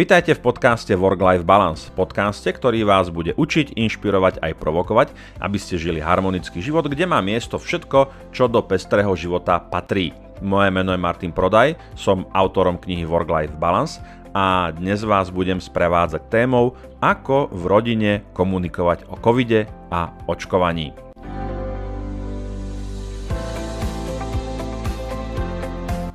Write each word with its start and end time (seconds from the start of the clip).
Vítajte 0.00 0.32
v 0.32 0.40
podcaste 0.40 0.96
Work-Life 0.96 1.44
Balance, 1.44 1.92
podcaste, 1.92 2.48
ktorý 2.48 2.88
vás 2.88 3.12
bude 3.12 3.36
učiť, 3.36 3.76
inšpirovať 3.76 4.40
aj 4.40 4.56
provokovať, 4.56 5.12
aby 5.44 5.60
ste 5.60 5.76
žili 5.76 6.00
harmonický 6.00 6.64
život, 6.64 6.88
kde 6.88 7.04
má 7.04 7.20
miesto 7.20 7.60
všetko, 7.60 8.32
čo 8.32 8.48
do 8.48 8.64
pestrého 8.64 9.12
života 9.12 9.60
patrí. 9.60 10.16
Moje 10.40 10.72
meno 10.72 10.96
je 10.96 11.04
Martin 11.04 11.36
Prodaj, 11.36 11.76
som 12.00 12.24
autorom 12.32 12.80
knihy 12.80 13.04
Work-Life 13.04 13.60
Balance 13.60 14.00
a 14.32 14.72
dnes 14.72 15.04
vás 15.04 15.28
budem 15.28 15.60
sprevádzať 15.60 16.32
témou, 16.32 16.80
ako 17.04 17.52
v 17.52 17.62
rodine 17.68 18.12
komunikovať 18.32 19.04
o 19.04 19.20
covide 19.20 19.68
a 19.92 20.16
očkovaní. 20.24 21.09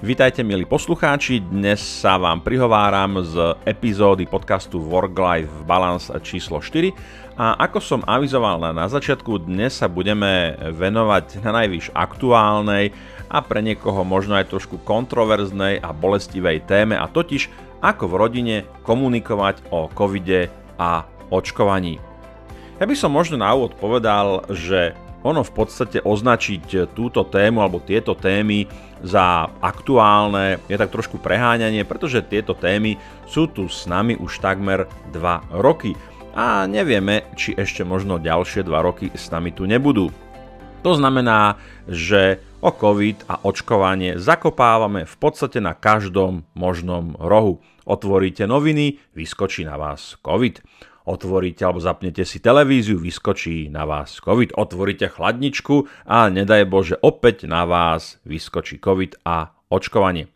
Vítajte 0.05 0.45
milí 0.45 0.69
poslucháči, 0.69 1.41
dnes 1.41 1.81
sa 1.81 2.21
vám 2.21 2.37
prihováram 2.37 3.25
z 3.25 3.57
epizódy 3.65 4.29
podcastu 4.29 4.77
Work-Life 4.77 5.65
Balance 5.65 6.13
číslo 6.21 6.61
4 6.61 6.93
a 7.33 7.57
ako 7.65 7.81
som 7.81 8.05
avizoval 8.05 8.61
na 8.69 8.85
začiatku, 8.85 9.49
dnes 9.49 9.73
sa 9.73 9.89
budeme 9.89 10.61
venovať 10.61 11.41
na 11.41 11.57
najvyš 11.57 11.89
aktuálnej 11.97 12.93
a 13.33 13.41
pre 13.41 13.65
niekoho 13.65 14.05
možno 14.05 14.37
aj 14.37 14.53
trošku 14.53 14.77
kontroverznej 14.85 15.81
a 15.81 15.89
bolestivej 15.89 16.69
téme 16.69 16.93
a 16.93 17.09
totiž 17.09 17.49
ako 17.81 18.05
v 18.05 18.13
rodine 18.21 18.55
komunikovať 18.85 19.73
o 19.73 19.89
covide 19.89 20.53
a 20.77 21.09
očkovaní. 21.33 21.97
Ja 22.77 22.85
by 22.85 22.93
som 22.93 23.09
možno 23.09 23.41
na 23.41 23.49
úvod 23.57 23.73
povedal, 23.73 24.45
že 24.53 24.93
ono 25.25 25.41
v 25.41 25.65
podstate 25.65 25.97
označiť 26.05 26.93
túto 26.93 27.25
tému 27.25 27.57
alebo 27.57 27.81
tieto 27.81 28.13
témy 28.13 28.69
za 29.03 29.51
aktuálne 29.59 30.61
je 30.71 30.77
tak 30.79 30.93
trošku 30.93 31.19
preháňanie, 31.19 31.83
pretože 31.83 32.23
tieto 32.23 32.55
témy 32.55 32.95
sú 33.27 33.49
tu 33.49 33.67
s 33.67 33.89
nami 33.89 34.15
už 34.15 34.39
takmer 34.39 34.87
2 35.11 35.55
roky 35.59 35.97
a 36.35 36.67
nevieme, 36.67 37.23
či 37.39 37.55
ešte 37.55 37.87
možno 37.87 38.19
ďalšie 38.19 38.67
2 38.67 38.71
roky 38.83 39.07
s 39.15 39.31
nami 39.31 39.55
tu 39.55 39.63
nebudú. 39.63 40.11
To 40.83 40.91
znamená, 40.93 41.57
že 41.89 42.43
o 42.61 42.69
COVID 42.69 43.25
a 43.25 43.41
očkovanie 43.41 44.21
zakopávame 44.21 45.09
v 45.09 45.15
podstate 45.17 45.57
na 45.57 45.73
každom 45.73 46.45
možnom 46.53 47.17
rohu. 47.17 47.61
Otvoríte 47.85 48.45
noviny, 48.45 49.01
vyskočí 49.17 49.65
na 49.65 49.77
vás 49.77 50.17
COVID 50.21 50.61
otvoríte 51.05 51.61
alebo 51.63 51.77
zapnete 51.77 52.25
si 52.25 52.41
televíziu, 52.41 52.97
vyskočí 52.97 53.69
na 53.69 53.85
vás 53.85 54.17
COVID, 54.19 54.57
otvoríte 54.57 55.07
chladničku 55.07 55.85
a 56.09 56.27
nedaj 56.33 56.65
Bože 56.65 56.95
opäť 56.99 57.45
na 57.45 57.63
vás 57.63 58.17
vyskočí 58.25 58.81
COVID 58.81 59.21
a 59.23 59.53
očkovanie. 59.69 60.27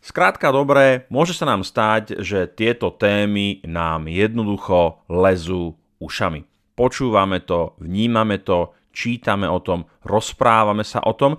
Skrátka 0.00 0.50
dobré, 0.50 1.04
môže 1.12 1.36
sa 1.36 1.44
nám 1.44 1.62
stať, 1.62 2.24
že 2.24 2.48
tieto 2.48 2.94
témy 2.94 3.60
nám 3.68 4.08
jednoducho 4.08 5.04
lezú 5.12 5.76
ušami. 6.00 6.44
Počúvame 6.76 7.44
to, 7.44 7.76
vnímame 7.80 8.40
to, 8.40 8.72
čítame 8.96 9.44
o 9.44 9.60
tom, 9.60 9.84
rozprávame 10.04 10.84
sa 10.84 11.04
o 11.04 11.12
tom 11.12 11.36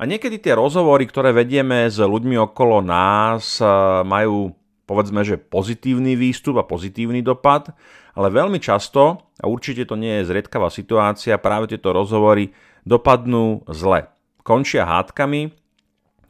a 0.00 0.02
niekedy 0.08 0.40
tie 0.40 0.56
rozhovory, 0.56 1.04
ktoré 1.04 1.36
vedieme 1.36 1.84
s 1.84 2.00
ľuďmi 2.00 2.40
okolo 2.40 2.80
nás, 2.80 3.60
majú 4.04 4.56
povedzme, 4.88 5.22
že 5.22 5.38
pozitívny 5.38 6.18
výstup 6.18 6.58
a 6.58 6.66
pozitívny 6.66 7.22
dopad, 7.22 7.70
ale 8.14 8.28
veľmi 8.30 8.58
často, 8.58 9.30
a 9.40 9.44
určite 9.48 9.86
to 9.88 9.96
nie 9.96 10.20
je 10.20 10.28
zriedkavá 10.28 10.68
situácia, 10.68 11.40
práve 11.40 11.72
tieto 11.72 11.94
rozhovory 11.94 12.52
dopadnú 12.84 13.64
zle. 13.70 14.10
Končia 14.42 14.88
hádkami, 14.88 15.52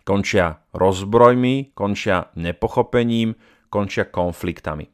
končia 0.05 0.61
rozbrojmi, 0.75 1.73
končia 1.73 2.31
nepochopením, 2.35 3.39
končia 3.71 4.07
konfliktami. 4.07 4.91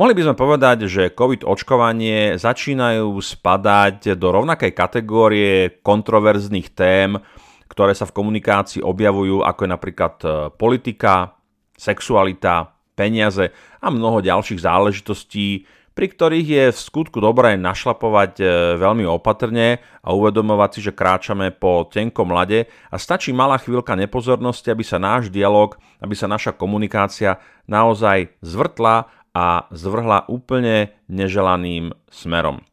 Mohli 0.00 0.16
by 0.16 0.22
sme 0.24 0.36
povedať, 0.38 0.88
že 0.88 1.12
COVID 1.12 1.44
očkovanie 1.44 2.40
začínajú 2.40 3.12
spadať 3.20 4.16
do 4.16 4.32
rovnakej 4.32 4.72
kategórie 4.72 5.84
kontroverzných 5.84 6.72
tém, 6.72 7.20
ktoré 7.68 7.92
sa 7.92 8.08
v 8.08 8.16
komunikácii 8.16 8.80
objavujú, 8.80 9.44
ako 9.44 9.60
je 9.60 9.70
napríklad 9.70 10.14
e, 10.24 10.28
politika, 10.56 11.36
sexualita, 11.76 12.80
peniaze 12.96 13.52
a 13.80 13.92
mnoho 13.92 14.24
ďalších 14.24 14.64
záležitostí, 14.64 15.68
pri 16.00 16.16
ktorých 16.16 16.48
je 16.48 16.64
v 16.72 16.80
skutku 16.80 17.20
dobré 17.20 17.60
našlapovať 17.60 18.32
e, 18.40 18.44
veľmi 18.80 19.04
opatrne 19.04 19.84
a 20.00 20.16
uvedomovať 20.16 20.70
si, 20.72 20.80
že 20.88 20.96
kráčame 20.96 21.52
po 21.52 21.84
tenkom 21.84 22.32
lade 22.32 22.72
a 22.88 22.96
stačí 22.96 23.36
malá 23.36 23.60
chvíľka 23.60 23.92
nepozornosti, 24.00 24.72
aby 24.72 24.80
sa 24.80 24.96
náš 24.96 25.28
dialog, 25.28 25.76
aby 26.00 26.16
sa 26.16 26.24
naša 26.24 26.56
komunikácia 26.56 27.36
naozaj 27.68 28.32
zvrtla 28.40 29.12
a 29.36 29.68
zvrhla 29.76 30.24
úplne 30.32 30.96
neželaným 31.12 31.92
smerom. 32.08 32.64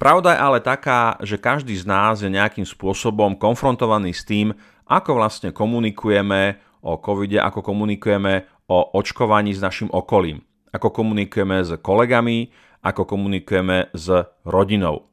Pravda 0.00 0.32
je 0.32 0.40
ale 0.40 0.58
taká, 0.64 1.20
že 1.20 1.36
každý 1.36 1.76
z 1.76 1.84
nás 1.84 2.24
je 2.24 2.32
nejakým 2.32 2.64
spôsobom 2.64 3.36
konfrontovaný 3.36 4.16
s 4.16 4.24
tým, 4.24 4.56
ako 4.88 5.20
vlastne 5.20 5.52
komunikujeme 5.52 6.64
o 6.80 6.96
covide, 6.96 7.44
ako 7.44 7.60
komunikujeme 7.60 8.48
o 8.72 8.96
očkovaní 8.96 9.52
s 9.52 9.60
našim 9.60 9.92
okolím, 9.92 10.45
ako 10.76 10.92
komunikujeme 10.92 11.64
s 11.64 11.72
kolegami, 11.80 12.52
ako 12.84 13.08
komunikujeme 13.08 13.90
s 13.96 14.06
rodinou. 14.44 15.08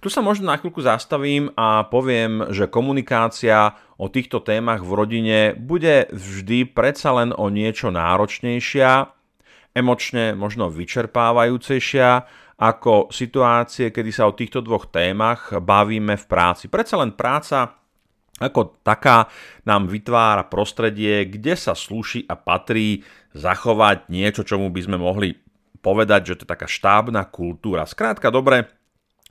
Tu 0.00 0.08
sa 0.08 0.24
možno 0.24 0.48
na 0.48 0.56
chvíľku 0.56 0.80
zastavím 0.80 1.52
a 1.52 1.84
poviem, 1.88 2.48
že 2.52 2.68
komunikácia 2.68 3.76
o 4.00 4.08
týchto 4.08 4.40
témach 4.40 4.80
v 4.80 4.92
rodine 4.92 5.38
bude 5.52 6.08
vždy 6.12 6.72
predsa 6.72 7.12
len 7.12 7.32
o 7.36 7.52
niečo 7.52 7.92
náročnejšia, 7.92 9.12
emočne 9.76 10.32
možno 10.32 10.72
vyčerpávajúcejšia 10.72 12.08
ako 12.56 13.12
situácie, 13.12 13.92
kedy 13.92 14.10
sa 14.12 14.24
o 14.24 14.32
týchto 14.32 14.64
dvoch 14.64 14.88
témach 14.88 15.52
bavíme 15.60 16.16
v 16.16 16.24
práci. 16.24 16.72
Predsa 16.72 16.96
len 17.04 17.12
práca 17.12 17.76
ako 18.36 18.80
taká 18.84 19.32
nám 19.64 19.88
vytvára 19.88 20.44
prostredie, 20.44 21.24
kde 21.24 21.56
sa 21.56 21.72
slúši 21.72 22.28
a 22.28 22.36
patrí 22.36 23.00
zachovať 23.32 24.12
niečo, 24.12 24.44
čomu 24.44 24.68
by 24.68 24.80
sme 24.84 24.96
mohli 25.00 25.36
povedať, 25.80 26.34
že 26.34 26.36
to 26.36 26.44
je 26.44 26.52
taká 26.52 26.68
štábna 26.68 27.28
kultúra. 27.32 27.88
Skrátka, 27.88 28.28
dobre, 28.28 28.68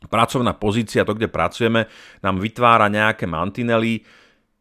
pracovná 0.09 0.57
pozícia, 0.57 1.05
to, 1.05 1.13
kde 1.13 1.29
pracujeme, 1.29 1.85
nám 2.25 2.41
vytvára 2.41 2.89
nejaké 2.89 3.29
mantinely, 3.29 4.01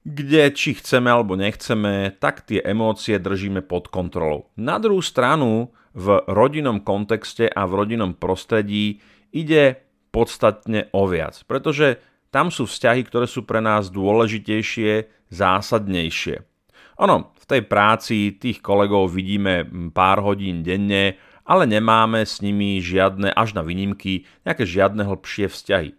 kde 0.04 0.52
či 0.52 0.76
chceme 0.76 1.08
alebo 1.08 1.32
nechceme, 1.32 2.12
tak 2.20 2.44
tie 2.44 2.60
emócie 2.60 3.16
držíme 3.16 3.64
pod 3.64 3.88
kontrolou. 3.88 4.52
Na 4.60 4.76
druhú 4.76 5.00
stranu, 5.00 5.72
v 5.94 6.20
rodinnom 6.26 6.82
kontexte 6.82 7.46
a 7.46 7.64
v 7.70 7.72
rodinnom 7.78 8.18
prostredí 8.18 8.98
ide 9.30 9.78
podstatne 10.10 10.90
o 10.90 11.06
viac, 11.06 11.38
pretože 11.46 12.02
tam 12.34 12.50
sú 12.50 12.66
vzťahy, 12.66 13.06
ktoré 13.06 13.30
sú 13.30 13.46
pre 13.46 13.62
nás 13.62 13.94
dôležitejšie, 13.94 15.06
zásadnejšie. 15.30 16.42
Ono, 16.98 17.30
v 17.38 17.44
tej 17.46 17.62
práci 17.62 18.34
tých 18.34 18.58
kolegov 18.58 19.14
vidíme 19.14 19.62
pár 19.94 20.18
hodín 20.18 20.66
denne, 20.66 21.14
ale 21.46 21.70
nemáme 21.70 22.26
s 22.26 22.42
nimi 22.42 22.82
žiadne, 22.82 23.30
až 23.30 23.54
na 23.54 23.62
výnimky, 23.62 24.26
nejaké 24.42 24.66
žiadne 24.66 25.06
hĺbšie 25.06 25.46
vzťahy. 25.46 25.90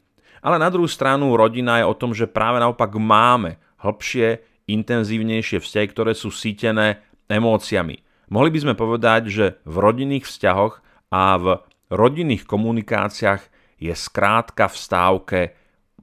Ale 0.44 0.60
na 0.60 0.68
druhú 0.68 0.92
stranu 0.92 1.40
rodina 1.40 1.80
je 1.80 1.88
o 1.88 1.96
tom, 1.96 2.12
že 2.12 2.28
práve 2.28 2.60
naopak 2.60 2.92
máme 3.00 3.56
hĺbšie, 3.80 4.44
intenzívnejšie 4.68 5.64
vzťahy, 5.64 5.88
ktoré 5.94 6.12
sú 6.18 6.34
sítené 6.34 7.00
emóciami. 7.32 8.02
Mohli 8.28 8.50
by 8.52 8.60
sme 8.60 8.74
povedať, 8.76 9.22
že 9.30 9.46
v 9.64 9.76
rodinných 9.78 10.26
vzťahoch 10.26 10.82
a 11.14 11.38
v 11.38 11.46
rodinných 11.94 12.44
komunikáciách 12.50 13.42
je 13.78 13.94
skrátka 13.94 14.66
v 14.66 14.76
stávke 14.76 15.40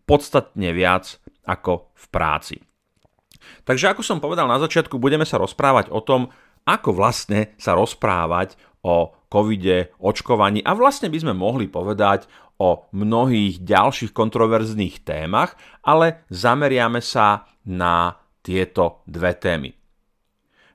podstatne 0.05 0.71
viac 0.75 1.19
ako 1.47 1.93
v 1.95 2.07
práci. 2.11 2.57
Takže 3.67 3.91
ako 3.91 4.03
som 4.07 4.23
povedal 4.23 4.47
na 4.47 4.59
začiatku, 4.63 4.99
budeme 4.99 5.27
sa 5.27 5.39
rozprávať 5.39 5.91
o 5.91 6.03
tom, 6.03 6.31
ako 6.63 6.95
vlastne 6.95 7.55
sa 7.59 7.75
rozprávať 7.75 8.55
o 8.87 9.15
covide, 9.27 9.95
očkovaní 9.99 10.63
a 10.63 10.75
vlastne 10.75 11.11
by 11.11 11.19
sme 11.23 11.35
mohli 11.35 11.67
povedať 11.67 12.27
o 12.63 12.87
mnohých 12.95 13.63
ďalších 13.63 14.15
kontroverzných 14.15 15.03
témach, 15.03 15.59
ale 15.83 16.23
zameriame 16.31 17.03
sa 17.03 17.51
na 17.67 18.15
tieto 18.43 19.03
dve 19.07 19.35
témy. 19.35 19.71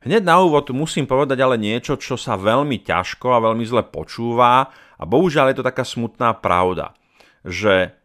Hneď 0.07 0.23
na 0.23 0.39
úvod 0.39 0.71
musím 0.71 1.03
povedať 1.03 1.39
ale 1.43 1.59
niečo, 1.59 1.99
čo 1.99 2.15
sa 2.15 2.39
veľmi 2.39 2.79
ťažko 2.83 3.27
a 3.27 3.43
veľmi 3.43 3.63
zle 3.67 3.83
počúva 3.91 4.71
a 4.71 5.03
bohužiaľ 5.03 5.51
je 5.51 5.57
to 5.59 5.67
taká 5.67 5.83
smutná 5.83 6.31
pravda, 6.37 6.95
že 7.43 7.96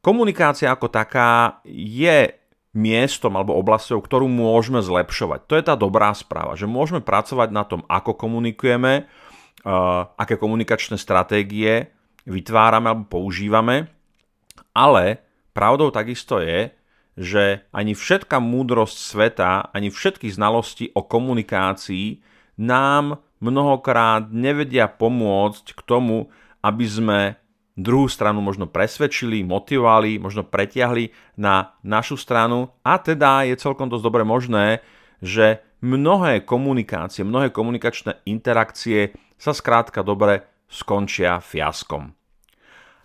Komunikácia 0.00 0.72
ako 0.72 0.88
taká 0.88 1.60
je 1.68 2.32
miestom 2.72 3.36
alebo 3.36 3.58
oblasťou, 3.58 4.00
ktorú 4.00 4.30
môžeme 4.30 4.80
zlepšovať. 4.80 5.40
To 5.50 5.54
je 5.58 5.64
tá 5.66 5.74
dobrá 5.76 6.14
správa, 6.16 6.56
že 6.56 6.70
môžeme 6.70 7.02
pracovať 7.04 7.48
na 7.50 7.66
tom, 7.66 7.84
ako 7.90 8.16
komunikujeme, 8.16 9.04
uh, 9.04 10.08
aké 10.16 10.38
komunikačné 10.38 10.96
stratégie 10.96 11.90
vytvárame 12.24 12.88
alebo 12.88 13.10
používame, 13.10 13.90
ale 14.70 15.20
pravdou 15.50 15.90
takisto 15.90 16.38
je, 16.38 16.70
že 17.18 17.66
ani 17.74 17.92
všetká 17.92 18.38
múdrosť 18.38 18.96
sveta, 18.96 19.74
ani 19.74 19.90
všetky 19.90 20.30
znalosti 20.30 20.94
o 20.94 21.04
komunikácii 21.04 22.22
nám 22.56 23.18
mnohokrát 23.42 24.30
nevedia 24.30 24.86
pomôcť 24.86 25.74
k 25.74 25.80
tomu, 25.84 26.30
aby 26.62 26.86
sme 26.86 27.39
druhú 27.80 28.06
stranu 28.06 28.44
možno 28.44 28.68
presvedčili, 28.68 29.42
motivovali, 29.42 30.20
možno 30.20 30.44
pretiahli 30.44 31.10
na 31.40 31.74
našu 31.80 32.20
stranu. 32.20 32.70
A 32.84 33.00
teda 33.00 33.48
je 33.48 33.56
celkom 33.56 33.88
dosť 33.88 34.04
dobre 34.04 34.22
možné, 34.22 34.84
že 35.24 35.64
mnohé 35.80 36.44
komunikácie, 36.44 37.24
mnohé 37.24 37.48
komunikačné 37.48 38.24
interakcie 38.28 39.16
sa 39.40 39.56
skrátka 39.56 40.04
dobre 40.04 40.44
skončia 40.68 41.40
fiaskom. 41.40 42.12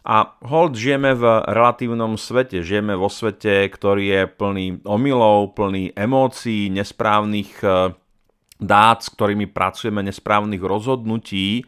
A 0.06 0.38
hold 0.46 0.78
žijeme 0.78 1.18
v 1.18 1.42
relatívnom 1.50 2.14
svete, 2.14 2.62
žijeme 2.62 2.94
vo 2.94 3.10
svete, 3.10 3.66
ktorý 3.66 4.04
je 4.06 4.22
plný 4.30 4.86
omylov, 4.86 5.58
plný 5.58 5.98
emócií, 5.98 6.70
nesprávnych 6.70 7.58
e, 7.66 7.98
dát, 8.62 9.02
s 9.02 9.10
ktorými 9.18 9.50
pracujeme, 9.50 10.06
nesprávnych 10.06 10.62
rozhodnutí. 10.62 11.66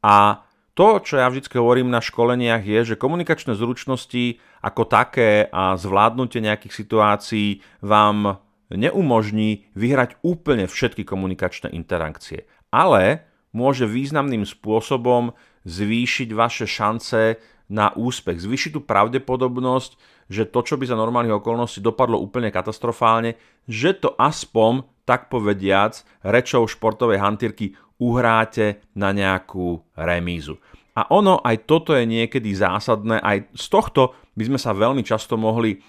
A 0.00 0.40
to, 0.74 0.98
čo 0.98 1.22
ja 1.22 1.30
vždy 1.30 1.46
hovorím 1.54 1.88
na 1.88 2.02
školeniach, 2.02 2.66
je, 2.66 2.94
že 2.94 3.00
komunikačné 3.00 3.54
zručnosti 3.54 4.42
ako 4.58 4.82
také 4.90 5.46
a 5.54 5.78
zvládnutie 5.78 6.42
nejakých 6.42 6.74
situácií 6.74 7.62
vám 7.78 8.42
neumožní 8.74 9.70
vyhrať 9.78 10.18
úplne 10.26 10.66
všetky 10.66 11.06
komunikačné 11.06 11.70
interakcie. 11.70 12.50
Ale 12.74 13.22
môže 13.54 13.86
významným 13.86 14.42
spôsobom 14.42 15.38
zvýšiť 15.62 16.28
vaše 16.34 16.66
šance 16.66 17.38
na 17.70 17.94
úspech, 17.94 18.42
zvýšiť 18.42 18.70
tú 18.76 18.80
pravdepodobnosť, 18.82 19.96
že 20.28 20.48
to, 20.48 20.60
čo 20.66 20.74
by 20.76 20.84
za 20.90 20.98
normálnych 20.98 21.38
okolností 21.38 21.80
dopadlo 21.80 22.18
úplne 22.18 22.50
katastrofálne, 22.50 23.38
že 23.70 23.94
to 23.96 24.12
aspoň, 24.18 24.84
tak 25.04 25.28
povediac, 25.28 26.00
rečou 26.24 26.64
športovej 26.64 27.20
hantírky 27.20 27.76
uhráte 27.98 28.82
na 28.94 29.14
nejakú 29.14 29.82
remízu. 29.94 30.58
A 30.94 31.10
ono, 31.10 31.42
aj 31.42 31.66
toto 31.66 31.90
je 31.94 32.06
niekedy 32.06 32.54
zásadné, 32.54 33.18
aj 33.18 33.50
z 33.54 33.66
tohto 33.66 34.14
by 34.38 34.46
sme 34.46 34.58
sa 34.58 34.70
veľmi 34.70 35.02
často 35.02 35.34
mohli, 35.34 35.82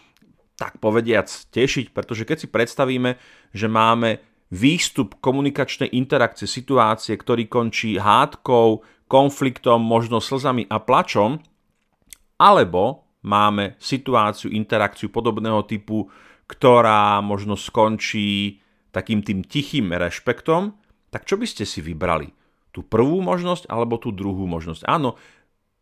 tak 0.57 0.81
povediac, 0.81 1.29
tešiť, 1.29 1.93
pretože 1.93 2.25
keď 2.25 2.37
si 2.41 2.47
predstavíme, 2.49 3.17
že 3.53 3.67
máme 3.69 4.23
výstup 4.49 5.17
komunikačnej 5.21 5.93
interakcie, 5.93 6.49
situácie, 6.49 7.13
ktorý 7.17 7.45
končí 7.45 8.01
hádkou, 8.01 8.81
konfliktom, 9.05 9.81
možno 9.85 10.17
slzami 10.17 10.65
a 10.65 10.81
plačom, 10.81 11.37
alebo 12.41 13.05
máme 13.25 13.77
situáciu, 13.77 14.49
interakciu 14.53 15.09
podobného 15.13 15.65
typu, 15.65 16.09
ktorá 16.45 17.21
možno 17.21 17.57
skončí 17.57 18.61
takým 18.93 19.25
tým 19.25 19.41
tichým 19.43 19.91
rešpektom, 19.91 20.77
tak 21.15 21.23
čo 21.23 21.39
by 21.39 21.47
ste 21.47 21.63
si 21.63 21.79
vybrali? 21.79 22.27
Tú 22.75 22.83
prvú 22.83 23.23
možnosť 23.23 23.71
alebo 23.71 23.95
tú 23.95 24.11
druhú 24.11 24.43
možnosť? 24.51 24.83
Áno, 24.83 25.15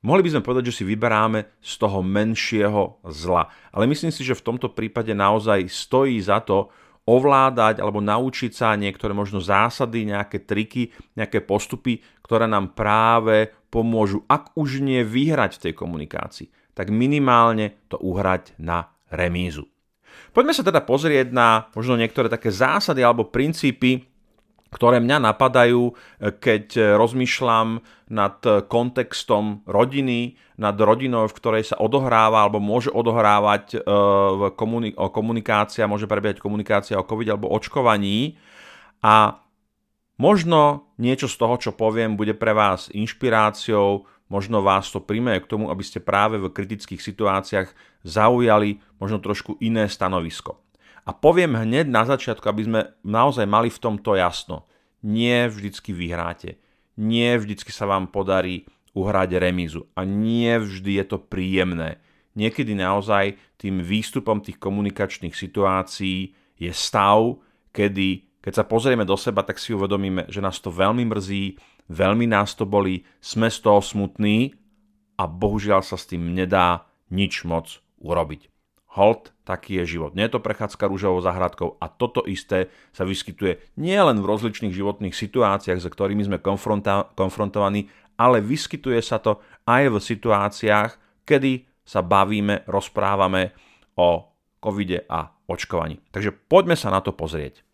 mohli 0.06 0.21
by 0.21 0.38
sme 0.38 0.45
povedať, 0.45 0.69
že 0.69 0.77
si 0.77 0.83
vyberáme 0.85 1.57
z 1.57 1.74
toho 1.81 2.06
menšieho 2.06 3.01
zla. 3.09 3.50
Ale 3.74 3.89
myslím 3.89 4.13
si, 4.13 4.21
že 4.21 4.38
v 4.38 4.45
tomto 4.45 4.69
prípade 4.69 5.09
naozaj 5.18 5.65
stojí 5.74 6.21
za 6.21 6.38
to 6.45 6.69
ovládať 7.09 7.81
alebo 7.81 7.97
naučiť 7.97 8.53
sa 8.53 8.77
niektoré 8.77 9.18
možno 9.18 9.41
zásady, 9.41 10.06
nejaké 10.06 10.45
triky, 10.45 10.94
nejaké 11.18 11.41
postupy, 11.41 11.97
ktoré 12.21 12.45
nám 12.45 12.77
práve 12.77 13.50
pomôžu, 13.74 14.21
ak 14.29 14.53
už 14.53 14.86
nie 14.86 15.01
vyhrať 15.01 15.57
v 15.57 15.63
tej 15.65 15.74
komunikácii, 15.74 16.77
tak 16.77 16.94
minimálne 16.94 17.81
to 17.89 17.97
uhrať 17.97 18.53
na 18.62 18.86
remízu. 19.09 19.65
Poďme 20.29 20.53
sa 20.53 20.62
teda 20.62 20.86
pozrieť 20.86 21.33
na 21.33 21.74
možno 21.74 21.97
niektoré 21.97 22.29
také 22.29 22.53
zásady 22.53 23.01
alebo 23.01 23.33
princípy, 23.33 24.12
ktoré 24.73 24.97
mňa 24.99 25.17
napadajú, 25.29 25.93
keď 26.41 26.97
rozmýšľam 26.97 27.79
nad 28.09 28.37
kontextom 28.67 29.63
rodiny, 29.69 30.35
nad 30.57 30.77
rodinou, 30.77 31.25
v 31.25 31.37
ktorej 31.37 31.73
sa 31.73 31.79
odohráva 31.81 32.45
alebo 32.45 32.61
môže 32.61 32.93
odohrávať 32.93 33.65
e, 33.73 33.77
v 34.37 34.41
komuni- 34.53 34.93
komunikácia, 34.93 35.89
môže 35.89 36.05
prebiehať 36.05 36.37
komunikácia 36.37 36.99
o 37.01 37.07
COVID 37.07 37.33
alebo 37.33 37.49
očkovaní. 37.49 38.37
A 39.01 39.41
možno 40.21 40.93
niečo 41.01 41.25
z 41.25 41.35
toho, 41.41 41.55
čo 41.57 41.71
poviem, 41.73 42.13
bude 42.13 42.37
pre 42.37 42.53
vás 42.53 42.93
inšpiráciou, 42.93 44.05
možno 44.29 44.61
vás 44.61 44.89
to 44.93 45.01
príjme 45.01 45.37
k 45.41 45.49
tomu, 45.49 45.73
aby 45.73 45.81
ste 45.81 46.01
práve 46.01 46.37
v 46.37 46.53
kritických 46.53 47.01
situáciách 47.01 47.73
zaujali 48.05 48.81
možno 49.01 49.17
trošku 49.19 49.57
iné 49.59 49.89
stanovisko. 49.89 50.61
A 51.03 51.11
poviem 51.11 51.59
hneď 51.59 51.91
na 51.91 52.07
začiatku, 52.07 52.47
aby 52.47 52.61
sme 52.63 52.81
naozaj 53.03 53.44
mali 53.44 53.67
v 53.67 53.81
tomto 53.81 54.15
jasno. 54.15 54.67
Nie 55.03 55.51
vždycky 55.51 55.91
vyhráte. 55.91 56.63
Nie 56.95 57.35
vždycky 57.35 57.75
sa 57.75 57.83
vám 57.83 58.07
podarí 58.07 58.63
uhrať 58.95 59.35
remízu. 59.35 59.89
A 60.00 60.07
nie 60.07 60.53
vždy 60.55 61.03
je 61.03 61.05
to 61.05 61.17
príjemné. 61.19 62.00
Niekedy 62.33 62.73
naozaj 62.73 63.35
tým 63.59 63.83
výstupom 63.83 64.39
tých 64.39 64.57
komunikačných 64.57 65.35
situácií 65.35 66.33
je 66.57 66.71
stav, 66.71 67.38
kedy 67.75 68.33
keď 68.44 68.53
sa 68.59 68.67
pozrieme 68.67 69.07
do 69.07 69.15
seba, 69.15 69.39
tak 69.39 69.55
si 69.55 69.71
uvedomíme, 69.71 70.27
že 70.27 70.44
nás 70.44 70.59
to 70.59 70.67
veľmi 70.67 71.07
mrzí, 71.07 71.55
veľmi 71.88 72.27
nás 72.27 72.51
to 72.59 72.67
bolí, 72.67 73.07
sme 73.23 73.47
z 73.47 73.63
toho 73.63 73.79
smutní 73.79 74.51
a 75.15 75.23
bohužiaľ 75.23 75.79
sa 75.79 75.95
s 75.95 76.11
tým 76.11 76.35
nedá 76.35 76.83
nič 77.07 77.47
moc 77.47 77.79
urobiť. 78.03 78.52
Hold, 78.93 79.33
taký 79.41 79.81
je 79.81 79.97
život. 79.97 80.13
Nie 80.13 80.29
je 80.29 80.37
to 80.37 80.45
prechádzka 80.45 80.85
rúžovou 80.85 81.17
zahradkou 81.17 81.81
a 81.81 81.89
toto 81.89 82.21
isté 82.29 82.69
sa 82.93 83.01
vyskytuje 83.01 83.73
nielen 83.73 84.21
v 84.21 84.29
rozličných 84.29 84.69
životných 84.69 85.17
situáciách, 85.17 85.81
s 85.81 85.89
ktorými 85.89 86.21
sme 86.21 86.37
konfrontovaní, 87.17 87.89
ale 88.21 88.37
vyskytuje 88.37 89.01
sa 89.01 89.17
to 89.17 89.41
aj 89.65 89.89
v 89.89 89.97
situáciách, 89.97 90.91
kedy 91.25 91.65
sa 91.81 92.05
bavíme, 92.05 92.69
rozprávame 92.69 93.57
o 93.97 94.29
covide 94.61 95.09
a 95.09 95.25
očkovaní. 95.49 95.97
Takže 96.13 96.29
poďme 96.29 96.77
sa 96.77 96.93
na 96.93 97.01
to 97.01 97.17
pozrieť. 97.17 97.65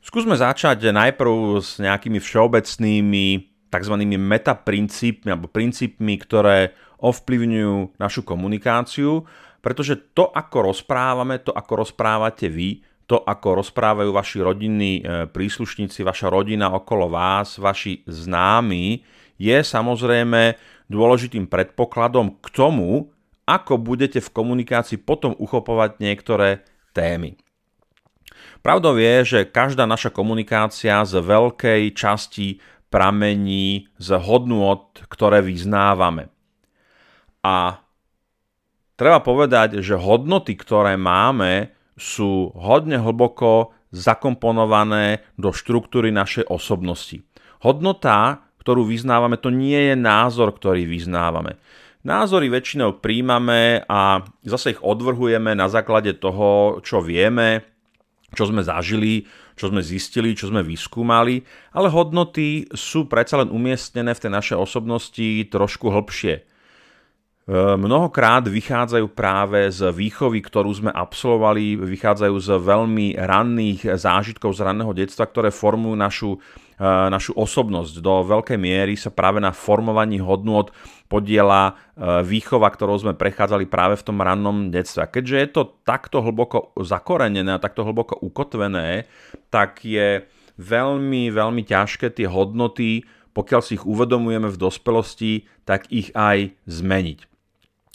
Skúsme 0.00 0.38
začať 0.38 0.94
najprv 0.94 1.58
s 1.58 1.82
nejakými 1.82 2.22
všeobecnými 2.22 3.26
tzv. 3.70 3.94
metaprincípmi 4.06 5.28
alebo 5.34 5.50
princípmi, 5.50 6.14
ktoré 6.22 6.78
ovplyvňujú 7.00 7.96
našu 7.96 8.22
komunikáciu, 8.22 9.24
pretože 9.60 9.96
to, 10.16 10.28
ako 10.28 10.72
rozprávame, 10.72 11.40
to, 11.40 11.52
ako 11.52 11.84
rozprávate 11.84 12.48
vy, 12.48 12.80
to, 13.10 13.20
ako 13.20 13.58
rozprávajú 13.58 14.14
vaši 14.14 14.38
rodinní 14.38 15.02
e, 15.02 15.26
príslušníci, 15.26 16.06
vaša 16.06 16.30
rodina 16.30 16.70
okolo 16.70 17.10
vás, 17.10 17.58
vaši 17.58 18.06
známi, 18.06 19.02
je 19.34 19.58
samozrejme 19.58 20.54
dôležitým 20.86 21.50
predpokladom 21.50 22.38
k 22.38 22.46
tomu, 22.54 23.10
ako 23.50 23.82
budete 23.82 24.22
v 24.22 24.30
komunikácii 24.30 25.02
potom 25.02 25.34
uchopovať 25.34 25.98
niektoré 25.98 26.62
témy. 26.94 27.34
Pravdou 28.62 28.94
je, 28.94 29.24
že 29.24 29.48
každá 29.48 29.88
naša 29.88 30.12
komunikácia 30.14 31.02
z 31.02 31.18
veľkej 31.18 31.96
časti 31.96 32.60
pramení 32.92 33.90
z 33.96 34.08
hodnôt, 34.20 34.94
ktoré 35.08 35.42
vyznávame. 35.42 36.28
A 37.40 37.80
treba 38.96 39.20
povedať, 39.24 39.80
že 39.80 39.96
hodnoty, 39.96 40.56
ktoré 40.56 41.00
máme, 41.00 41.72
sú 42.00 42.52
hodne 42.56 42.96
hlboko 43.00 43.76
zakomponované 43.92 45.20
do 45.36 45.50
štruktúry 45.52 46.14
našej 46.14 46.48
osobnosti. 46.48 47.20
Hodnota, 47.60 48.44
ktorú 48.62 48.88
vyznávame, 48.88 49.36
to 49.36 49.52
nie 49.52 49.92
je 49.92 49.94
názor, 49.98 50.54
ktorý 50.56 50.88
vyznávame. 50.88 51.60
Názory 52.00 52.48
väčšinou 52.48 52.96
príjmame 53.04 53.84
a 53.84 54.24
zase 54.40 54.72
ich 54.72 54.80
odvrhujeme 54.80 55.52
na 55.52 55.68
základe 55.68 56.16
toho, 56.16 56.80
čo 56.80 57.04
vieme, 57.04 57.60
čo 58.32 58.48
sme 58.48 58.64
zažili, 58.64 59.28
čo 59.52 59.68
sme 59.68 59.84
zistili, 59.84 60.32
čo 60.32 60.48
sme 60.48 60.64
vyskúmali, 60.64 61.44
ale 61.76 61.92
hodnoty 61.92 62.72
sú 62.72 63.04
predsa 63.04 63.44
len 63.44 63.52
umiestnené 63.52 64.16
v 64.16 64.22
tej 64.24 64.32
našej 64.32 64.56
osobnosti 64.56 65.28
trošku 65.52 65.92
hlbšie. 65.92 66.48
E, 67.50 67.74
mnohokrát 67.74 68.46
vychádzajú 68.46 69.10
práve 69.10 69.66
z 69.74 69.90
výchovy, 69.90 70.38
ktorú 70.38 70.70
sme 70.70 70.90
absolvovali, 70.94 71.82
vychádzajú 71.82 72.36
z 72.38 72.48
veľmi 72.62 73.18
ranných 73.18 73.90
zážitkov 73.98 74.54
z 74.54 74.62
ranného 74.62 74.94
detstva, 74.94 75.26
ktoré 75.26 75.50
formujú 75.50 75.98
našu, 75.98 76.30
e, 76.78 76.86
našu 76.86 77.34
osobnosť. 77.34 77.98
Do 77.98 78.22
veľkej 78.22 78.54
miery 78.54 78.94
sa 78.94 79.10
práve 79.10 79.42
na 79.42 79.50
formovaní 79.50 80.22
hodnôt 80.22 80.70
podiela 81.10 81.74
e, 81.98 82.22
výchova, 82.22 82.70
ktorou 82.70 83.02
sme 83.02 83.18
prechádzali 83.18 83.66
práve 83.66 83.98
v 83.98 84.06
tom 84.06 84.22
rannom 84.22 84.70
detstve. 84.70 85.10
Keďže 85.10 85.36
je 85.42 85.48
to 85.50 85.62
takto 85.82 86.22
hlboko 86.22 86.70
zakorenené 86.78 87.58
a 87.58 87.58
takto 87.58 87.82
hlboko 87.82 88.14
ukotvené, 88.22 89.10
tak 89.50 89.82
je 89.82 90.22
veľmi, 90.54 91.34
veľmi 91.34 91.66
ťažké 91.66 92.14
tie 92.14 92.30
hodnoty, 92.30 93.02
pokiaľ 93.34 93.60
si 93.66 93.74
ich 93.74 93.82
uvedomujeme 93.82 94.46
v 94.46 94.60
dospelosti, 94.60 95.50
tak 95.66 95.90
ich 95.90 96.14
aj 96.14 96.54
zmeniť. 96.70 97.29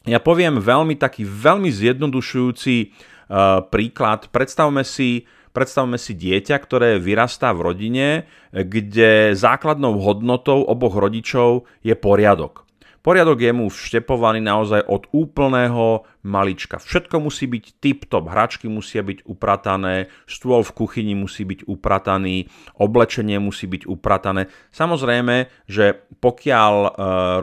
Ja 0.05 0.21
poviem 0.21 0.61
veľmi 0.61 0.97
taký 1.01 1.25
veľmi 1.25 1.73
zjednodušujúci 1.73 2.75
uh, 2.85 3.65
príklad. 3.69 4.29
Predstavme 4.29 4.85
si 4.85 5.25
predstavme 5.55 5.95
si 5.95 6.11
dieťa, 6.11 6.59
ktoré 6.59 6.99
vyrastá 6.99 7.55
v 7.55 7.71
rodine, 7.71 8.07
kde 8.51 9.31
základnou 9.39 9.95
hodnotou 10.03 10.67
oboch 10.67 10.99
rodičov 10.99 11.63
je 11.79 11.95
poriadok. 11.95 12.64
Poriadok 13.05 13.37
je 13.37 13.53
mu 13.53 13.69
vštepovaný 13.69 14.41
naozaj 14.41 14.81
od 14.89 15.05
úplného 15.13 16.09
malička. 16.25 16.81
Všetko 16.81 17.21
musí 17.21 17.45
byť 17.45 17.77
tip-top, 17.77 18.25
hračky 18.25 18.65
musia 18.65 19.05
byť 19.05 19.29
upratané, 19.29 20.09
stôl 20.25 20.65
v 20.65 20.73
kuchyni 20.73 21.13
musí 21.13 21.45
byť 21.45 21.69
uprataný, 21.69 22.49
oblečenie 22.81 23.37
musí 23.37 23.69
byť 23.69 23.85
upratané. 23.85 24.49
Samozrejme, 24.73 25.53
že 25.69 26.01
pokiaľ 26.17 26.73
e, 26.81 26.89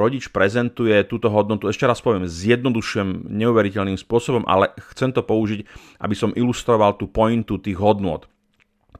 rodič 0.02 0.34
prezentuje 0.34 0.98
túto 1.06 1.30
hodnotu, 1.30 1.70
ešte 1.70 1.86
raz 1.86 2.02
poviem, 2.02 2.26
zjednodušujem 2.26 3.30
neuveriteľným 3.30 4.02
spôsobom, 4.02 4.42
ale 4.50 4.74
chcem 4.90 5.14
to 5.14 5.22
použiť, 5.22 5.62
aby 6.02 6.14
som 6.18 6.34
ilustroval 6.34 6.98
tú 6.98 7.06
pointu 7.06 7.62
tých 7.62 7.78
hodnot. 7.78 8.31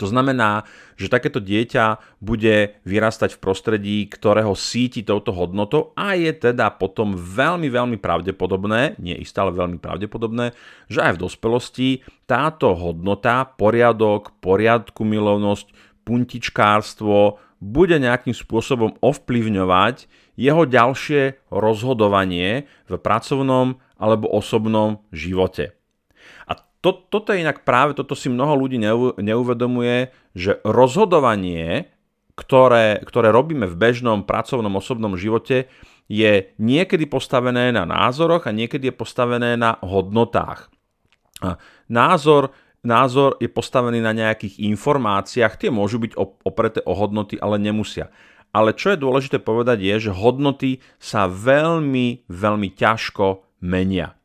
To 0.03 0.11
znamená, 0.11 0.67
že 0.99 1.07
takéto 1.07 1.39
dieťa 1.39 2.19
bude 2.19 2.75
vyrastať 2.83 3.39
v 3.39 3.43
prostredí, 3.43 3.99
ktorého 4.11 4.59
síti 4.59 5.07
touto 5.07 5.31
hodnotou 5.31 5.95
a 5.95 6.19
je 6.19 6.35
teda 6.35 6.75
potom 6.75 7.15
veľmi, 7.15 7.71
veľmi 7.71 8.03
pravdepodobné, 8.03 8.99
nie 8.99 9.15
isté, 9.15 9.39
ale 9.39 9.55
veľmi 9.55 9.79
pravdepodobné, 9.79 10.59
že 10.91 11.07
aj 11.07 11.15
v 11.15 11.23
dospelosti 11.23 11.89
táto 12.27 12.75
hodnota, 12.75 13.47
poriadok, 13.47 14.35
poriadku 14.43 15.07
milovnosť, 15.07 15.71
puntičkárstvo 16.03 17.39
bude 17.63 17.95
nejakým 18.03 18.35
spôsobom 18.35 18.99
ovplyvňovať 18.99 20.11
jeho 20.35 20.67
ďalšie 20.67 21.47
rozhodovanie 21.55 22.67
v 22.91 22.95
pracovnom 22.99 23.79
alebo 24.03 24.27
osobnom 24.35 24.99
živote 25.15 25.79
to, 26.83 26.91
toto 27.09 27.31
je 27.31 27.47
inak 27.47 27.63
práve, 27.63 27.95
toto 27.95 28.19
si 28.19 28.27
mnoho 28.27 28.59
ľudí 28.59 28.77
neuvedomuje, 29.23 30.11
že 30.35 30.59
rozhodovanie, 30.67 31.87
ktoré, 32.35 32.99
ktoré 33.07 33.31
robíme 33.31 33.71
v 33.71 33.79
bežnom 33.79 34.27
pracovnom 34.27 34.75
osobnom 34.75 35.15
živote, 35.15 35.71
je 36.11 36.51
niekedy 36.59 37.07
postavené 37.07 37.71
na 37.71 37.87
názoroch 37.87 38.51
a 38.51 38.53
niekedy 38.53 38.91
je 38.91 38.99
postavené 38.99 39.55
na 39.55 39.79
hodnotách. 39.79 40.69
Názor, 41.87 42.51
názor 42.83 43.39
je 43.39 43.47
postavený 43.47 44.03
na 44.03 44.11
nejakých 44.11 44.59
informáciách, 44.67 45.63
tie 45.63 45.71
môžu 45.71 46.03
byť 46.03 46.19
opreté 46.43 46.83
o 46.83 46.99
hodnoty, 46.99 47.39
ale 47.39 47.63
nemusia. 47.63 48.11
Ale 48.51 48.75
čo 48.75 48.93
je 48.93 49.01
dôležité 49.01 49.39
povedať 49.39 49.81
je, 49.81 50.11
že 50.11 50.19
hodnoty 50.19 50.83
sa 50.99 51.31
veľmi, 51.31 52.27
veľmi 52.29 52.69
ťažko 52.75 53.47
menia. 53.65 54.19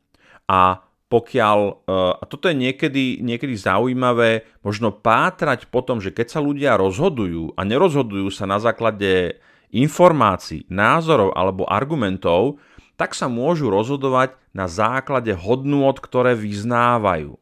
A 0.50 0.87
pokiaľ, 1.08 1.58
eh, 1.88 2.12
a 2.20 2.24
toto 2.28 2.52
je 2.52 2.56
niekedy, 2.56 3.24
niekedy 3.24 3.56
zaujímavé, 3.56 4.44
možno 4.60 4.92
pátrať 4.92 5.68
po 5.72 5.80
tom, 5.80 6.04
že 6.04 6.12
keď 6.12 6.36
sa 6.36 6.40
ľudia 6.44 6.76
rozhodujú 6.76 7.56
a 7.56 7.64
nerozhodujú 7.64 8.28
sa 8.28 8.44
na 8.44 8.60
základe 8.60 9.40
informácií, 9.72 10.68
názorov 10.68 11.32
alebo 11.36 11.64
argumentov, 11.68 12.60
tak 13.00 13.16
sa 13.16 13.28
môžu 13.30 13.72
rozhodovať 13.72 14.36
na 14.52 14.68
základe 14.68 15.32
hodnôt, 15.32 15.96
ktoré 15.96 16.36
vyznávajú. 16.36 17.36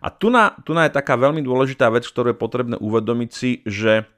A 0.00 0.08
tu 0.08 0.32
na, 0.32 0.56
tu 0.64 0.72
na 0.72 0.88
je 0.88 0.96
taká 0.96 1.16
veľmi 1.16 1.44
dôležitá 1.44 1.92
vec, 1.92 2.08
ktorú 2.08 2.32
je 2.32 2.42
potrebné 2.42 2.76
uvedomiť 2.80 3.30
si, 3.30 3.60
že 3.68 4.08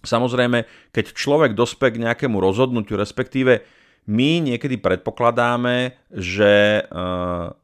samozrejme, 0.00 0.64
keď 0.90 1.12
človek 1.12 1.52
dospe 1.52 1.92
k 1.92 2.00
nejakému 2.00 2.40
rozhodnutiu, 2.40 2.96
respektíve 2.96 3.62
my 4.08 4.40
niekedy 4.40 4.80
predpokladáme, 4.80 6.08
že 6.08 6.80
e, 6.80 6.82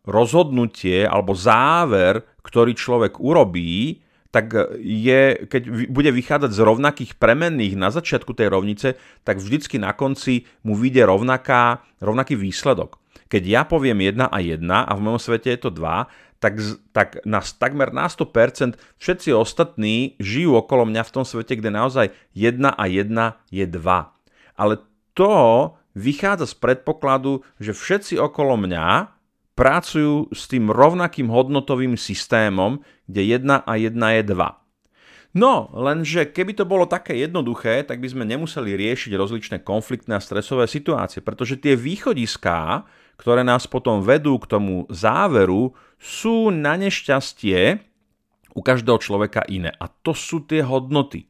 rozhodnutie 0.05 1.09
alebo 1.09 1.33
záver, 1.33 2.21
ktorý 2.45 2.77
človek 2.77 3.17
urobí, 3.17 4.05
tak 4.29 4.51
je, 4.83 5.47
keď 5.47 5.63
bude 5.95 6.11
vychádzať 6.11 6.51
z 6.51 6.61
rovnakých 6.67 7.13
premenných 7.23 7.79
na 7.79 7.95
začiatku 7.95 8.35
tej 8.35 8.51
rovnice, 8.51 8.99
tak 9.23 9.39
vždycky 9.39 9.79
na 9.79 9.95
konci 9.95 10.51
mu 10.67 10.75
vyjde 10.75 11.07
rovnaká, 11.07 11.87
rovnaký 12.03 12.35
výsledok. 12.35 12.99
Keď 13.31 13.43
ja 13.47 13.63
poviem 13.63 14.03
1 14.03 14.27
a 14.27 14.39
1 14.43 14.59
a 14.67 14.91
v 14.91 15.01
mojom 15.07 15.23
svete 15.23 15.55
je 15.55 15.61
to 15.63 15.71
2, 15.71 16.11
tak, 16.43 16.61
tak 16.91 17.09
na, 17.23 17.41
takmer 17.41 17.95
na 17.95 18.11
100% 18.11 18.75
všetci 18.99 19.33
ostatní 19.33 20.19
žijú 20.19 20.59
okolo 20.59 20.85
mňa 20.85 21.07
v 21.07 21.15
tom 21.15 21.25
svete, 21.25 21.55
kde 21.57 21.71
naozaj 21.71 22.11
1 22.35 22.59
a 22.75 22.85
1 22.85 23.55
je 23.55 23.65
2. 23.71 24.61
Ale 24.61 24.75
to 25.15 25.33
vychádza 25.95 26.51
z 26.51 26.55
predpokladu, 26.59 27.47
že 27.63 27.73
všetci 27.75 28.19
okolo 28.19 28.59
mňa 28.59 29.15
pracujú 29.55 30.35
s 30.35 30.51
tým 30.51 30.69
rovnakým 30.69 31.31
hodnotovým 31.31 31.95
systémom, 31.95 32.83
kde 33.07 33.39
1 33.39 33.63
a 33.63 33.73
1 33.79 33.95
je 33.95 34.23
2. 34.27 34.65
No, 35.35 35.67
lenže 35.75 36.31
keby 36.31 36.55
to 36.55 36.63
bolo 36.63 36.87
také 36.87 37.19
jednoduché, 37.19 37.83
tak 37.83 37.99
by 37.99 38.07
sme 38.07 38.23
nemuseli 38.23 38.79
riešiť 38.79 39.19
rozličné 39.19 39.57
konfliktné 39.67 40.15
a 40.15 40.23
stresové 40.23 40.71
situácie, 40.71 41.27
pretože 41.27 41.59
tie 41.59 41.75
východiská, 41.75 42.87
ktoré 43.19 43.43
nás 43.43 43.67
potom 43.67 43.99
vedú 43.99 44.39
k 44.39 44.47
tomu 44.47 44.87
záveru, 44.95 45.75
sú 45.99 46.55
na 46.55 46.79
nešťastie 46.79 47.83
u 48.55 48.61
každého 48.63 49.03
človeka 49.03 49.43
iné. 49.51 49.75
A 49.75 49.91
to 49.91 50.15
sú 50.15 50.47
tie 50.47 50.63
hodnoty. 50.63 51.27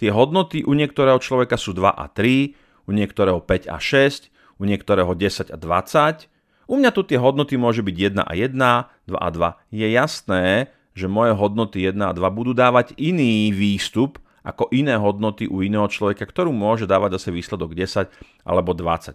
Tie 0.00 0.08
hodnoty 0.08 0.64
u 0.64 0.72
niektorého 0.72 1.20
človeka 1.20 1.60
sú 1.60 1.76
2 1.76 1.92
a 1.92 2.08
3, 2.08 2.56
u 2.86 2.90
niektorého 2.90 3.40
5 3.42 3.68
a 3.70 3.78
6, 3.78 4.32
u 4.58 4.64
niektorého 4.64 5.12
10 5.14 5.50
a 5.50 5.56
20. 5.56 6.30
U 6.70 6.74
mňa 6.78 6.90
tu 6.94 7.02
tie 7.02 7.18
hodnoty 7.18 7.58
môže 7.58 7.82
byť 7.82 7.96
1 8.14 8.22
a 8.22 8.32
1, 8.32 8.54
2 8.54 9.18
a 9.18 9.28
2. 9.28 9.74
Je 9.74 9.86
jasné, 9.90 10.72
že 10.92 11.10
moje 11.10 11.34
hodnoty 11.34 11.84
1 11.88 11.98
a 11.98 12.12
2 12.14 12.22
budú 12.30 12.52
dávať 12.52 12.94
iný 13.00 13.50
výstup 13.50 14.22
ako 14.42 14.68
iné 14.74 14.98
hodnoty 14.98 15.46
u 15.46 15.62
iného 15.62 15.86
človeka, 15.86 16.26
ktorú 16.26 16.50
môže 16.50 16.86
dávať 16.90 17.18
zase 17.18 17.28
výsledok 17.30 17.78
10 17.78 18.10
alebo 18.42 18.74
20. 18.74 19.14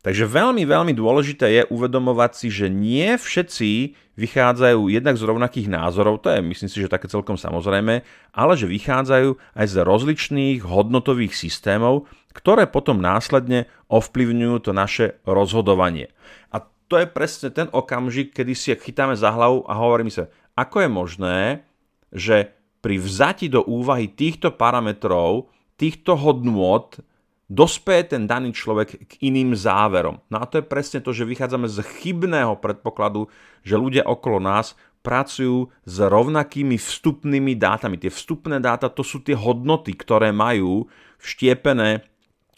Takže 0.00 0.24
veľmi, 0.24 0.64
veľmi 0.64 0.96
dôležité 0.96 1.60
je 1.60 1.62
uvedomovať 1.68 2.32
si, 2.32 2.48
že 2.48 2.72
nie 2.72 3.20
všetci 3.20 3.92
vychádzajú 4.16 4.88
jednak 4.88 5.20
z 5.20 5.28
rovnakých 5.28 5.68
názorov, 5.68 6.24
to 6.24 6.32
je 6.32 6.40
myslím 6.40 6.70
si, 6.72 6.80
že 6.80 6.88
také 6.88 7.04
celkom 7.04 7.36
samozrejme, 7.36 8.00
ale 8.32 8.52
že 8.56 8.64
vychádzajú 8.64 9.36
aj 9.36 9.66
z 9.68 9.76
rozličných 9.84 10.64
hodnotových 10.64 11.36
systémov, 11.36 12.08
ktoré 12.30 12.70
potom 12.70 13.02
následne 13.02 13.66
ovplyvňujú 13.90 14.56
to 14.62 14.72
naše 14.74 15.18
rozhodovanie. 15.26 16.10
A 16.54 16.62
to 16.90 16.98
je 16.98 17.06
presne 17.06 17.50
ten 17.54 17.66
okamžik, 17.70 18.34
kedy 18.34 18.52
si 18.54 18.74
chytáme 18.74 19.14
za 19.14 19.30
hlavu 19.30 19.66
a 19.66 19.78
hovoríme 19.78 20.10
sa, 20.10 20.30
ako 20.58 20.76
je 20.82 20.90
možné, 20.90 21.38
že 22.10 22.36
pri 22.82 22.96
vzati 22.98 23.46
do 23.46 23.62
úvahy 23.62 24.10
týchto 24.10 24.50
parametrov, 24.54 25.52
týchto 25.78 26.16
hodnôt 26.16 26.98
dospeje 27.50 28.14
ten 28.14 28.30
daný 28.30 28.54
človek 28.54 29.10
k 29.10 29.12
iným 29.26 29.58
záverom. 29.58 30.22
No 30.30 30.36
a 30.38 30.46
to 30.46 30.62
je 30.62 30.70
presne 30.70 31.02
to, 31.02 31.10
že 31.10 31.26
vychádzame 31.26 31.66
z 31.66 31.82
chybného 31.82 32.56
predpokladu, 32.62 33.26
že 33.66 33.74
ľudia 33.74 34.06
okolo 34.06 34.38
nás 34.38 34.78
pracujú 35.00 35.72
s 35.82 35.96
rovnakými 35.98 36.76
vstupnými 36.76 37.56
dátami. 37.56 37.96
Tie 37.98 38.12
vstupné 38.12 38.60
dáta 38.60 38.92
to 38.92 39.00
sú 39.00 39.24
tie 39.24 39.34
hodnoty, 39.34 39.96
ktoré 39.96 40.30
majú 40.30 40.86
vštiepené 41.20 42.09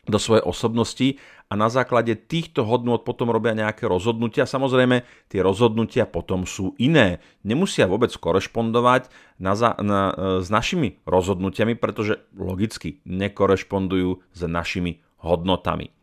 do 0.03 0.19
svojej 0.19 0.43
osobnosti 0.43 1.09
a 1.47 1.55
na 1.55 1.71
základe 1.71 2.19
týchto 2.19 2.67
hodnôt 2.67 3.07
potom 3.07 3.31
robia 3.31 3.55
nejaké 3.55 3.87
rozhodnutia. 3.87 4.51
Samozrejme, 4.51 5.07
tie 5.31 5.41
rozhodnutia 5.47 6.11
potom 6.11 6.43
sú 6.43 6.75
iné. 6.83 7.23
Nemusia 7.47 7.87
vôbec 7.87 8.11
korešpondovať 8.11 9.07
na, 9.39 9.55
na, 9.79 10.01
s 10.43 10.49
našimi 10.51 10.99
rozhodnutiami, 11.07 11.79
pretože 11.79 12.19
logicky 12.35 12.99
nekorešpondujú 13.07 14.27
s 14.35 14.41
našimi 14.43 14.99
hodnotami. 15.23 15.95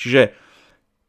Čiže 0.00 0.32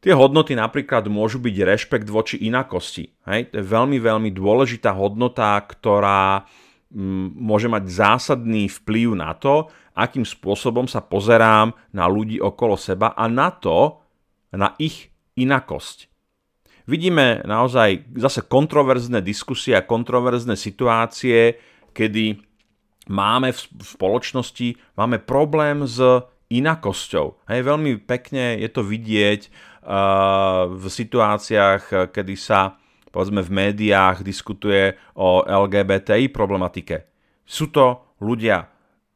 tie 0.04 0.12
hodnoty 0.12 0.52
napríklad 0.52 1.08
môžu 1.08 1.40
byť 1.40 1.56
rešpekt 1.64 2.12
voči 2.12 2.44
inakosti. 2.44 3.08
Hej? 3.24 3.56
To 3.56 3.62
je 3.62 3.64
veľmi, 3.64 3.96
veľmi 3.96 4.28
dôležitá 4.36 4.92
hodnota, 4.92 5.56
ktorá 5.64 6.44
môže 7.34 7.66
mať 7.66 7.90
zásadný 7.90 8.70
vplyv 8.70 9.18
na 9.18 9.34
to, 9.34 9.72
akým 9.94 10.26
spôsobom 10.26 10.90
sa 10.90 11.00
pozerám 11.00 11.70
na 11.94 12.10
ľudí 12.10 12.42
okolo 12.42 12.74
seba 12.74 13.14
a 13.14 13.30
na 13.30 13.54
to, 13.54 14.02
na 14.50 14.74
ich 14.78 15.14
inakosť. 15.38 16.10
Vidíme 16.84 17.40
naozaj 17.48 18.12
zase 18.20 18.44
kontroverzné 18.44 19.24
diskusie 19.24 19.72
a 19.72 19.86
kontroverzné 19.86 20.52
situácie, 20.52 21.56
kedy 21.96 22.36
máme 23.08 23.56
v 23.56 23.60
spoločnosti 23.80 24.76
máme 24.98 25.22
problém 25.24 25.88
s 25.88 25.96
inakosťou. 26.52 27.48
Hej, 27.48 27.60
veľmi 27.64 28.04
pekne 28.04 28.60
je 28.60 28.68
to 28.68 28.84
vidieť 28.84 29.48
uh, 29.48 30.68
v 30.68 30.84
situáciách, 30.84 32.12
kedy 32.12 32.34
sa 32.36 32.76
povedzme 33.08 33.40
v 33.40 33.54
médiách 33.70 34.26
diskutuje 34.26 34.98
o 35.16 35.40
LGBTI 35.46 36.28
problematike. 36.34 37.06
Sú 37.46 37.70
to 37.70 38.18
ľudia 38.20 38.73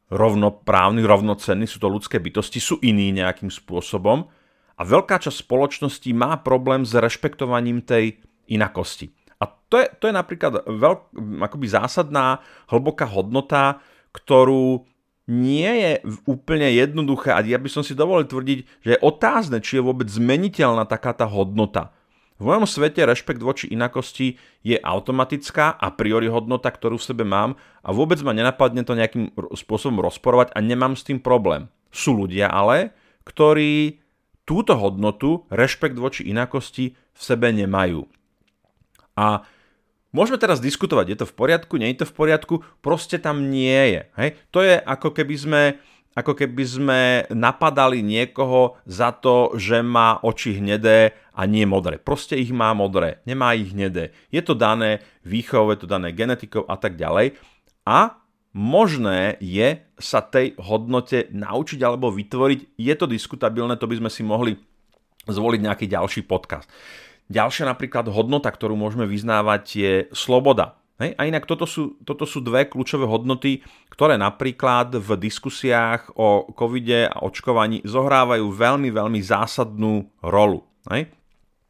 rovnoprávni, 0.09 1.05
rovnocenní, 1.05 1.69
sú 1.69 1.77
to 1.77 1.87
ľudské 1.87 2.17
bytosti, 2.17 2.57
sú 2.57 2.81
iní 2.81 3.13
nejakým 3.13 3.53
spôsobom 3.53 4.25
a 4.75 4.81
veľká 4.81 5.21
časť 5.21 5.45
spoločnosti 5.45 6.09
má 6.17 6.41
problém 6.41 6.81
s 6.83 6.97
rešpektovaním 6.97 7.85
tej 7.85 8.17
inakosti. 8.49 9.13
A 9.39 9.47
to 9.47 9.79
je, 9.79 9.87
to 10.01 10.09
je 10.09 10.13
napríklad 10.13 10.65
veľk, 10.67 11.15
akoby 11.45 11.67
zásadná, 11.69 12.43
hlboká 12.67 13.07
hodnota, 13.07 13.79
ktorú 14.11 14.83
nie 15.29 15.69
je 15.69 15.91
úplne 16.25 16.65
jednoduché 16.73 17.29
a 17.29 17.45
ja 17.45 17.61
by 17.61 17.69
som 17.69 17.85
si 17.85 17.93
dovolil 17.93 18.25
tvrdiť, 18.25 18.59
že 18.81 18.89
je 18.97 19.03
otázne, 19.05 19.61
či 19.61 19.77
je 19.77 19.85
vôbec 19.85 20.09
zmeniteľná 20.09 20.89
taká 20.89 21.13
tá 21.13 21.29
hodnota. 21.29 21.93
V 22.39 22.47
mojom 22.47 22.63
svete 22.63 23.03
rešpekt 23.03 23.43
voči 23.43 23.67
inakosti 23.67 24.39
je 24.63 24.79
automatická 24.79 25.75
a 25.75 25.91
priori 25.91 26.31
hodnota, 26.31 26.71
ktorú 26.71 26.95
v 26.95 27.07
sebe 27.11 27.23
mám 27.27 27.59
a 27.83 27.91
vôbec 27.91 28.15
ma 28.23 28.31
nenapadne 28.31 28.87
to 28.87 28.95
nejakým 28.95 29.35
spôsobom 29.51 29.99
rozporovať 29.99 30.55
a 30.55 30.63
nemám 30.63 30.95
s 30.95 31.03
tým 31.03 31.19
problém. 31.19 31.67
Sú 31.91 32.15
ľudia 32.15 32.47
ale, 32.47 32.95
ktorí 33.27 33.99
túto 34.47 34.79
hodnotu, 34.79 35.43
rešpekt 35.51 35.99
voči 35.99 36.31
inakosti 36.31 36.95
v 36.95 37.21
sebe 37.21 37.51
nemajú. 37.51 38.07
A 39.19 39.43
Môžeme 40.09 40.41
teraz 40.41 40.57
diskutovať, 40.57 41.05
je 41.13 41.17
to 41.21 41.29
v 41.29 41.37
poriadku, 41.37 41.77
nie 41.77 41.93
je 41.93 42.01
to 42.01 42.09
v 42.09 42.17
poriadku, 42.17 42.55
proste 42.81 43.21
tam 43.21 43.53
nie 43.53 43.93
je. 43.93 44.01
Hej? 44.17 44.29
To 44.49 44.65
je 44.65 44.73
ako 44.81 45.13
keby 45.13 45.35
sme 45.37 45.61
ako 46.17 46.33
keby 46.33 46.63
sme 46.65 47.01
napadali 47.29 48.01
niekoho 48.01 48.81
za 48.89 49.13
to, 49.13 49.53
že 49.55 49.85
má 49.85 50.17
oči 50.25 50.57
hnedé 50.57 51.13
a 51.37 51.45
nie 51.45 51.63
modré. 51.69 52.01
Proste 52.01 52.35
ich 52.35 52.49
má 52.49 52.73
modré, 52.73 53.21
nemá 53.29 53.53
ich 53.53 53.71
hnedé. 53.71 54.11
Je 54.33 54.41
to 54.41 54.57
dané 54.57 55.05
výchovou, 55.21 55.71
je 55.71 55.85
to 55.85 55.87
dané 55.87 56.11
genetikou 56.11 56.65
a 56.65 56.75
tak 56.75 56.97
ďalej. 56.97 57.37
A 57.85 58.19
možné 58.57 59.37
je 59.37 59.79
sa 60.01 60.25
tej 60.25 60.57
hodnote 60.57 61.29
naučiť 61.29 61.79
alebo 61.85 62.09
vytvoriť. 62.09 62.75
Je 62.75 62.93
to 62.97 63.05
diskutabilné, 63.05 63.77
to 63.77 63.85
by 63.85 64.01
sme 64.01 64.09
si 64.09 64.25
mohli 64.25 64.57
zvoliť 65.29 65.59
nejaký 65.61 65.85
ďalší 65.85 66.25
podcast. 66.25 66.65
Ďalšia 67.29 67.69
napríklad 67.69 68.09
hodnota, 68.09 68.49
ktorú 68.49 68.73
môžeme 68.73 69.05
vyznávať, 69.05 69.63
je 69.77 69.93
sloboda. 70.17 70.78
Hej? 70.99 71.15
A 71.15 71.21
inak 71.25 71.47
toto 71.47 71.65
sú, 71.65 71.97
toto 72.03 72.27
sú 72.27 72.43
dve 72.43 72.67
kľúčové 72.67 73.07
hodnoty, 73.07 73.63
ktoré 73.89 74.19
napríklad 74.19 74.93
v 74.99 75.09
diskusiách 75.17 76.13
o 76.19 76.51
covide 76.53 77.07
a 77.07 77.23
očkovaní 77.23 77.81
zohrávajú 77.87 78.45
veľmi, 78.51 78.91
veľmi 78.91 79.19
zásadnú 79.23 80.11
rolu. 80.21 80.61
Hej? 80.91 81.09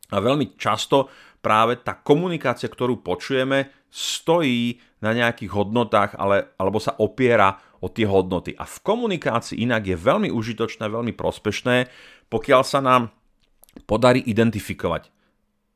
A 0.09 0.17
veľmi 0.17 0.57
často 0.57 1.07
práve 1.39 1.79
tá 1.79 1.95
komunikácia, 1.95 2.67
ktorú 2.67 2.99
počujeme, 3.05 3.71
stojí 3.89 4.81
na 4.99 5.15
nejakých 5.15 5.55
hodnotách 5.55 6.19
ale, 6.19 6.51
alebo 6.59 6.81
sa 6.81 6.97
opiera 6.99 7.55
o 7.79 7.87
tie 7.87 8.03
hodnoty. 8.03 8.57
A 8.59 8.67
v 8.67 8.77
komunikácii 8.83 9.63
inak 9.63 9.87
je 9.87 9.95
veľmi 9.95 10.29
užitočné, 10.33 10.91
veľmi 10.91 11.15
prospešné, 11.15 11.87
pokiaľ 12.27 12.61
sa 12.67 12.83
nám 12.83 13.15
podarí 13.87 14.19
identifikovať 14.19 15.13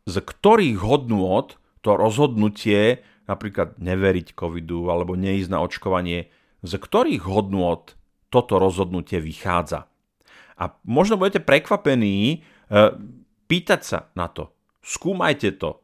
z 0.06 0.16
ktorých 0.20 0.80
hodnôt 0.84 1.56
to 1.84 1.96
rozhodnutie, 1.96 3.04
napríklad 3.30 3.80
neveriť 3.80 4.36
covidu 4.36 4.92
alebo 4.92 5.16
neísť 5.16 5.50
na 5.52 5.60
očkovanie, 5.64 6.32
z 6.64 6.74
ktorých 6.76 7.24
hodnôt 7.28 7.96
toto 8.34 8.58
rozhodnutie 8.58 9.22
vychádza. 9.22 9.88
A 10.58 10.64
možno 10.86 11.18
budete 11.18 11.42
prekvapení 11.44 12.18
e, 12.30 12.38
pýtať 13.46 13.82
sa 13.82 14.00
na 14.18 14.30
to. 14.30 14.54
Skúmajte 14.82 15.56
to. 15.58 15.84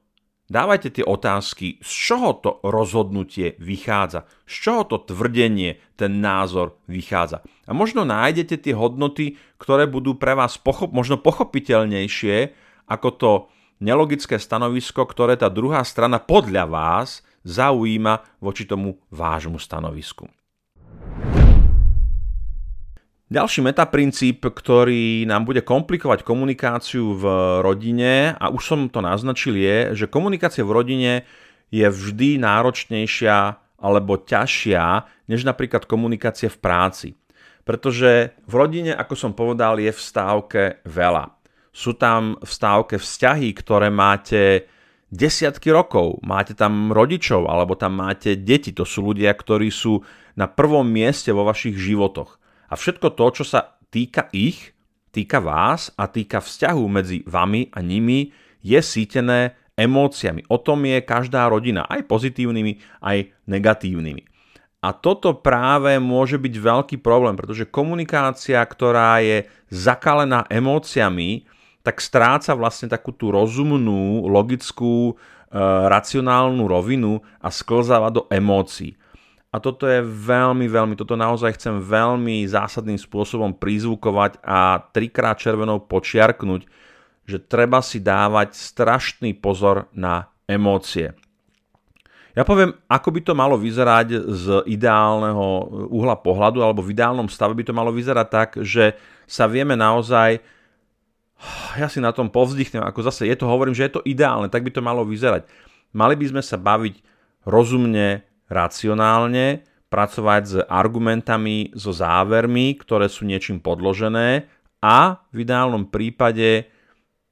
Dávajte 0.49 0.89
tie 0.89 1.05
otázky, 1.05 1.77
z 1.77 1.91
čoho 1.93 2.41
to 2.41 2.57
rozhodnutie 2.65 3.53
vychádza, 3.61 4.25
z 4.49 4.53
čoho 4.65 4.81
to 4.89 4.97
tvrdenie, 5.05 5.77
ten 5.93 6.25
názor 6.25 6.81
vychádza. 6.89 7.45
A 7.69 7.71
možno 7.77 8.01
nájdete 8.01 8.57
tie 8.57 8.73
hodnoty, 8.73 9.37
ktoré 9.61 9.85
budú 9.85 10.17
pre 10.17 10.33
vás 10.33 10.57
pochop- 10.57 10.89
možno 10.89 11.21
pochopiteľnejšie 11.21 12.57
ako 12.89 13.09
to 13.13 13.31
nelogické 13.77 14.41
stanovisko, 14.41 15.05
ktoré 15.05 15.37
tá 15.37 15.53
druhá 15.53 15.85
strana 15.85 16.17
podľa 16.17 16.65
vás 16.65 17.21
zaujíma 17.49 18.37
voči 18.37 18.69
tomu 18.69 19.01
vášmu 19.09 19.57
stanovisku. 19.57 20.29
Ďalší 23.29 23.61
metaprincíp, 23.61 24.41
ktorý 24.41 25.25
nám 25.29 25.45
bude 25.45 25.61
komplikovať 25.61 26.25
komunikáciu 26.25 27.13
v 27.13 27.25
rodine, 27.61 28.33
a 28.33 28.49
už 28.49 28.61
som 28.65 28.79
to 28.89 29.05
naznačil, 29.05 29.53
je, 29.53 29.93
že 29.93 30.05
komunikácia 30.09 30.65
v 30.65 30.73
rodine 30.73 31.13
je 31.69 31.85
vždy 31.85 32.41
náročnejšia 32.41 33.37
alebo 33.77 34.17
ťažšia, 34.17 35.05
než 35.29 35.45
napríklad 35.45 35.85
komunikácia 35.85 36.49
v 36.49 36.57
práci. 36.57 37.09
Pretože 37.61 38.33
v 38.49 38.53
rodine, 38.57 38.97
ako 38.97 39.13
som 39.13 39.31
povedal, 39.37 39.77
je 39.77 39.93
v 39.93 40.01
stávke 40.01 40.61
veľa 40.89 41.39
sú 41.69 41.95
tam 41.95 42.35
v 42.41 42.49
stávke 42.49 42.95
vzťahy, 42.97 43.49
ktoré 43.55 43.87
máte 43.93 44.67
desiatky 45.09 45.73
rokov, 45.73 46.21
máte 46.21 46.53
tam 46.53 46.93
rodičov 46.93 47.49
alebo 47.49 47.73
tam 47.73 47.97
máte 47.97 48.37
deti, 48.37 48.73
to 48.73 48.85
sú 48.85 49.13
ľudia, 49.13 49.33
ktorí 49.33 49.69
sú 49.73 50.05
na 50.37 50.45
prvom 50.45 50.85
mieste 50.85 51.33
vo 51.33 51.45
vašich 51.45 51.75
životoch. 51.75 52.37
A 52.69 52.77
všetko 52.77 53.17
to, 53.17 53.25
čo 53.41 53.43
sa 53.45 53.77
týka 53.89 54.29
ich, 54.31 54.77
týka 55.09 55.41
vás 55.41 55.89
a 55.97 56.05
týka 56.05 56.37
vzťahu 56.39 56.83
medzi 56.85 57.17
vami 57.25 57.73
a 57.73 57.81
nimi, 57.81 58.29
je 58.61 58.77
sítené 58.77 59.57
emóciami. 59.73 60.45
O 60.51 60.61
tom 60.61 60.85
je 60.85 61.01
každá 61.01 61.49
rodina, 61.49 61.87
aj 61.89 62.05
pozitívnymi, 62.05 63.01
aj 63.01 63.33
negatívnymi. 63.49 64.23
A 64.79 64.95
toto 64.95 65.35
práve 65.35 65.99
môže 65.99 66.39
byť 66.39 66.55
veľký 66.55 66.97
problém, 67.03 67.35
pretože 67.35 67.67
komunikácia, 67.67 68.63
ktorá 68.63 69.19
je 69.19 69.43
zakalená 69.67 70.47
emóciami, 70.47 71.43
tak 71.89 72.05
stráca 72.05 72.53
vlastne 72.53 72.85
takú 72.85 73.09
tú 73.09 73.33
rozumnú, 73.33 74.29
logickú, 74.29 75.09
e, 75.09 75.13
racionálnu 75.89 76.69
rovinu 76.69 77.17
a 77.41 77.49
sklzáva 77.49 78.13
do 78.13 78.29
emócií. 78.29 78.93
A 79.49 79.57
toto 79.57 79.89
je 79.89 80.05
veľmi, 80.05 80.69
veľmi, 80.69 80.93
toto 80.93 81.17
naozaj 81.17 81.57
chcem 81.57 81.81
veľmi 81.81 82.45
zásadným 82.45 83.01
spôsobom 83.01 83.57
prizvukovať 83.57 84.37
a 84.45 84.85
trikrát 84.93 85.41
červenou 85.41 85.81
počiarknúť, 85.81 86.69
že 87.25 87.41
treba 87.41 87.81
si 87.81 87.97
dávať 87.97 88.53
strašný 88.53 89.33
pozor 89.41 89.89
na 89.89 90.29
emócie. 90.45 91.17
Ja 92.37 92.45
poviem, 92.45 92.77
ako 92.85 93.09
by 93.09 93.21
to 93.25 93.33
malo 93.33 93.57
vyzerať 93.57 94.21
z 94.29 94.45
ideálneho 94.69 95.65
uhla 95.89 96.21
pohľadu, 96.21 96.61
alebo 96.61 96.85
v 96.85 96.93
ideálnom 96.93 97.25
stave 97.25 97.57
by 97.57 97.65
to 97.65 97.73
malo 97.73 97.89
vyzerať 97.89 98.27
tak, 98.29 98.49
že 98.61 98.93
sa 99.25 99.49
vieme 99.49 99.73
naozaj 99.73 100.37
ja 101.79 101.87
si 101.87 102.03
na 102.03 102.11
tom 102.11 102.27
povzdychnem, 102.27 102.83
ako 102.83 103.05
zase 103.07 103.27
je 103.27 103.35
to, 103.35 103.47
hovorím, 103.47 103.75
že 103.75 103.87
je 103.87 103.93
to 103.99 104.05
ideálne, 104.05 104.51
tak 104.51 104.63
by 104.67 104.71
to 104.75 104.83
malo 104.83 105.07
vyzerať. 105.07 105.47
Mali 105.95 106.15
by 106.19 106.25
sme 106.35 106.41
sa 106.43 106.59
baviť 106.59 107.01
rozumne, 107.47 108.27
racionálne, 108.51 109.63
pracovať 109.89 110.43
s 110.45 110.55
argumentami, 110.69 111.73
so 111.73 111.89
závermi, 111.89 112.77
ktoré 112.77 113.09
sú 113.09 113.25
niečím 113.25 113.57
podložené 113.57 114.45
a 114.83 115.25
v 115.33 115.37
ideálnom 115.43 115.89
prípade 115.89 116.69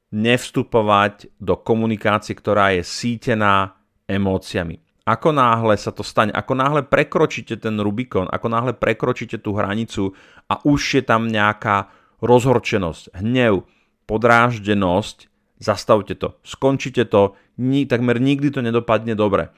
nevstupovať 0.09 1.37
do 1.37 1.59
komunikácie, 1.59 2.33
ktorá 2.33 2.73
je 2.73 2.83
sítená 2.83 3.77
emóciami. 4.07 4.81
Ako 5.07 5.31
náhle 5.31 5.79
sa 5.79 5.95
to 5.95 6.03
stane, 6.03 6.35
ako 6.35 6.53
náhle 6.55 6.81
prekročíte 6.83 7.55
ten 7.55 7.79
Rubikon, 7.79 8.27
ako 8.27 8.47
náhle 8.51 8.73
prekročíte 8.75 9.39
tú 9.39 9.55
hranicu 9.55 10.11
a 10.51 10.59
už 10.67 10.99
je 10.99 11.03
tam 11.03 11.31
nejaká 11.31 11.87
rozhorčenosť, 12.19 13.15
hnev, 13.15 13.63
podráždenosť, 14.07 15.27
zastavte 15.59 16.15
to, 16.15 16.39
skončite 16.41 17.05
to, 17.11 17.35
ni, 17.59 17.83
takmer 17.83 18.17
nikdy 18.17 18.49
to 18.49 18.63
nedopadne 18.63 19.13
dobre. 19.13 19.51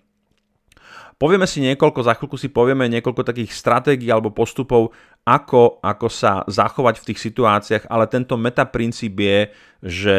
Povieme 1.20 1.44
si 1.44 1.60
niekoľko, 1.60 2.00
za 2.00 2.16
chvíľku 2.16 2.40
si 2.40 2.48
povieme 2.48 2.88
niekoľko 2.88 3.28
takých 3.28 3.52
stratégií 3.52 4.08
alebo 4.08 4.32
postupov, 4.32 4.96
ako, 5.28 5.84
ako 5.84 6.08
sa 6.08 6.48
zachovať 6.48 6.96
v 7.04 7.08
tých 7.12 7.20
situáciách, 7.20 7.84
ale 7.92 8.08
tento 8.08 8.40
metaprincíp 8.40 9.20
je, 9.20 9.40
že 9.84 10.16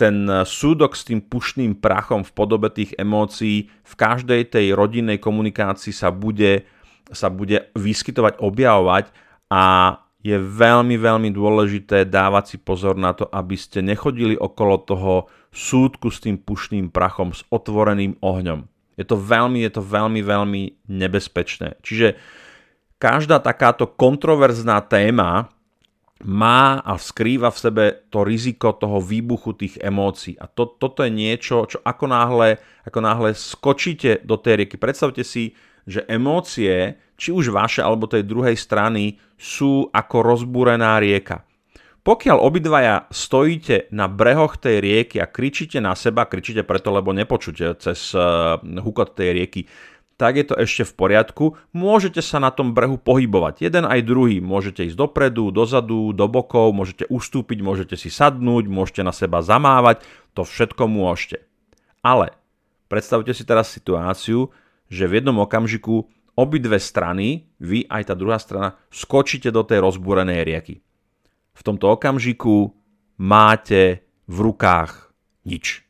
ten 0.00 0.24
súdok 0.48 0.96
s 0.96 1.04
tým 1.04 1.20
pušným 1.20 1.76
prachom 1.76 2.24
v 2.24 2.32
podobe 2.32 2.72
tých 2.72 2.96
emócií 2.96 3.68
v 3.68 3.94
každej 4.00 4.48
tej 4.48 4.72
rodinnej 4.72 5.20
komunikácii 5.20 5.92
sa 5.92 6.08
bude, 6.08 6.64
sa 7.12 7.28
bude 7.28 7.68
vyskytovať, 7.76 8.40
objavovať 8.40 9.12
a 9.52 9.92
je 10.20 10.36
veľmi, 10.36 11.00
veľmi 11.00 11.30
dôležité 11.32 12.04
dávať 12.04 12.44
si 12.54 12.56
pozor 12.60 12.96
na 12.96 13.16
to, 13.16 13.24
aby 13.32 13.56
ste 13.56 13.80
nechodili 13.80 14.36
okolo 14.36 14.76
toho 14.84 15.14
súdku 15.48 16.12
s 16.12 16.20
tým 16.20 16.36
pušným 16.36 16.92
prachom, 16.92 17.32
s 17.32 17.40
otvoreným 17.48 18.20
ohňom. 18.20 18.68
Je 19.00 19.08
to 19.08 19.16
veľmi, 19.16 19.64
je 19.64 19.72
to 19.72 19.82
veľmi, 19.82 20.20
veľmi 20.20 20.62
nebezpečné. 20.92 21.80
Čiže 21.80 22.20
každá 23.00 23.40
takáto 23.40 23.88
kontroverzná 23.88 24.84
téma 24.84 25.48
má 26.20 26.84
a 26.84 27.00
skrýva 27.00 27.48
v 27.48 27.60
sebe 27.64 27.84
to 28.12 28.20
riziko 28.20 28.76
toho 28.76 29.00
výbuchu 29.00 29.56
tých 29.56 29.80
emócií. 29.80 30.36
A 30.36 30.44
to, 30.44 30.68
toto 30.68 31.00
je 31.00 31.08
niečo, 31.08 31.64
čo 31.64 31.80
ako 31.80 32.12
náhle, 32.12 32.60
ako 32.84 32.98
náhle 33.00 33.32
skočíte 33.32 34.20
do 34.20 34.36
tej 34.36 34.64
rieky. 34.64 34.76
Predstavte 34.76 35.24
si, 35.24 35.56
že 35.88 36.04
emócie, 36.04 37.00
či 37.20 37.36
už 37.36 37.52
vaše 37.52 37.84
alebo 37.84 38.08
tej 38.08 38.24
druhej 38.24 38.56
strany, 38.56 39.20
sú 39.36 39.92
ako 39.92 40.16
rozbúrená 40.24 40.96
rieka. 40.96 41.44
Pokiaľ 42.00 42.40
obidvaja 42.40 43.12
stojíte 43.12 43.92
na 43.92 44.08
brehoch 44.08 44.56
tej 44.56 44.80
rieky 44.80 45.20
a 45.20 45.28
kričíte 45.28 45.84
na 45.84 45.92
seba, 45.92 46.24
kričíte 46.24 46.64
preto, 46.64 46.88
lebo 46.88 47.12
nepočujete 47.12 47.76
cez 47.76 48.16
uh, 48.16 48.56
hukot 48.56 49.12
tej 49.12 49.36
rieky, 49.36 49.68
tak 50.16 50.36
je 50.36 50.44
to 50.48 50.56
ešte 50.56 50.84
v 50.84 50.96
poriadku. 50.96 51.44
Môžete 51.72 52.20
sa 52.20 52.36
na 52.40 52.52
tom 52.52 52.76
brehu 52.76 53.00
pohybovať. 53.00 53.64
Jeden 53.64 53.88
aj 53.88 54.04
druhý. 54.04 54.36
Môžete 54.44 54.84
ísť 54.84 54.96
dopredu, 54.96 55.48
dozadu, 55.48 56.12
do 56.12 56.28
bokov, 56.28 56.76
môžete 56.76 57.08
ustúpiť, 57.08 57.64
môžete 57.64 57.96
si 57.96 58.12
sadnúť, 58.12 58.68
môžete 58.68 59.00
na 59.00 59.16
seba 59.16 59.40
zamávať. 59.40 60.04
To 60.36 60.44
všetko 60.44 60.92
môžete. 60.92 61.40
Ale 62.04 62.36
predstavte 62.92 63.32
si 63.32 63.48
teraz 63.48 63.72
situáciu, 63.72 64.52
že 64.92 65.08
v 65.08 65.24
jednom 65.24 65.40
okamžiku 65.40 66.04
obidve 66.40 66.80
strany, 66.80 67.52
vy 67.60 67.84
aj 67.84 68.08
tá 68.08 68.14
druhá 68.16 68.40
strana, 68.40 68.80
skočíte 68.88 69.52
do 69.52 69.60
tej 69.60 69.84
rozbúrenej 69.84 70.40
rieky. 70.48 70.80
V 71.52 71.62
tomto 71.62 71.92
okamžiku 71.92 72.72
máte 73.20 74.08
v 74.24 74.36
rukách 74.48 75.12
nič. 75.44 75.84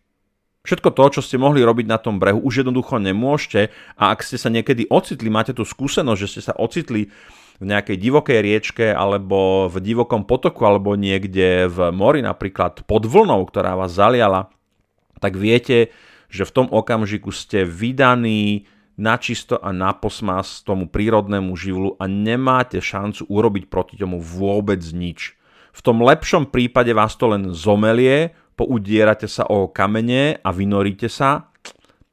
Všetko 0.61 0.93
to, 0.93 1.05
čo 1.19 1.21
ste 1.25 1.41
mohli 1.41 1.65
robiť 1.65 1.87
na 1.89 1.97
tom 1.97 2.21
brehu, 2.21 2.43
už 2.43 2.67
jednoducho 2.67 3.01
nemôžete 3.01 3.73
a 3.97 4.13
ak 4.13 4.27
ste 4.27 4.37
sa 4.37 4.53
niekedy 4.53 4.91
ocitli, 4.93 5.33
máte 5.33 5.57
tú 5.57 5.65
skúsenosť, 5.65 6.21
že 6.21 6.31
ste 6.31 6.43
sa 6.51 6.55
ocitli 6.59 7.09
v 7.61 7.65
nejakej 7.65 7.97
divokej 7.97 8.39
riečke 8.41 8.87
alebo 8.93 9.69
v 9.69 9.77
divokom 9.81 10.25
potoku 10.29 10.65
alebo 10.65 10.97
niekde 10.97 11.69
v 11.69 11.79
mori 11.93 12.21
napríklad 12.21 12.85
pod 12.85 13.09
vlnou, 13.09 13.45
ktorá 13.49 13.77
vás 13.77 13.93
zaliala, 13.93 14.53
tak 15.21 15.37
viete, 15.37 15.93
že 16.33 16.49
v 16.49 16.55
tom 16.55 16.67
okamžiku 16.73 17.29
ste 17.33 17.69
vydaní 17.69 18.69
na 19.01 19.17
čisto 19.17 19.57
a 19.57 19.73
na 19.73 19.97
posmas 19.97 20.61
tomu 20.61 20.85
prírodnému 20.93 21.57
živlu 21.57 21.97
a 21.97 22.05
nemáte 22.05 22.77
šancu 22.85 23.25
urobiť 23.33 23.73
proti 23.73 23.97
tomu 23.97 24.21
vôbec 24.21 24.85
nič. 24.93 25.41
V 25.73 25.81
tom 25.81 26.05
lepšom 26.05 26.53
prípade 26.53 26.93
vás 26.93 27.17
to 27.17 27.33
len 27.33 27.57
zomelie, 27.57 28.37
poudierate 28.61 29.25
sa 29.25 29.49
o 29.49 29.73
kamene 29.73 30.37
a 30.45 30.53
vynoríte 30.53 31.09
sa. 31.09 31.49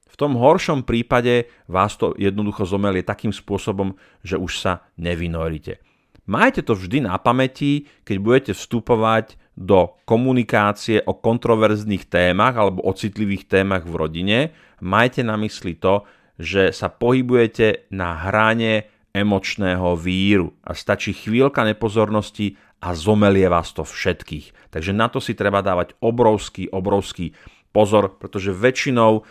V 0.07 0.15
tom 0.15 0.39
horšom 0.39 0.87
prípade 0.87 1.51
vás 1.67 1.99
to 1.99 2.15
jednoducho 2.15 2.63
zomelie 2.63 3.03
takým 3.03 3.35
spôsobom, 3.35 3.99
že 4.23 4.39
už 4.39 4.51
sa 4.57 4.87
nevynoríte. 4.95 5.83
Majte 6.27 6.63
to 6.63 6.75
vždy 6.75 7.07
na 7.07 7.15
pamäti, 7.19 7.87
keď 8.03 8.17
budete 8.19 8.51
vstupovať 8.51 9.39
do 9.57 9.95
komunikácie 10.03 11.01
o 11.07 11.15
kontroverzných 11.17 12.05
témach 12.11 12.53
alebo 12.53 12.83
o 12.83 12.91
citlivých 12.91 13.49
témach 13.49 13.87
v 13.87 13.95
rodine. 13.95 14.39
Majte 14.83 15.23
na 15.23 15.39
mysli 15.39 15.79
to, 15.79 16.05
že 16.37 16.69
sa 16.69 16.87
pohybujete 16.87 17.89
na 17.93 18.13
hrane 18.29 18.89
emočného 19.13 19.97
víru 19.97 20.53
a 20.61 20.77
stačí 20.77 21.11
chvíľka 21.13 21.65
nepozornosti 21.65 22.53
a 22.77 22.93
zomelie 22.93 23.49
vás 23.49 23.73
to 23.73 23.81
všetkých. 23.81 24.69
Takže 24.69 24.93
na 24.93 25.09
to 25.09 25.17
si 25.17 25.33
treba 25.33 25.65
dávať 25.65 25.97
obrovský, 25.97 26.69
obrovský 26.69 27.33
pozor, 27.73 28.21
pretože 28.21 28.53
väčšinou 28.53 29.11
e, 29.17 29.21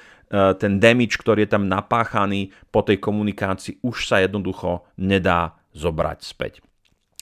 ten 0.59 0.83
damage, 0.83 1.15
ktorý 1.23 1.47
je 1.47 1.55
tam 1.55 1.71
napáchaný 1.71 2.51
po 2.75 2.83
tej 2.83 2.99
komunikácii, 2.99 3.87
už 3.87 4.11
sa 4.11 4.19
jednoducho 4.19 4.83
nedá 4.99 5.55
zobrať 5.79 6.19
späť. 6.27 6.53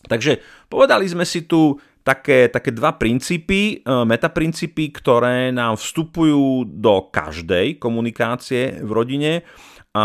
Takže 0.05 0.40
povedali 0.73 1.09
sme 1.09 1.29
si 1.29 1.44
tu 1.44 1.77
také, 2.05 2.53
také 2.53 2.73
dva 2.73 2.97
princípy, 2.97 3.85
e, 3.85 3.92
metaprincípy, 4.09 4.92
ktoré 4.97 5.53
nám 5.53 5.77
vstupujú 5.77 6.68
do 6.68 7.09
každej 7.12 7.77
komunikácie 7.77 8.81
v 8.81 8.90
rodine 8.92 9.33
a 9.94 10.04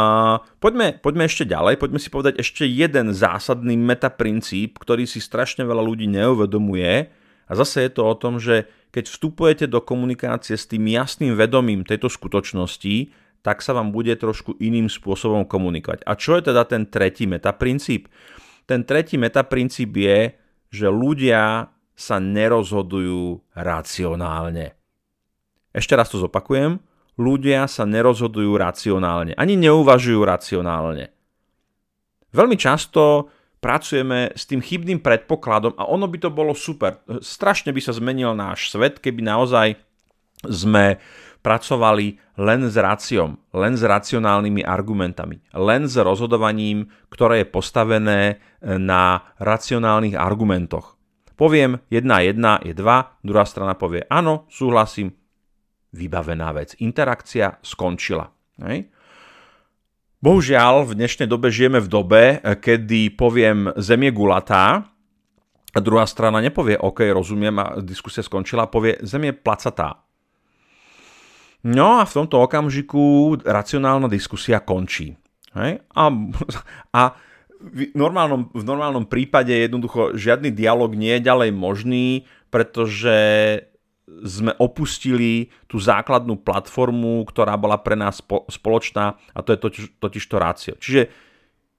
poďme, 0.62 1.02
poďme 1.02 1.26
ešte 1.26 1.50
ďalej, 1.50 1.82
poďme 1.82 1.98
si 1.98 2.14
povedať 2.14 2.38
ešte 2.38 2.62
jeden 2.62 3.10
zásadný 3.10 3.74
metaprincíp, 3.74 4.78
ktorý 4.78 5.10
si 5.10 5.18
strašne 5.18 5.66
veľa 5.66 5.82
ľudí 5.82 6.06
neuvedomuje. 6.06 7.10
A 7.50 7.52
zase 7.58 7.90
je 7.90 7.98
to 7.98 8.06
o 8.06 8.14
tom, 8.14 8.38
že 8.38 8.70
keď 8.94 9.10
vstupujete 9.10 9.66
do 9.66 9.82
komunikácie 9.82 10.54
s 10.54 10.70
tým 10.70 10.86
jasným 10.86 11.34
vedomím 11.34 11.82
tejto 11.82 12.06
skutočnosti, 12.06 13.10
tak 13.42 13.66
sa 13.66 13.74
vám 13.74 13.90
bude 13.90 14.14
trošku 14.14 14.62
iným 14.62 14.94
spôsobom 14.94 15.50
komunikovať. 15.50 16.06
A 16.06 16.14
čo 16.14 16.38
je 16.38 16.54
teda 16.54 16.70
ten 16.70 16.86
tretí 16.86 17.26
metaprincíp? 17.26 18.06
Ten 18.70 18.86
tretí 18.86 19.18
metaprincíp 19.18 19.90
je, 19.98 20.38
že 20.70 20.86
ľudia 20.86 21.74
sa 21.98 22.22
nerozhodujú 22.22 23.42
racionálne. 23.58 24.78
Ešte 25.74 25.98
raz 25.98 26.14
to 26.14 26.22
zopakujem 26.22 26.78
ľudia 27.20 27.68
sa 27.68 27.84
nerozhodujú 27.84 28.56
racionálne, 28.56 29.36
ani 29.36 29.60
neuvažujú 29.60 30.24
racionálne. 30.24 31.12
Veľmi 32.32 32.56
často 32.56 33.28
pracujeme 33.60 34.32
s 34.32 34.48
tým 34.48 34.64
chybným 34.64 35.04
predpokladom 35.04 35.76
a 35.76 35.84
ono 35.92 36.08
by 36.08 36.18
to 36.24 36.30
bolo 36.32 36.56
super. 36.56 37.04
Strašne 37.20 37.76
by 37.76 37.82
sa 37.84 37.92
zmenil 37.92 38.32
náš 38.32 38.72
svet, 38.72 39.04
keby 39.04 39.20
naozaj 39.20 39.76
sme 40.48 40.96
pracovali 41.44 42.40
len 42.40 42.68
s 42.68 42.76
raciom, 42.80 43.36
len 43.52 43.76
s 43.76 43.84
racionálnymi 43.84 44.64
argumentami, 44.64 45.44
len 45.56 45.88
s 45.88 46.00
rozhodovaním, 46.00 46.88
ktoré 47.12 47.44
je 47.44 47.48
postavené 47.52 48.22
na 48.64 49.36
racionálnych 49.40 50.16
argumentoch. 50.16 50.96
Poviem 51.40 51.80
1 51.88 52.04
1 52.04 52.68
je 52.68 52.74
2, 52.76 53.24
druhá 53.24 53.46
strana 53.48 53.76
povie 53.76 54.04
áno, 54.12 54.48
súhlasím, 54.52 55.16
vybavená 55.94 56.54
vec. 56.54 56.78
Interakcia 56.80 57.58
skončila. 57.62 58.30
Hej? 58.62 58.90
Bohužiaľ, 60.20 60.84
v 60.84 61.00
dnešnej 61.00 61.32
dobe 61.32 61.48
žijeme 61.48 61.80
v 61.80 61.88
dobe, 61.88 62.24
kedy 62.44 63.16
poviem 63.16 63.72
Zem 63.80 64.04
gulatá 64.12 64.84
a 65.72 65.80
druhá 65.80 66.04
strana 66.04 66.44
nepovie 66.44 66.76
OK, 66.76 67.08
rozumiem 67.16 67.56
a 67.62 67.66
diskusia 67.80 68.20
skončila, 68.20 68.68
povie 68.68 69.00
Zem 69.00 69.32
je 69.32 69.34
placatá. 69.34 70.04
No 71.64 72.00
a 72.00 72.08
v 72.08 72.16
tomto 72.20 72.40
okamžiku 72.40 73.36
racionálna 73.44 74.12
diskusia 74.12 74.60
končí. 74.60 75.16
Hej? 75.56 75.84
A, 75.96 76.04
a 76.96 77.02
v 77.60 77.92
normálnom, 77.92 78.48
v 78.56 78.64
normálnom 78.64 79.04
prípade 79.08 79.52
jednoducho 79.52 80.16
žiadny 80.16 80.56
dialog 80.56 80.96
nie 80.96 81.20
je 81.20 81.28
ďalej 81.28 81.52
možný, 81.52 82.08
pretože 82.48 83.16
sme 84.26 84.52
opustili 84.60 85.54
tú 85.70 85.80
základnú 85.80 86.40
platformu, 86.40 87.24
ktorá 87.28 87.56
bola 87.56 87.80
pre 87.80 87.96
nás 87.96 88.20
spoločná 88.50 89.16
a 89.34 89.40
to 89.40 89.56
je 89.56 89.60
totiž, 89.60 89.86
totiž 90.02 90.24
to 90.28 90.38
rácio. 90.40 90.74
Čiže 90.76 91.12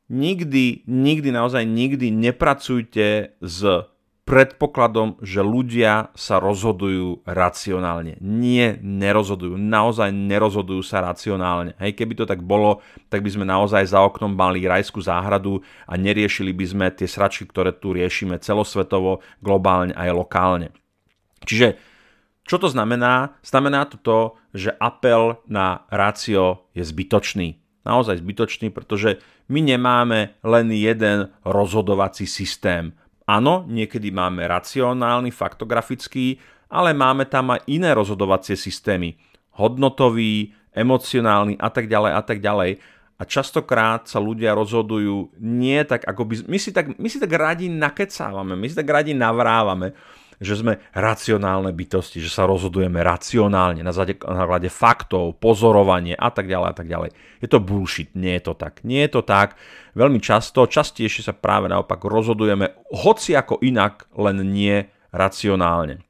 nikdy, 0.09 0.89
nikdy, 0.89 1.29
naozaj 1.31 1.63
nikdy 1.67 2.11
nepracujte 2.11 3.39
s 3.39 3.61
predpokladom, 4.31 5.19
že 5.27 5.43
ľudia 5.43 6.15
sa 6.15 6.39
rozhodujú 6.39 7.27
racionálne. 7.27 8.15
Nie, 8.23 8.79
nerozhodujú. 8.79 9.59
Naozaj 9.59 10.15
nerozhodujú 10.15 10.87
sa 10.87 11.03
racionálne. 11.03 11.75
Hej, 11.83 11.99
keby 11.99 12.15
to 12.15 12.31
tak 12.31 12.39
bolo, 12.39 12.79
tak 13.11 13.27
by 13.27 13.31
sme 13.35 13.43
naozaj 13.43 13.91
za 13.91 13.99
oknom 13.99 14.31
mali 14.31 14.63
rajskú 14.63 15.03
záhradu 15.03 15.67
a 15.83 15.99
neriešili 15.99 16.55
by 16.55 16.63
sme 16.63 16.87
tie 16.95 17.11
sračky, 17.11 17.43
ktoré 17.51 17.75
tu 17.75 17.91
riešime 17.91 18.39
celosvetovo, 18.39 19.19
globálne 19.43 19.99
aj 19.99 20.15
lokálne. 20.15 20.71
Čiže 21.43 21.90
čo 22.51 22.59
to 22.59 22.67
znamená? 22.67 23.39
Znamená 23.47 23.87
to 23.87 23.95
to, 24.03 24.35
že 24.51 24.75
apel 24.83 25.39
na 25.47 25.87
rácio 25.87 26.67
je 26.75 26.83
zbytočný. 26.83 27.63
Naozaj 27.87 28.19
zbytočný, 28.27 28.75
pretože 28.75 29.23
my 29.47 29.63
nemáme 29.63 30.35
len 30.43 30.67
jeden 30.75 31.31
rozhodovací 31.47 32.27
systém. 32.27 32.91
Áno, 33.23 33.63
niekedy 33.71 34.11
máme 34.11 34.51
racionálny, 34.51 35.31
faktografický, 35.31 36.43
ale 36.67 36.91
máme 36.91 37.31
tam 37.31 37.55
aj 37.55 37.71
iné 37.71 37.95
rozhodovacie 37.95 38.59
systémy. 38.59 39.15
Hodnotový, 39.55 40.51
emocionálny 40.75 41.55
a 41.55 41.71
tak 41.71 41.87
ďalej 41.87 42.13
a 42.19 42.23
tak 42.27 42.43
ďalej. 42.43 42.83
A 43.15 43.23
častokrát 43.31 44.11
sa 44.11 44.19
ľudia 44.19 44.59
rozhodujú 44.59 45.39
nie 45.39 45.79
tak, 45.87 46.03
ako 46.03 46.27
by... 46.27 46.35
My 46.51 46.59
si 46.59 46.75
tak, 46.75 46.99
my 46.99 47.07
si 47.07 47.23
tak 47.23 47.31
radi 47.31 47.71
nakecávame, 47.71 48.59
my 48.59 48.67
si 48.67 48.75
tak 48.75 48.91
radi 48.91 49.15
navrávame 49.15 49.95
že 50.41 50.57
sme 50.57 50.81
racionálne 50.97 51.69
bytosti, 51.77 52.17
že 52.25 52.33
sa 52.33 52.49
rozhodujeme 52.49 52.97
racionálne 53.05 53.85
na 53.85 53.93
základe 53.93 54.73
faktov, 54.73 55.37
pozorovanie 55.37 56.17
a 56.17 56.33
tak 56.33 56.49
ďalej 56.49 56.69
a 56.73 56.75
tak 56.75 56.89
ďalej. 56.89 57.11
Je 57.45 57.49
to 57.53 57.61
bullshit, 57.61 58.17
nie 58.17 58.41
je 58.41 58.49
to 58.49 58.55
tak. 58.57 58.81
Nie 58.81 59.05
je 59.05 59.21
to 59.21 59.23
tak. 59.23 59.61
Veľmi 59.93 60.17
často, 60.17 60.65
častejšie 60.65 61.29
sa 61.29 61.37
práve 61.37 61.69
naopak 61.69 62.01
rozhodujeme 62.01 62.73
hoci 62.89 63.37
ako 63.37 63.61
inak, 63.61 64.09
len 64.17 64.41
nie 64.49 64.89
racionálne. 65.13 66.01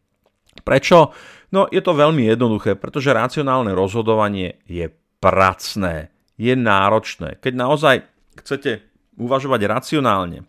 Prečo? 0.63 1.11
No 1.51 1.67
je 1.67 1.83
to 1.83 1.99
veľmi 1.99 2.31
jednoduché, 2.31 2.79
pretože 2.79 3.11
racionálne 3.11 3.75
rozhodovanie 3.75 4.63
je 4.71 4.87
pracné, 5.19 6.15
je 6.39 6.55
náročné. 6.55 7.43
Keď 7.43 7.53
naozaj 7.59 8.07
chcete 8.39 8.87
uvažovať 9.19 9.61
racionálne, 9.67 10.47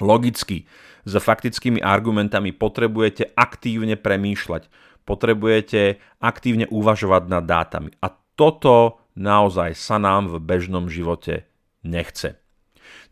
logicky, 0.00 0.64
s 1.04 1.12
faktickými 1.16 1.80
argumentami 1.80 2.52
potrebujete 2.52 3.32
aktívne 3.36 3.96
premýšľať, 3.96 4.68
potrebujete 5.04 5.98
aktívne 6.20 6.66
uvažovať 6.68 7.22
nad 7.28 7.44
dátami. 7.44 7.90
A 8.04 8.12
toto 8.36 9.00
naozaj 9.16 9.76
sa 9.76 10.00
nám 10.00 10.32
v 10.32 10.36
bežnom 10.40 10.88
živote 10.88 11.48
nechce. 11.84 12.40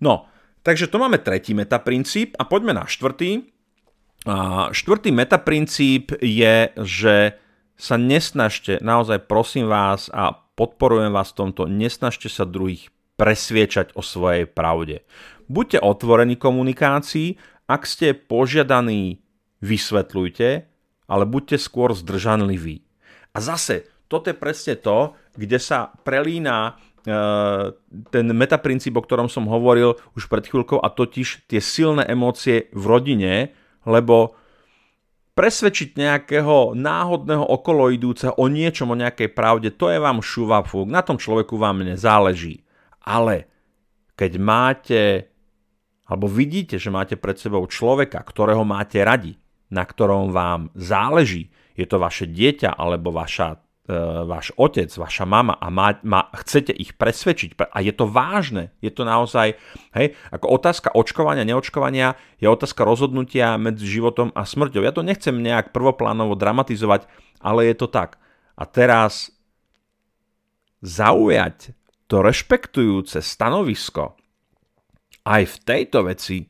No, 0.01 0.29
takže 0.63 0.89
to 0.89 1.01
máme 1.01 1.21
tretí 1.21 1.53
metaprincíp 1.53 2.37
a 2.39 2.47
poďme 2.49 2.77
na 2.77 2.85
štvrtý. 2.89 3.51
A 4.27 4.69
štvrtý 4.75 5.15
metaprincíp 5.15 6.17
je, 6.21 6.57
že 6.75 7.17
sa 7.79 7.95
nesnažte, 7.95 8.83
naozaj 8.83 9.31
prosím 9.31 9.71
vás 9.71 10.11
a 10.11 10.35
podporujem 10.59 11.15
vás 11.15 11.31
v 11.31 11.39
tomto, 11.47 11.71
nesnažte 11.71 12.27
sa 12.27 12.43
druhých 12.43 12.91
presviečať 13.15 13.95
o 13.95 14.03
svojej 14.03 14.51
pravde. 14.51 15.07
Buďte 15.47 15.79
otvorení 15.81 16.35
komunikácii, 16.35 17.39
ak 17.69 17.85
ste 17.85 18.17
požiadaní, 18.17 19.21
vysvetľujte, 19.61 20.49
ale 21.09 21.25
buďte 21.29 21.61
skôr 21.61 21.93
zdržanliví. 21.93 22.83
A 23.37 23.39
zase, 23.45 23.85
toto 24.09 24.33
je 24.33 24.37
presne 24.37 24.75
to, 24.81 25.13
kde 25.37 25.61
sa 25.61 25.93
prelína 26.03 26.57
e, 26.65 26.73
ten 28.09 28.27
metaprincíp, 28.33 28.97
o 28.97 29.05
ktorom 29.05 29.29
som 29.29 29.45
hovoril 29.47 30.01
už 30.17 30.33
pred 30.33 30.49
chvíľkou, 30.49 30.81
a 30.81 30.89
totiž 30.89 31.45
tie 31.45 31.61
silné 31.61 32.09
emócie 32.09 32.73
v 32.73 32.85
rodine, 32.89 33.35
lebo 33.85 34.33
presvedčiť 35.37 35.95
nejakého 35.95 36.75
náhodného 36.75 37.47
okoloidúceho 37.47 38.35
o 38.35 38.51
niečom, 38.51 38.91
o 38.91 38.99
nejakej 38.99 39.31
pravde, 39.31 39.71
to 39.71 39.93
je 39.93 40.03
vám 40.03 40.19
šuvafúk, 40.19 40.91
na 40.91 41.05
tom 41.05 41.15
človeku 41.15 41.55
vám 41.55 41.87
nezáleží. 41.87 42.67
Ale 43.07 43.47
keď 44.19 44.33
máte, 44.43 45.03
alebo 46.09 46.25
vidíte, 46.25 46.81
že 46.81 46.89
máte 46.89 47.21
pred 47.21 47.37
sebou 47.37 47.63
človeka, 47.69 48.25
ktorého 48.25 48.65
máte 48.65 49.05
radi, 49.05 49.37
na 49.69 49.85
ktorom 49.85 50.33
vám 50.33 50.73
záleží, 50.73 51.53
je 51.77 51.85
to 51.85 52.01
vaše 52.01 52.25
dieťa 52.25 52.75
alebo 52.75 53.13
vaša 53.13 53.61
E, 53.89 53.97
váš 54.29 54.53
otec, 54.61 54.93
vaša 54.93 55.25
mama 55.25 55.57
a 55.57 55.73
má, 55.73 55.97
má, 56.05 56.29
chcete 56.45 56.77
ich 56.77 56.93
presvedčiť 57.01 57.57
a 57.73 57.81
je 57.81 57.97
to 57.97 58.05
vážne, 58.05 58.69
je 58.85 58.93
to 58.93 59.09
naozaj, 59.09 59.57
hej, 59.97 60.13
ako 60.29 60.61
otázka 60.61 60.93
očkovania, 60.93 61.49
neočkovania 61.49 62.13
je 62.37 62.53
otázka 62.53 62.85
rozhodnutia 62.85 63.57
medzi 63.57 63.89
životom 63.89 64.29
a 64.37 64.45
smrťou. 64.45 64.85
Ja 64.85 64.93
to 64.93 65.01
nechcem 65.01 65.41
nejak 65.41 65.73
prvoplánovo 65.73 66.37
dramatizovať, 66.37 67.09
ale 67.41 67.73
je 67.73 67.81
to 67.81 67.89
tak. 67.89 68.21
A 68.61 68.69
teraz 68.69 69.33
zaujať 70.85 71.73
to 72.13 72.21
rešpektujúce 72.21 73.25
stanovisko 73.25 74.21
aj 75.29 75.43
v 75.45 75.57
tejto 75.69 76.09
veci 76.09 76.49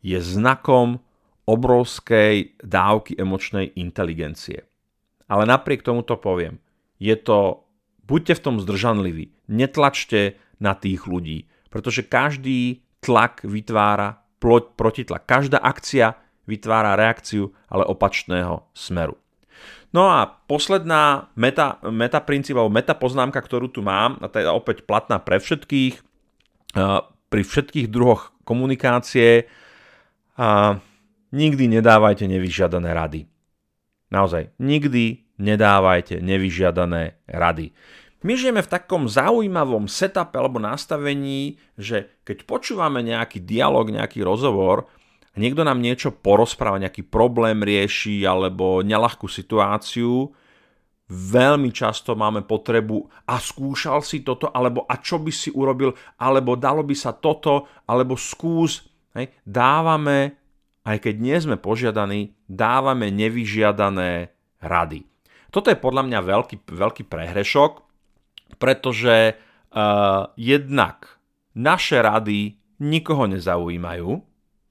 je 0.00 0.16
znakom 0.16 0.96
obrovskej 1.44 2.56
dávky 2.64 3.20
emočnej 3.20 3.76
inteligencie. 3.76 4.64
Ale 5.28 5.44
napriek 5.44 5.84
tomu 5.84 6.00
to 6.00 6.16
poviem. 6.16 6.56
Je 6.96 7.12
to, 7.20 7.68
buďte 8.08 8.40
v 8.40 8.44
tom 8.44 8.56
zdržanliví, 8.64 9.32
netlačte 9.52 10.40
na 10.56 10.72
tých 10.72 11.04
ľudí, 11.04 11.44
pretože 11.68 12.08
každý 12.08 12.80
tlak 13.04 13.44
vytvára 13.44 14.24
protitlak. 14.76 15.28
Každá 15.28 15.60
akcia 15.60 16.16
vytvára 16.48 16.96
reakciu, 16.96 17.52
ale 17.68 17.84
opačného 17.84 18.64
smeru. 18.72 19.20
No 19.92 20.08
a 20.08 20.24
posledná 20.28 21.32
meta, 21.36 21.80
meta 21.88 22.20
princíp 22.20 22.56
alebo 22.56 22.72
meta 22.72 22.92
poznámka, 22.92 23.40
ktorú 23.40 23.72
tu 23.72 23.80
mám, 23.80 24.20
a 24.20 24.28
je 24.28 24.48
opäť 24.48 24.84
platná 24.84 25.16
pre 25.20 25.40
všetkých, 25.40 26.00
pri 27.28 27.42
všetkých 27.44 27.92
druhoch 27.92 28.32
komunikácie, 28.44 29.48
a 30.38 30.78
nikdy 31.34 31.66
nedávajte 31.66 32.24
nevyžiadané 32.30 32.94
rady. 32.94 33.26
Naozaj, 34.08 34.54
nikdy 34.62 35.28
nedávajte 35.36 36.22
nevyžiadané 36.22 37.20
rady. 37.28 37.74
My 38.22 38.34
žijeme 38.34 38.62
v 38.62 38.72
takom 38.72 39.06
zaujímavom 39.06 39.86
setupe 39.86 40.34
alebo 40.38 40.58
nastavení, 40.58 41.58
že 41.78 42.18
keď 42.26 42.46
počúvame 42.46 43.02
nejaký 43.02 43.42
dialog, 43.42 43.90
nejaký 43.90 44.26
rozhovor, 44.26 44.90
niekto 45.38 45.62
nám 45.62 45.78
niečo 45.78 46.10
porozpráva, 46.10 46.82
nejaký 46.82 47.06
problém 47.06 47.62
rieši 47.62 48.26
alebo 48.26 48.82
nelahkú 48.82 49.30
situáciu, 49.30 50.34
veľmi 51.08 51.72
často 51.72 52.12
máme 52.12 52.44
potrebu 52.44 53.28
a 53.28 53.40
skúšal 53.40 54.04
si 54.04 54.20
toto, 54.20 54.52
alebo 54.52 54.84
a 54.84 55.00
čo 55.00 55.16
by 55.16 55.32
si 55.32 55.48
urobil, 55.48 55.96
alebo 56.20 56.54
dalo 56.54 56.84
by 56.84 56.92
sa 56.92 57.16
toto, 57.16 57.64
alebo 57.88 58.14
skús. 58.14 58.84
Hej. 59.16 59.32
Dávame, 59.42 60.36
aj 60.84 61.00
keď 61.00 61.14
nie 61.16 61.36
sme 61.40 61.56
požiadaní, 61.56 62.36
dávame 62.44 63.08
nevyžiadané 63.08 64.32
rady. 64.60 65.08
Toto 65.48 65.72
je 65.72 65.80
podľa 65.80 66.04
mňa 66.04 66.20
veľký, 66.20 66.56
veľký 66.68 67.08
prehrešok, 67.08 67.72
pretože 68.60 69.32
uh, 69.32 70.28
jednak 70.36 71.20
naše 71.56 72.04
rady 72.04 72.60
nikoho 72.84 73.24
nezaujímajú, 73.24 74.10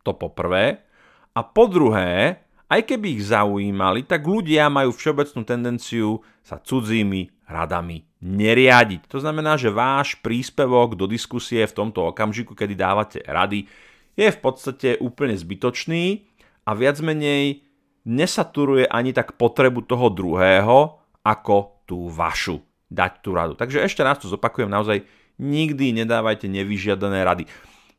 to 0.05 0.11
po 0.13 0.29
prvé, 0.31 0.85
a 1.33 1.41
po 1.45 1.69
druhé, 1.69 2.41
aj 2.67 2.81
keby 2.83 3.19
ich 3.19 3.23
zaujímali, 3.31 4.03
tak 4.03 4.27
ľudia 4.27 4.67
majú 4.67 4.91
všeobecnú 4.91 5.41
tendenciu 5.47 6.19
sa 6.43 6.59
cudzími 6.59 7.47
radami 7.47 8.03
neriadiť. 8.19 9.07
To 9.07 9.23
znamená, 9.23 9.55
že 9.55 9.71
váš 9.71 10.19
príspevok 10.19 10.99
do 10.99 11.07
diskusie 11.07 11.63
v 11.63 11.75
tomto 11.75 12.11
okamžiku, 12.11 12.51
kedy 12.51 12.75
dávate 12.75 13.19
rady, 13.23 13.69
je 14.17 14.27
v 14.27 14.39
podstate 14.41 14.97
úplne 14.99 15.37
zbytočný 15.37 16.27
a 16.67 16.73
viac 16.73 16.99
menej 16.99 17.63
nesaturuje 18.07 18.89
ani 18.89 19.13
tak 19.13 19.39
potrebu 19.39 19.85
toho 19.85 20.09
druhého, 20.11 20.99
ako 21.23 21.83
tú 21.87 22.07
vašu 22.11 22.59
dať 22.87 23.11
tú 23.19 23.35
radu. 23.35 23.53
Takže 23.55 23.83
ešte 23.83 24.01
raz 24.03 24.19
to 24.19 24.31
zopakujem, 24.31 24.71
naozaj 24.71 25.03
nikdy 25.37 25.93
nedávajte 26.03 26.47
nevyžiadané 26.47 27.23
rady. 27.23 27.43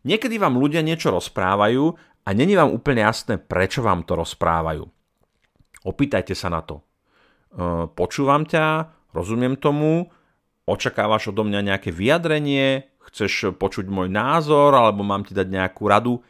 Niekedy 0.06 0.38
vám 0.38 0.58
ľudia 0.58 0.84
niečo 0.84 1.10
rozprávajú 1.10 1.84
a 2.22 2.28
není 2.36 2.54
vám 2.54 2.70
úplne 2.70 3.02
jasné, 3.02 3.40
prečo 3.40 3.82
vám 3.82 4.06
to 4.06 4.14
rozprávajú. 4.14 4.84
Opýtajte 5.88 6.36
sa 6.36 6.52
na 6.52 6.60
to. 6.62 6.78
E, 6.78 6.82
počúvam 7.90 8.44
ťa, 8.44 8.92
rozumiem 9.16 9.56
tomu, 9.56 10.06
očakávaš 10.68 11.32
odo 11.32 11.48
mňa 11.48 11.74
nejaké 11.74 11.90
vyjadrenie, 11.90 12.92
chceš 13.08 13.56
počuť 13.56 13.88
môj 13.88 14.12
názor 14.12 14.76
alebo 14.76 15.00
mám 15.00 15.24
ti 15.24 15.32
dať 15.32 15.48
nejakú 15.48 15.82
radu, 15.88 16.20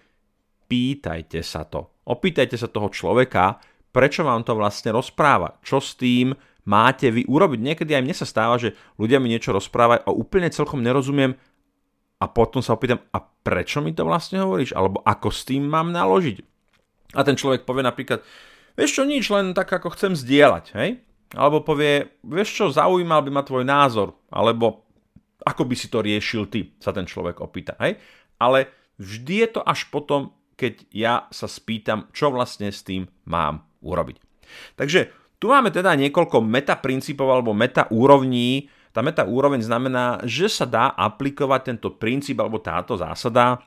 pýtajte 0.71 1.43
sa 1.43 1.67
to. 1.67 1.91
Opýtajte 2.07 2.55
sa 2.55 2.71
toho 2.71 2.89
človeka, 2.89 3.59
prečo 3.91 4.23
vám 4.23 4.47
to 4.47 4.55
vlastne 4.55 4.95
rozpráva, 4.95 5.59
čo 5.61 5.83
s 5.83 5.99
tým 5.99 6.33
máte 6.69 7.11
vy 7.11 7.27
urobiť. 7.27 7.59
Niekedy 7.59 7.93
aj 7.99 8.05
mne 8.05 8.17
sa 8.17 8.29
stáva, 8.29 8.61
že 8.61 8.77
ľudia 9.01 9.19
mi 9.19 9.33
niečo 9.33 9.51
rozprávajú 9.51 10.07
a 10.07 10.11
úplne 10.15 10.53
celkom 10.53 10.85
nerozumiem 10.85 11.35
a 12.19 12.25
potom 12.27 12.59
sa 12.59 12.75
opýtam, 12.75 12.99
a 13.15 13.23
prečo 13.23 13.79
mi 13.79 13.95
to 13.95 14.03
vlastne 14.03 14.43
hovoríš? 14.43 14.75
Alebo 14.75 15.03
ako 15.07 15.31
s 15.31 15.47
tým 15.47 15.67
mám 15.67 15.95
naložiť? 15.95 16.43
A 17.15 17.25
ten 17.25 17.39
človek 17.39 17.65
povie 17.65 17.87
napríklad, 17.87 18.21
vieš 18.75 19.01
čo, 19.01 19.03
nič, 19.07 19.31
len 19.31 19.55
tak 19.55 19.71
ako 19.71 19.95
chcem 19.95 20.13
zdieľať, 20.19 20.65
hej? 20.77 21.01
Alebo 21.33 21.63
povie, 21.63 22.21
vieš 22.25 22.51
čo, 22.59 22.65
zaujímal 22.75 23.23
by 23.23 23.31
ma 23.33 23.43
tvoj 23.45 23.65
názor, 23.65 24.17
alebo 24.29 24.89
ako 25.47 25.63
by 25.65 25.75
si 25.79 25.89
to 25.89 26.03
riešil 26.03 26.51
ty, 26.51 26.75
sa 26.83 26.91
ten 26.91 27.07
človek 27.07 27.39
opýta, 27.41 27.79
hej? 27.81 27.97
Ale 28.43 28.69
vždy 28.99 29.35
je 29.47 29.49
to 29.55 29.61
až 29.63 29.87
potom, 29.89 30.35
keď 30.59 30.75
ja 30.91 31.15
sa 31.31 31.47
spýtam, 31.47 32.11
čo 32.11 32.35
vlastne 32.35 32.69
s 32.75 32.83
tým 32.83 33.07
mám 33.31 33.63
urobiť. 33.81 34.19
Takže 34.75 35.01
tu 35.39 35.55
máme 35.55 35.71
teda 35.71 35.95
niekoľko 35.95 36.43
meta 36.43 36.75
princípov 36.75 37.31
alebo 37.31 37.55
meta 37.55 37.87
úrovní. 37.95 38.67
Tá 38.99 39.07
meta 39.07 39.23
úroveň 39.23 39.63
znamená, 39.63 40.19
že 40.27 40.51
sa 40.51 40.67
dá 40.67 40.91
aplikovať 40.91 41.71
tento 41.71 41.95
princíp 41.95 42.43
alebo 42.43 42.59
táto 42.59 42.99
zásada 42.99 43.63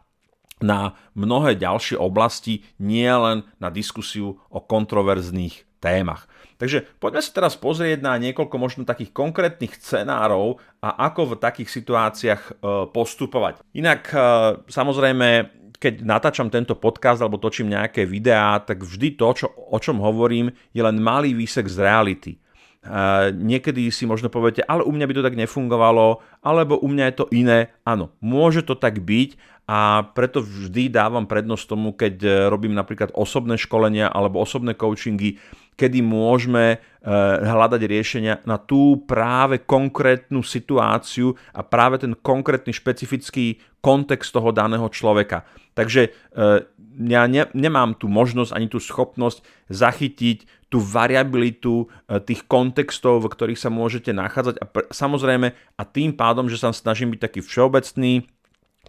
na 0.60 0.92
mnohé 1.16 1.56
ďalšie 1.56 1.96
oblasti, 1.96 2.68
nie 2.84 3.08
len 3.08 3.48
na 3.56 3.72
diskusiu 3.72 4.36
o 4.52 4.60
kontroverzných 4.60 5.80
témach. 5.80 6.28
Takže 6.60 6.84
poďme 7.00 7.24
sa 7.24 7.32
teraz 7.32 7.56
pozrieť 7.56 8.04
na 8.04 8.20
niekoľko 8.20 8.56
možno 8.60 8.84
takých 8.84 9.16
konkrétnych 9.16 9.80
scenárov 9.80 10.60
a 10.84 11.08
ako 11.08 11.32
v 11.32 11.40
takých 11.40 11.80
situáciách 11.80 12.42
e, 12.44 12.52
postupovať. 12.92 13.64
Inak 13.72 14.12
e, 14.12 14.20
samozrejme 14.68 15.28
keď 15.80 16.04
natáčam 16.04 16.52
tento 16.52 16.76
podcast 16.76 17.24
alebo 17.24 17.40
točím 17.40 17.72
nejaké 17.72 18.04
videá, 18.04 18.60
tak 18.60 18.84
vždy 18.84 19.16
to, 19.16 19.32
čo, 19.32 19.48
o 19.48 19.80
čom 19.80 20.04
hovorím, 20.04 20.52
je 20.76 20.84
len 20.84 21.00
malý 21.00 21.32
výsek 21.34 21.66
z 21.72 21.88
reality. 21.88 22.32
Niekedy 23.32 23.94
si 23.94 24.10
možno 24.10 24.34
poviete, 24.34 24.66
ale 24.66 24.82
u 24.82 24.90
mňa 24.90 25.06
by 25.06 25.14
to 25.14 25.26
tak 25.26 25.38
nefungovalo, 25.38 26.26
alebo 26.42 26.82
u 26.82 26.88
mňa 26.90 27.06
je 27.14 27.16
to 27.16 27.26
iné. 27.30 27.70
Áno, 27.86 28.10
môže 28.18 28.66
to 28.66 28.74
tak 28.74 29.06
byť 29.06 29.38
a 29.70 30.04
preto 30.18 30.44
vždy 30.44 30.90
dávam 30.90 31.30
prednosť 31.30 31.64
tomu, 31.64 31.96
keď 31.96 32.16
e, 32.20 32.30
robím 32.52 32.76
napríklad 32.76 33.16
osobné 33.16 33.56
školenia 33.56 34.12
alebo 34.12 34.44
osobné 34.44 34.76
coachingy, 34.76 35.40
kedy 35.80 36.04
môžeme 36.04 36.76
e, 36.76 36.78
hľadať 37.40 37.82
riešenia 37.88 38.44
na 38.44 38.60
tú 38.60 39.06
práve 39.08 39.64
konkrétnu 39.64 40.44
situáciu 40.44 41.40
a 41.56 41.64
práve 41.64 42.04
ten 42.04 42.18
konkrétny 42.18 42.76
špecifický 42.76 43.64
kontext 43.80 44.36
toho 44.36 44.52
daného 44.52 44.92
človeka. 44.92 45.48
Takže 45.72 46.10
e, 46.10 46.12
ja 47.08 47.24
ne, 47.32 47.48
nemám 47.56 47.96
tu 47.96 48.12
možnosť 48.12 48.52
ani 48.52 48.68
tú 48.68 48.82
schopnosť 48.82 49.40
zachytiť 49.72 50.61
tú 50.72 50.80
variabilitu 50.80 51.92
tých 52.24 52.48
kontextov, 52.48 53.20
v 53.20 53.28
ktorých 53.28 53.60
sa 53.60 53.68
môžete 53.68 54.16
nachádzať 54.16 54.56
a 54.64 54.66
samozrejme 54.88 55.52
a 55.52 55.82
tým 55.84 56.16
pádom, 56.16 56.48
že 56.48 56.64
sa 56.64 56.72
snažím 56.72 57.12
byť 57.12 57.20
taký 57.20 57.40
všeobecný, 57.44 58.24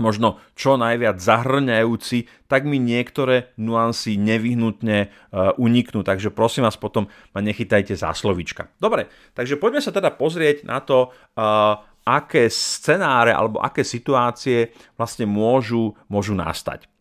možno 0.00 0.40
čo 0.56 0.80
najviac 0.80 1.20
zahrňajúci, 1.20 2.48
tak 2.48 2.64
mi 2.64 2.80
niektoré 2.80 3.52
nuancy 3.60 4.16
nevyhnutne 4.16 5.10
uh, 5.10 5.52
uniknú. 5.60 6.00
Takže 6.00 6.32
prosím 6.32 6.64
vás 6.64 6.80
potom 6.80 7.12
ma 7.36 7.40
nechytajte 7.44 7.92
za 7.92 8.14
slovička. 8.16 8.72
Dobre, 8.80 9.12
takže 9.36 9.60
poďme 9.60 9.84
sa 9.84 9.92
teda 9.92 10.14
pozrieť 10.14 10.64
na 10.64 10.80
to, 10.80 11.12
uh, 11.12 11.82
aké 12.02 12.50
scenáre 12.50 13.30
alebo 13.30 13.62
aké 13.62 13.86
situácie 13.86 14.74
vlastne 14.98 15.28
môžu, 15.28 15.94
môžu 16.10 16.34
nastať. 16.34 16.91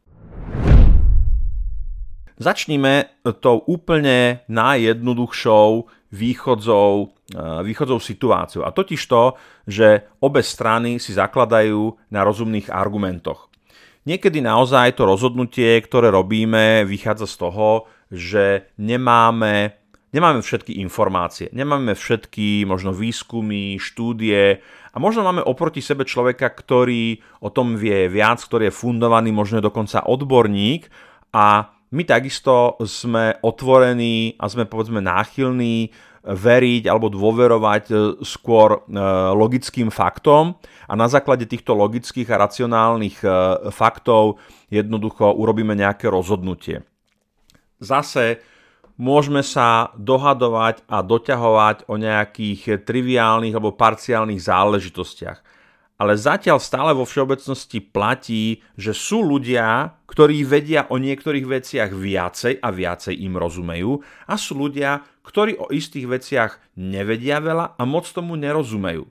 Začníme 2.42 3.22
tou 3.38 3.62
úplne 3.70 4.42
najjednoduchšou 4.50 5.86
východzou, 6.10 7.14
eh, 7.38 7.62
východzou 7.62 8.02
situáciou. 8.02 8.66
A 8.66 8.74
totiž 8.74 8.98
to, 9.06 9.38
že 9.70 10.10
obe 10.18 10.42
strany 10.42 10.98
si 10.98 11.14
zakladajú 11.14 11.94
na 12.10 12.26
rozumných 12.26 12.74
argumentoch. 12.74 13.46
Niekedy 14.10 14.42
naozaj 14.42 14.98
to 14.98 15.06
rozhodnutie, 15.06 15.78
ktoré 15.86 16.10
robíme, 16.10 16.82
vychádza 16.90 17.30
z 17.30 17.36
toho, 17.38 17.86
že 18.10 18.74
nemáme, 18.82 19.78
nemáme 20.10 20.42
všetky 20.42 20.82
informácie, 20.82 21.54
nemáme 21.54 21.94
všetky 21.94 22.66
možno 22.66 22.90
výskumy, 22.90 23.78
štúdie 23.78 24.58
a 24.90 24.98
možno 24.98 25.22
máme 25.22 25.46
oproti 25.46 25.86
sebe 25.86 26.10
človeka, 26.10 26.50
ktorý 26.50 27.22
o 27.46 27.54
tom 27.54 27.78
vie 27.78 28.10
viac, 28.10 28.42
ktorý 28.42 28.74
je 28.74 28.80
fundovaný, 28.82 29.30
možno 29.30 29.62
je 29.62 29.70
dokonca 29.70 30.02
odborník 30.10 30.90
a 31.30 31.78
my 31.92 32.04
takisto 32.08 32.80
sme 32.88 33.36
otvorení 33.44 34.40
a 34.40 34.48
sme 34.48 34.64
povedzme 34.64 35.04
náchylní 35.04 35.92
veriť 36.22 36.86
alebo 36.86 37.10
dôverovať 37.10 37.84
e, 37.90 37.94
skôr 38.22 38.78
e, 38.78 38.80
logickým 39.34 39.90
faktom 39.90 40.54
a 40.86 40.94
na 40.94 41.10
základe 41.10 41.50
týchto 41.50 41.74
logických 41.74 42.30
a 42.30 42.46
racionálnych 42.46 43.18
e, 43.26 43.28
faktov 43.74 44.38
jednoducho 44.70 45.34
urobíme 45.34 45.74
nejaké 45.74 46.14
rozhodnutie. 46.14 46.86
Zase 47.82 48.38
môžeme 49.02 49.42
sa 49.42 49.90
dohadovať 49.98 50.86
a 50.86 51.02
doťahovať 51.02 51.90
o 51.90 51.98
nejakých 51.98 52.86
triviálnych 52.86 53.58
alebo 53.58 53.74
parciálnych 53.74 54.46
záležitostiach 54.46 55.42
ale 56.02 56.18
zatiaľ 56.18 56.58
stále 56.58 56.98
vo 56.98 57.06
všeobecnosti 57.06 57.78
platí, 57.78 58.66
že 58.74 58.90
sú 58.90 59.22
ľudia, 59.22 60.02
ktorí 60.10 60.42
vedia 60.42 60.90
o 60.90 60.98
niektorých 60.98 61.46
veciach 61.46 61.94
viacej 61.94 62.58
a 62.58 62.74
viacej 62.74 63.22
im 63.22 63.38
rozumejú 63.38 64.02
a 64.26 64.34
sú 64.34 64.58
ľudia, 64.58 65.06
ktorí 65.22 65.62
o 65.62 65.70
istých 65.70 66.10
veciach 66.10 66.52
nevedia 66.82 67.38
veľa 67.38 67.78
a 67.78 67.84
moc 67.86 68.10
tomu 68.10 68.34
nerozumejú. 68.34 69.06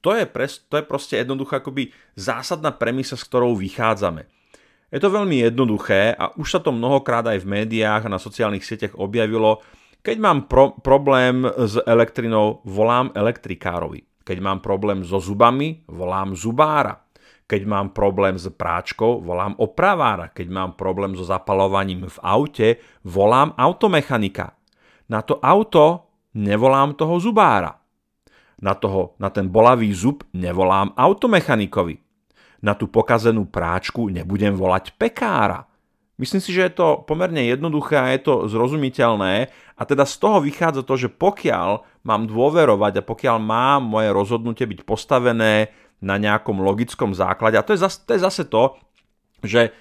To 0.00 0.16
je, 0.16 0.24
pres, 0.24 0.64
to 0.64 0.80
je 0.80 0.84
proste 0.88 1.20
jednoducho 1.20 1.60
akoby 1.60 1.92
zásadná 2.16 2.72
premisa, 2.72 3.20
s 3.20 3.28
ktorou 3.28 3.52
vychádzame. 3.60 4.24
Je 4.88 4.96
to 4.96 5.12
veľmi 5.12 5.44
jednoduché 5.44 6.16
a 6.16 6.32
už 6.40 6.56
sa 6.56 6.60
to 6.64 6.72
mnohokrát 6.72 7.28
aj 7.28 7.44
v 7.44 7.50
médiách 7.52 8.08
a 8.08 8.14
na 8.16 8.16
sociálnych 8.16 8.64
sieťach 8.64 8.96
objavilo. 8.96 9.60
Keď 10.00 10.16
mám 10.16 10.48
pro- 10.48 10.72
problém 10.80 11.44
s 11.44 11.76
elektrinou, 11.84 12.64
volám 12.64 13.12
elektrikárovi. 13.12 14.09
Keď 14.24 14.38
mám 14.40 14.60
problém 14.60 15.00
so 15.02 15.18
zubami, 15.18 15.84
volám 15.88 16.36
zubára. 16.36 17.00
Keď 17.50 17.66
mám 17.66 17.90
problém 17.90 18.38
s 18.38 18.46
práčkou, 18.46 19.18
volám 19.26 19.58
opravára. 19.58 20.30
Keď 20.30 20.46
mám 20.46 20.70
problém 20.78 21.18
so 21.18 21.26
zapalovaním 21.26 22.06
v 22.06 22.18
aute, 22.22 22.68
volám 23.02 23.50
automechanika. 23.58 24.54
Na 25.10 25.18
to 25.26 25.42
auto 25.42 26.06
nevolám 26.34 26.94
toho 26.94 27.18
zubára. 27.18 27.82
Na, 28.62 28.76
toho, 28.76 29.18
na 29.18 29.32
ten 29.34 29.48
bolavý 29.50 29.90
zub 29.90 30.22
nevolám 30.30 30.94
automechanikovi. 30.94 31.98
Na 32.60 32.76
tú 32.76 32.86
pokazenú 32.86 33.48
práčku 33.48 34.12
nebudem 34.12 34.52
volať 34.52 34.94
pekára. 34.94 35.69
Myslím 36.20 36.44
si, 36.44 36.52
že 36.52 36.68
je 36.68 36.76
to 36.76 37.00
pomerne 37.08 37.40
jednoduché 37.40 37.96
a 37.96 38.12
je 38.12 38.20
to 38.20 38.34
zrozumiteľné 38.52 39.48
a 39.80 39.82
teda 39.88 40.04
z 40.04 40.14
toho 40.20 40.44
vychádza 40.44 40.84
to, 40.84 41.00
že 41.00 41.08
pokiaľ 41.08 42.04
mám 42.04 42.28
dôverovať 42.28 43.00
a 43.00 43.06
pokiaľ 43.08 43.36
má 43.40 43.80
moje 43.80 44.12
rozhodnutie 44.12 44.68
byť 44.68 44.84
postavené 44.84 45.72
na 46.04 46.20
nejakom 46.20 46.60
logickom 46.60 47.16
základe, 47.16 47.56
a 47.56 47.64
to 47.64 47.72
je 47.72 47.80
zase 47.80 48.04
to, 48.04 48.10
je 48.12 48.20
zase 48.20 48.44
to 48.44 48.76
že 49.44 49.72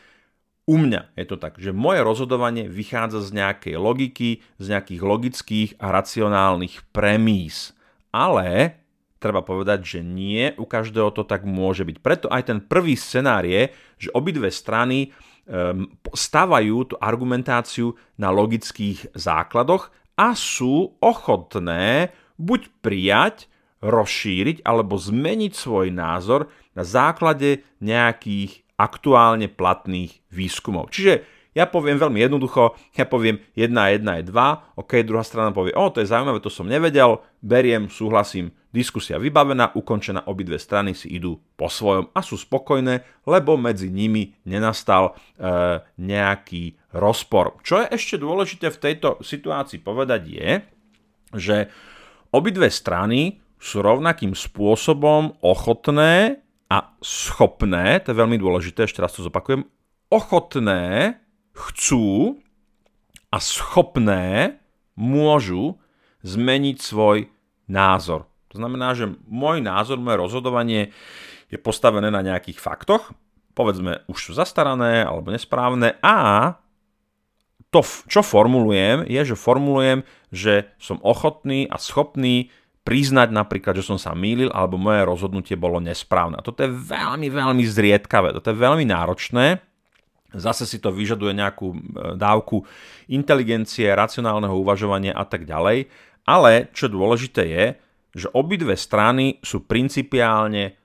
u 0.69 0.77
mňa 0.77 1.17
je 1.17 1.25
to 1.25 1.37
tak, 1.41 1.57
že 1.57 1.73
moje 1.73 2.05
rozhodovanie 2.05 2.69
vychádza 2.69 3.25
z 3.25 3.41
nejakej 3.41 3.75
logiky, 3.81 4.45
z 4.61 4.65
nejakých 4.69 5.01
logických 5.01 5.69
a 5.81 5.89
racionálnych 5.89 6.85
premís. 6.93 7.73
Ale 8.13 8.77
treba 9.17 9.41
povedať, 9.41 9.97
že 9.97 9.99
nie 10.05 10.53
u 10.61 10.69
každého 10.69 11.09
to 11.11 11.25
tak 11.25 11.41
môže 11.41 11.81
byť. 11.83 11.97
Preto 12.05 12.27
aj 12.29 12.53
ten 12.53 12.59
prvý 12.61 12.93
scenár 12.93 13.49
je, 13.49 13.73
že 13.97 14.13
obidve 14.13 14.53
strany 14.53 15.09
stavajú 16.13 16.93
tú 16.93 16.95
argumentáciu 17.01 17.97
na 18.21 18.29
logických 18.29 19.17
základoch 19.17 19.89
a 20.13 20.37
sú 20.37 20.93
ochotné 21.01 22.13
buď 22.37 22.61
prijať, 22.85 23.49
rozšíriť 23.79 24.67
alebo 24.67 24.99
zmeniť 24.99 25.53
svoj 25.55 25.87
názor 25.95 26.51
na 26.75 26.83
základe 26.83 27.63
nejakých 27.79 28.67
aktuálne 28.75 29.47
platných 29.51 30.19
výskumov. 30.31 30.91
Čiže 30.91 31.38
ja 31.59 31.67
poviem 31.67 31.99
veľmi 31.99 32.23
jednoducho, 32.23 32.79
ja 32.95 33.03
poviem 33.03 33.43
1 33.59 33.75
a 33.75 33.91
1 33.91 33.99
je 33.99 34.23
2, 34.31 34.79
ok, 34.79 34.91
druhá 35.03 35.27
strana 35.27 35.51
povie, 35.51 35.75
o, 35.75 35.91
to 35.91 35.99
je 35.99 36.07
zaujímavé, 36.07 36.39
to 36.39 36.47
som 36.47 36.63
nevedel, 36.63 37.19
beriem, 37.43 37.91
súhlasím, 37.91 38.55
diskusia 38.71 39.19
vybavená, 39.19 39.75
ukončená, 39.75 40.29
obidve 40.29 40.55
strany 40.61 40.95
si 40.95 41.11
idú 41.11 41.41
po 41.59 41.67
svojom 41.67 42.13
a 42.15 42.19
sú 42.23 42.39
spokojné, 42.39 43.03
lebo 43.27 43.59
medzi 43.59 43.91
nimi 43.91 44.31
nenastal 44.47 45.11
e, 45.11 45.43
nejaký 45.99 46.77
rozpor. 46.95 47.59
Čo 47.65 47.83
je 47.83 47.91
ešte 47.91 48.15
dôležité 48.21 48.69
v 48.71 48.81
tejto 48.81 49.09
situácii 49.19 49.81
povedať 49.81 50.21
je, 50.29 50.49
že 51.35 51.57
obidve 52.29 52.69
strany 52.69 53.41
sú 53.59 53.83
rovnakým 53.83 54.37
spôsobom 54.37 55.35
ochotné 55.43 56.39
a 56.69 56.93
schopné, 57.01 57.99
to 58.05 58.13
je 58.13 58.21
veľmi 58.21 58.37
dôležité, 58.37 58.85
ešte 58.85 59.01
raz 59.01 59.11
to 59.17 59.25
zopakujem, 59.25 59.65
ochotné 60.13 61.17
chcú 61.59 62.39
a 63.29 63.37
schopné 63.43 64.57
môžu 64.95 65.75
zmeniť 66.23 66.77
svoj 66.79 67.27
názor. 67.67 68.25
To 68.49 68.57
znamená, 68.57 68.97
že 68.97 69.11
môj 69.29 69.61
názor, 69.61 70.01
moje 70.01 70.17
rozhodovanie 70.17 70.81
je 71.51 71.59
postavené 71.61 72.09
na 72.09 72.25
nejakých 72.25 72.57
faktoch, 72.57 73.13
povedzme 73.53 74.07
už 74.09 74.17
sú 74.17 74.31
zastarané 74.33 75.05
alebo 75.05 75.29
nesprávne 75.29 75.99
a 76.01 76.55
to, 77.69 77.85
čo 78.09 78.25
formulujem, 78.25 79.05
je, 79.05 79.21
že 79.21 79.37
formulujem, 79.37 80.01
že 80.33 80.73
som 80.81 80.97
ochotný 81.05 81.69
a 81.69 81.77
schopný 81.77 82.49
priznať 82.81 83.29
napríklad, 83.29 83.77
že 83.77 83.85
som 83.85 84.01
sa 84.01 84.17
mýlil 84.17 84.49
alebo 84.49 84.81
moje 84.81 85.05
rozhodnutie 85.05 85.53
bolo 85.53 85.77
nesprávne. 85.77 86.41
A 86.41 86.45
toto 86.45 86.65
je 86.65 86.73
veľmi, 86.73 87.29
veľmi 87.29 87.61
zriedkavé, 87.61 88.33
toto 88.33 88.49
je 88.49 88.57
veľmi 88.57 88.89
náročné 88.89 89.61
Zase 90.33 90.69
si 90.69 90.77
to 90.77 90.93
vyžaduje 90.93 91.33
nejakú 91.33 91.73
e, 91.73 91.77
dávku 92.17 92.61
inteligencie, 93.09 93.89
racionálneho 93.89 94.53
uvažovania 94.53 95.13
a 95.17 95.25
tak 95.25 95.49
ďalej. 95.49 95.89
Ale 96.29 96.69
čo 96.75 96.85
dôležité 96.85 97.43
je, 97.49 97.65
že 98.13 98.27
obidve 98.33 98.77
strany 98.77 99.41
sú 99.41 99.65
principiálne 99.65 100.77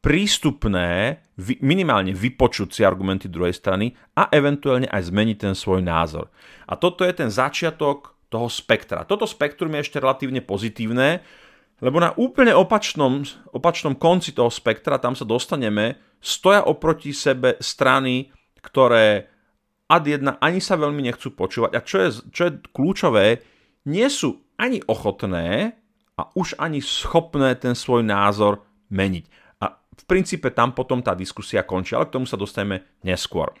prístupné 0.00 1.18
minimálne 1.60 2.14
vypočuť 2.14 2.68
si 2.72 2.82
argumenty 2.86 3.26
druhej 3.26 3.52
strany 3.52 3.92
a 4.14 4.30
eventuálne 4.32 4.88
aj 4.88 5.12
zmeniť 5.12 5.36
ten 5.36 5.54
svoj 5.58 5.82
názor. 5.82 6.30
A 6.70 6.78
toto 6.78 7.02
je 7.02 7.12
ten 7.12 7.28
začiatok 7.28 8.14
toho 8.30 8.46
spektra. 8.46 9.02
Toto 9.02 9.26
spektrum 9.26 9.74
je 9.76 9.82
ešte 9.82 9.98
relatívne 9.98 10.40
pozitívne, 10.40 11.20
lebo 11.84 12.00
na 12.00 12.16
úplne 12.16 12.56
opačnom, 12.56 13.20
opačnom 13.52 13.98
konci 13.98 14.32
toho 14.32 14.48
spektra, 14.48 14.96
tam 14.96 15.12
sa 15.12 15.28
dostaneme, 15.28 16.00
stoja 16.24 16.64
oproti 16.64 17.12
sebe 17.12 17.60
strany, 17.60 18.32
ktoré 18.66 19.30
ad 19.86 20.02
jedna 20.02 20.34
ani 20.42 20.58
sa 20.58 20.74
veľmi 20.74 21.06
nechcú 21.06 21.30
počúvať 21.30 21.72
a 21.78 21.80
čo 21.80 21.96
je, 22.02 22.08
čo 22.34 22.42
je 22.50 22.52
kľúčové, 22.74 23.26
nie 23.86 24.06
sú 24.10 24.42
ani 24.58 24.82
ochotné 24.90 25.78
a 26.18 26.22
už 26.34 26.58
ani 26.58 26.82
schopné 26.82 27.54
ten 27.54 27.78
svoj 27.78 28.02
názor 28.02 28.66
meniť. 28.90 29.24
A 29.62 29.78
v 29.78 30.04
princípe 30.10 30.50
tam 30.50 30.74
potom 30.74 31.04
tá 31.04 31.14
diskusia 31.14 31.62
končí, 31.62 31.94
ale 31.94 32.10
k 32.10 32.18
tomu 32.18 32.26
sa 32.26 32.34
dostaneme 32.34 32.82
neskôr. 33.06 33.54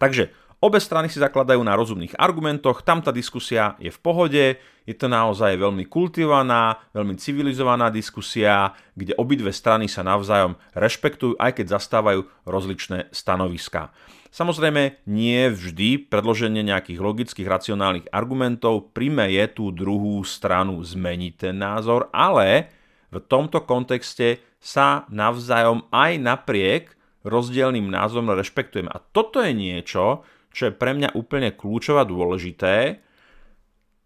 Takže 0.00 0.32
Obe 0.60 0.76
strany 0.76 1.08
si 1.08 1.16
zakladajú 1.16 1.64
na 1.64 1.72
rozumných 1.72 2.20
argumentoch, 2.20 2.84
tam 2.84 3.00
tá 3.00 3.08
diskusia 3.08 3.80
je 3.80 3.88
v 3.88 3.96
pohode, 3.96 4.60
je 4.84 4.92
to 4.92 5.08
naozaj 5.08 5.56
veľmi 5.56 5.88
kultivovaná, 5.88 6.76
veľmi 6.92 7.16
civilizovaná 7.16 7.88
diskusia, 7.88 8.76
kde 8.92 9.16
obidve 9.16 9.56
strany 9.56 9.88
sa 9.88 10.04
navzájom 10.04 10.60
rešpektujú, 10.76 11.40
aj 11.40 11.56
keď 11.56 11.80
zastávajú 11.80 12.28
rozličné 12.44 13.08
stanoviská. 13.08 13.88
Samozrejme, 14.28 15.00
nie 15.08 15.48
vždy 15.48 16.12
predloženie 16.12 16.60
nejakých 16.60 17.00
logických, 17.00 17.48
racionálnych 17.48 18.12
argumentov 18.12 18.92
je 19.00 19.44
tú 19.48 19.72
druhú 19.72 20.20
stranu 20.28 20.76
zmeniť 20.84 21.32
ten 21.40 21.56
názor, 21.56 22.12
ale 22.12 22.68
v 23.08 23.16
tomto 23.16 23.64
kontexte 23.64 24.44
sa 24.60 25.08
navzájom 25.08 25.88
aj 25.88 26.12
napriek 26.20 26.84
rozdielným 27.24 27.88
názorom 27.88 28.28
rešpektujeme. 28.36 28.92
A 28.92 29.00
toto 29.00 29.40
je 29.40 29.56
niečo, 29.56 30.20
čo 30.50 30.70
je 30.70 30.72
pre 30.74 30.94
mňa 30.94 31.14
úplne 31.14 31.54
kľúčové 31.54 32.02
a 32.02 32.10
dôležité, 32.10 32.74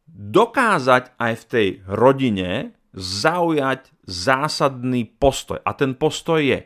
dokázať 0.08 1.16
aj 1.16 1.32
v 1.32 1.44
tej 1.48 1.68
rodine 1.88 2.76
zaujať 2.94 3.90
zásadný 4.06 5.08
postoj. 5.18 5.58
A 5.64 5.74
ten 5.74 5.98
postoj 5.98 6.38
je, 6.38 6.60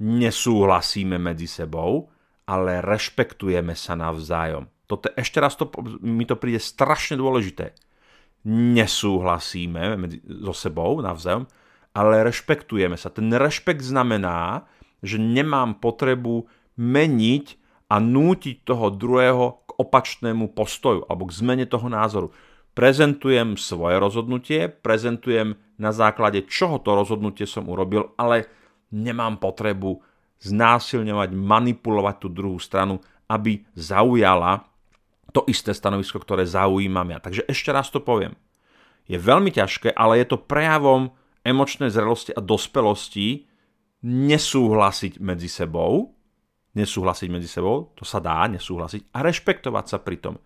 nesúhlasíme 0.00 1.20
medzi 1.20 1.50
sebou, 1.50 2.08
ale 2.46 2.80
rešpektujeme 2.80 3.74
sa 3.74 3.98
navzájom. 3.98 4.70
Toto 4.86 5.10
ešte 5.18 5.42
raz 5.42 5.58
to, 5.58 5.66
mi 6.00 6.22
to 6.24 6.38
príde 6.38 6.62
strašne 6.62 7.18
dôležité. 7.18 7.74
Nesúhlasíme 8.46 9.98
medzi, 9.98 10.22
so 10.22 10.54
sebou 10.54 11.02
navzájom, 11.02 11.50
ale 11.90 12.22
rešpektujeme 12.22 12.94
sa. 12.94 13.10
Ten 13.10 13.34
rešpekt 13.34 13.82
znamená, 13.82 14.62
že 15.02 15.18
nemám 15.18 15.82
potrebu 15.82 16.46
meniť 16.78 17.65
a 17.86 17.96
nútiť 18.02 18.66
toho 18.66 18.90
druhého 18.90 19.62
k 19.66 19.70
opačnému 19.78 20.50
postoju 20.54 21.06
alebo 21.06 21.30
k 21.30 21.36
zmene 21.36 21.66
toho 21.70 21.86
názoru. 21.86 22.28
Prezentujem 22.76 23.56
svoje 23.56 23.96
rozhodnutie, 23.96 24.68
prezentujem 24.68 25.56
na 25.80 25.90
základe 25.96 26.44
čoho 26.44 26.82
to 26.82 26.92
rozhodnutie 26.92 27.48
som 27.48 27.70
urobil, 27.72 28.12
ale 28.20 28.50
nemám 28.92 29.40
potrebu 29.40 30.02
znásilňovať, 30.44 31.32
manipulovať 31.32 32.16
tú 32.20 32.28
druhú 32.28 32.60
stranu, 32.60 33.00
aby 33.26 33.64
zaujala 33.72 34.68
to 35.32 35.44
isté 35.48 35.72
stanovisko, 35.72 36.20
ktoré 36.20 36.48
zaujímam 36.48 37.12
ja. 37.12 37.18
Takže 37.20 37.48
ešte 37.48 37.70
raz 37.72 37.88
to 37.92 38.00
poviem. 38.00 38.36
Je 39.06 39.20
veľmi 39.20 39.52
ťažké, 39.52 39.92
ale 39.92 40.20
je 40.20 40.26
to 40.32 40.40
prejavom 40.40 41.12
emočnej 41.46 41.92
zrelosti 41.92 42.34
a 42.34 42.42
dospelosti 42.42 43.46
nesúhlasiť 44.02 45.22
medzi 45.22 45.46
sebou, 45.46 46.15
nesúhlasiť 46.76 47.28
medzi 47.32 47.48
sebou, 47.48 47.90
to 47.96 48.04
sa 48.04 48.20
dá 48.20 48.44
nesúhlasiť, 48.46 49.10
a 49.16 49.24
rešpektovať 49.24 49.84
sa 49.88 49.98
pri 49.98 50.20
tom. 50.20 50.36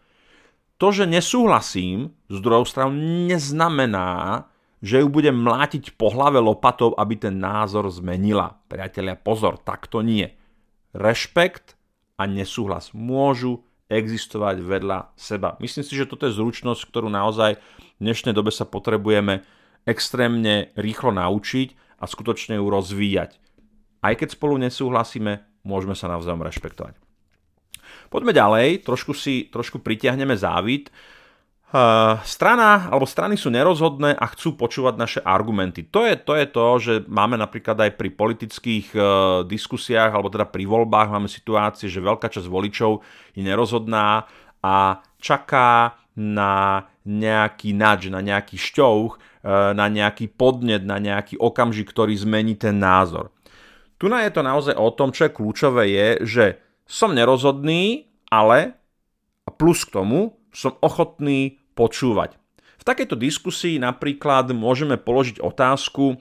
To, 0.80 0.88
že 0.94 1.04
nesúhlasím 1.04 2.14
s 2.30 2.38
druhou 2.40 2.64
stranou, 2.64 2.96
neznamená, 3.28 4.46
že 4.80 5.04
ju 5.04 5.12
budem 5.12 5.36
mlátiť 5.36 5.92
po 6.00 6.08
hlave 6.08 6.40
lopatou, 6.40 6.96
aby 6.96 7.20
ten 7.20 7.36
názor 7.36 7.84
zmenila. 7.92 8.56
Priatelia, 8.64 9.12
pozor, 9.12 9.60
tak 9.60 9.92
to 9.92 10.00
nie. 10.00 10.32
Rešpekt 10.96 11.76
a 12.16 12.24
nesúhlas 12.24 12.96
môžu 12.96 13.60
existovať 13.92 14.64
vedľa 14.64 15.12
seba. 15.20 15.60
Myslím 15.60 15.84
si, 15.84 15.98
že 15.98 16.08
toto 16.08 16.24
je 16.24 16.32
zručnosť, 16.32 16.80
ktorú 16.88 17.12
naozaj 17.12 17.60
v 17.60 18.00
dnešnej 18.00 18.32
dobe 18.32 18.48
sa 18.48 18.64
potrebujeme 18.64 19.44
extrémne 19.84 20.72
rýchlo 20.78 21.12
naučiť 21.12 22.00
a 22.00 22.08
skutočne 22.08 22.56
ju 22.56 22.64
rozvíjať. 22.64 23.36
Aj 24.00 24.16
keď 24.16 24.32
spolu 24.32 24.56
nesúhlasíme, 24.56 25.49
môžeme 25.64 25.92
sa 25.96 26.08
navzájom 26.08 26.44
rešpektovať. 26.44 26.96
Poďme 28.10 28.34
ďalej, 28.34 28.82
trošku 28.82 29.14
si 29.14 29.46
trošku 29.46 29.78
pritiahneme 29.78 30.34
závit. 30.34 30.90
Uh, 31.70 32.18
strana 32.26 32.90
alebo 32.90 33.06
strany 33.06 33.38
sú 33.38 33.46
nerozhodné 33.46 34.18
a 34.18 34.26
chcú 34.34 34.58
počúvať 34.58 34.94
naše 34.98 35.20
argumenty. 35.22 35.86
To 35.94 36.02
je, 36.02 36.18
to 36.18 36.34
je 36.34 36.46
to, 36.50 36.66
že 36.82 36.94
máme 37.06 37.38
napríklad 37.38 37.78
aj 37.78 37.94
pri 37.94 38.10
politických 38.10 38.86
uh, 38.98 39.02
diskusiách 39.46 40.10
alebo 40.10 40.26
teda 40.26 40.50
pri 40.50 40.66
voľbách 40.66 41.14
máme 41.14 41.30
situácie, 41.30 41.86
že 41.86 42.02
veľká 42.02 42.26
časť 42.26 42.50
voličov 42.50 43.06
je 43.38 43.46
nerozhodná 43.46 44.26
a 44.66 44.98
čaká 45.22 45.94
na 46.18 46.90
nejaký 47.06 47.70
nač, 47.70 48.10
na 48.10 48.18
nejaký 48.18 48.58
šťouch, 48.58 49.14
uh, 49.14 49.70
na 49.70 49.86
nejaký 49.86 50.26
podnet, 50.26 50.82
na 50.82 50.98
nejaký 50.98 51.38
okamžik, 51.38 51.94
ktorý 51.94 52.18
zmení 52.18 52.58
ten 52.58 52.82
názor. 52.82 53.30
Tu 54.00 54.08
je 54.08 54.32
to 54.32 54.40
naozaj 54.40 54.74
o 54.80 54.88
tom, 54.96 55.12
čo 55.12 55.28
je 55.28 55.36
kľúčové 55.36 55.84
je, 55.92 56.08
že 56.24 56.44
som 56.88 57.12
nerozhodný, 57.12 58.08
ale 58.32 58.80
plus 59.60 59.84
k 59.84 60.00
tomu 60.00 60.40
som 60.56 60.72
ochotný 60.80 61.60
počúvať. 61.76 62.40
V 62.80 62.84
takejto 62.88 63.12
diskusii 63.20 63.76
napríklad 63.76 64.56
môžeme 64.56 64.96
položiť 64.96 65.44
otázku, 65.44 66.16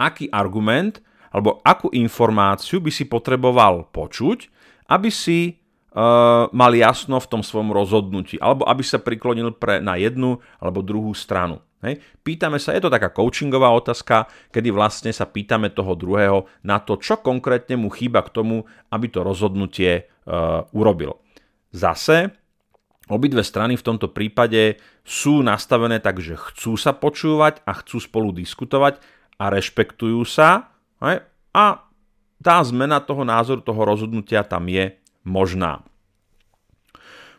aký 0.00 0.32
argument 0.32 1.04
alebo 1.28 1.60
akú 1.60 1.92
informáciu 1.92 2.80
by 2.80 2.88
si 2.88 3.04
potreboval 3.04 3.92
počuť, 3.92 4.48
aby 4.88 5.12
si 5.12 5.52
uh, 5.52 6.48
mal 6.48 6.72
jasno 6.72 7.20
v 7.20 7.28
tom 7.28 7.44
svojom 7.44 7.76
rozhodnutí, 7.76 8.40
alebo 8.40 8.64
aby 8.64 8.80
sa 8.80 8.96
priklonil 8.96 9.52
pre, 9.52 9.84
na 9.84 10.00
jednu 10.00 10.40
alebo 10.56 10.80
druhú 10.80 11.12
stranu. 11.12 11.60
Hej. 11.86 12.02
Pýtame 12.26 12.58
sa, 12.58 12.74
je 12.74 12.82
to 12.82 12.90
taká 12.90 13.14
coachingová 13.14 13.70
otázka, 13.72 14.26
kedy 14.50 14.74
vlastne 14.74 15.14
sa 15.14 15.24
pýtame 15.30 15.70
toho 15.70 15.94
druhého 15.94 16.50
na 16.66 16.82
to, 16.82 16.98
čo 16.98 17.22
konkrétne 17.22 17.78
mu 17.78 17.88
chýba 17.88 18.26
k 18.26 18.34
tomu, 18.34 18.66
aby 18.90 19.06
to 19.06 19.22
rozhodnutie 19.22 20.10
uh, 20.26 20.66
urobil. 20.74 21.22
Zase 21.70 22.34
Obidve 23.06 23.46
strany 23.46 23.78
v 23.78 23.86
tomto 23.86 24.10
prípade 24.10 24.82
sú 25.06 25.38
nastavené 25.38 26.02
tak, 26.02 26.18
že 26.18 26.34
chcú 26.34 26.74
sa 26.74 26.90
počúvať 26.90 27.62
a 27.62 27.78
chcú 27.78 28.02
spolu 28.02 28.34
diskutovať 28.34 28.98
a 29.38 29.46
rešpektujú 29.46 30.26
sa 30.26 30.74
a 31.54 31.64
tá 32.42 32.56
zmena 32.66 32.98
toho 32.98 33.22
názoru, 33.22 33.62
toho 33.62 33.86
rozhodnutia 33.86 34.42
tam 34.42 34.66
je 34.66 34.98
možná. 35.22 35.86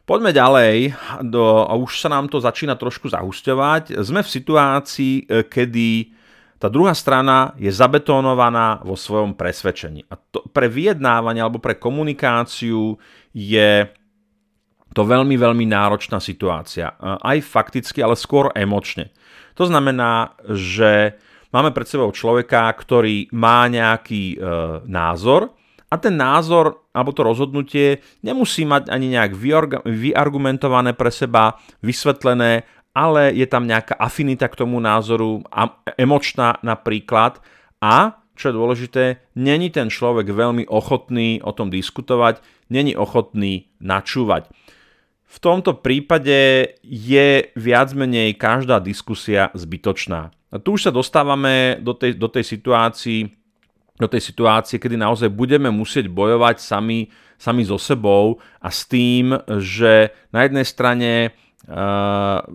Poďme 0.07 0.31
ďalej, 0.31 0.95
do, 1.27 1.67
a 1.67 1.75
už 1.75 1.99
sa 1.99 2.07
nám 2.07 2.31
to 2.31 2.39
začína 2.39 2.79
trošku 2.79 3.11
zahusťovať. 3.11 3.99
Sme 4.07 4.23
v 4.23 4.33
situácii, 4.39 5.27
e, 5.27 5.43
kedy 5.43 6.15
tá 6.55 6.71
druhá 6.71 6.95
strana 6.95 7.51
je 7.59 7.67
zabetónovaná 7.67 8.79
vo 8.87 8.95
svojom 8.95 9.35
presvedčení. 9.35 10.07
A 10.07 10.15
to 10.15 10.47
pre 10.47 10.71
vyjednávanie 10.71 11.43
alebo 11.43 11.59
pre 11.59 11.75
komunikáciu 11.75 12.95
je 13.35 13.83
to 14.95 15.03
veľmi, 15.03 15.35
veľmi 15.35 15.67
náročná 15.67 16.23
situácia. 16.23 16.95
Aj 17.03 17.37
fakticky, 17.43 17.99
ale 17.99 18.15
skôr 18.15 18.49
emočne. 18.55 19.11
To 19.59 19.67
znamená, 19.67 20.33
že 20.55 21.19
máme 21.51 21.75
pred 21.75 21.83
sebou 21.83 22.09
človeka, 22.15 22.63
ktorý 22.79 23.27
má 23.35 23.67
nejaký 23.67 24.33
e, 24.33 24.37
názor 24.87 25.51
a 25.87 25.95
ten 25.95 26.19
názor 26.19 26.87
alebo 26.91 27.15
to 27.15 27.23
rozhodnutie 27.23 28.03
nemusí 28.25 28.67
mať 28.67 28.91
ani 28.91 29.13
nejak 29.15 29.37
vyargumentované 29.87 30.91
pre 30.97 31.13
seba, 31.13 31.55
vysvetlené, 31.79 32.67
ale 32.91 33.31
je 33.31 33.45
tam 33.45 33.69
nejaká 33.69 33.93
afinita 33.95 34.49
k 34.49 34.57
tomu 34.65 34.81
názoru, 34.81 35.45
emočná 35.95 36.57
napríklad 36.65 37.39
a 37.77 38.19
čo 38.37 38.53
je 38.53 38.57
dôležité, 38.57 39.03
není 39.33 39.73
ten 39.73 39.89
človek 39.89 40.29
veľmi 40.29 40.69
ochotný 40.69 41.41
o 41.41 41.51
tom 41.57 41.73
diskutovať, 41.73 42.39
není 42.69 42.93
ochotný 42.93 43.73
načúvať. 43.81 44.53
V 45.27 45.37
tomto 45.41 45.81
prípade 45.81 46.71
je 46.85 47.27
viac 47.57 47.89
menej 47.97 48.37
každá 48.37 48.79
diskusia 48.79 49.51
zbytočná. 49.57 50.31
A 50.53 50.55
tu 50.61 50.79
už 50.79 50.87
sa 50.87 50.93
dostávame 50.93 51.81
do 51.83 51.91
tej, 51.91 52.15
do 52.15 52.31
tej 52.31 52.47
situácii, 52.47 53.27
do 53.97 54.07
tej 54.07 54.21
situácie, 54.21 54.77
kedy 54.77 54.95
naozaj 54.97 55.33
budeme 55.33 55.73
musieť 55.73 56.05
bojovať 56.07 56.61
sami, 56.61 57.09
sami 57.37 57.65
so 57.65 57.81
sebou 57.81 58.37
a 58.61 58.69
s 58.69 58.85
tým, 58.85 59.33
že 59.57 60.13
na 60.29 60.45
jednej 60.45 60.65
strane 60.65 61.11
uh, 61.65 62.45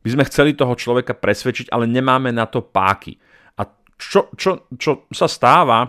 by 0.00 0.08
sme 0.08 0.24
chceli 0.28 0.56
toho 0.56 0.72
človeka 0.72 1.12
presvedčiť, 1.12 1.68
ale 1.68 1.84
nemáme 1.84 2.32
na 2.32 2.48
to 2.48 2.64
páky. 2.64 3.20
A 3.60 3.68
čo, 4.00 4.32
čo, 4.32 4.72
čo 4.80 5.04
sa 5.12 5.28
stáva 5.28 5.84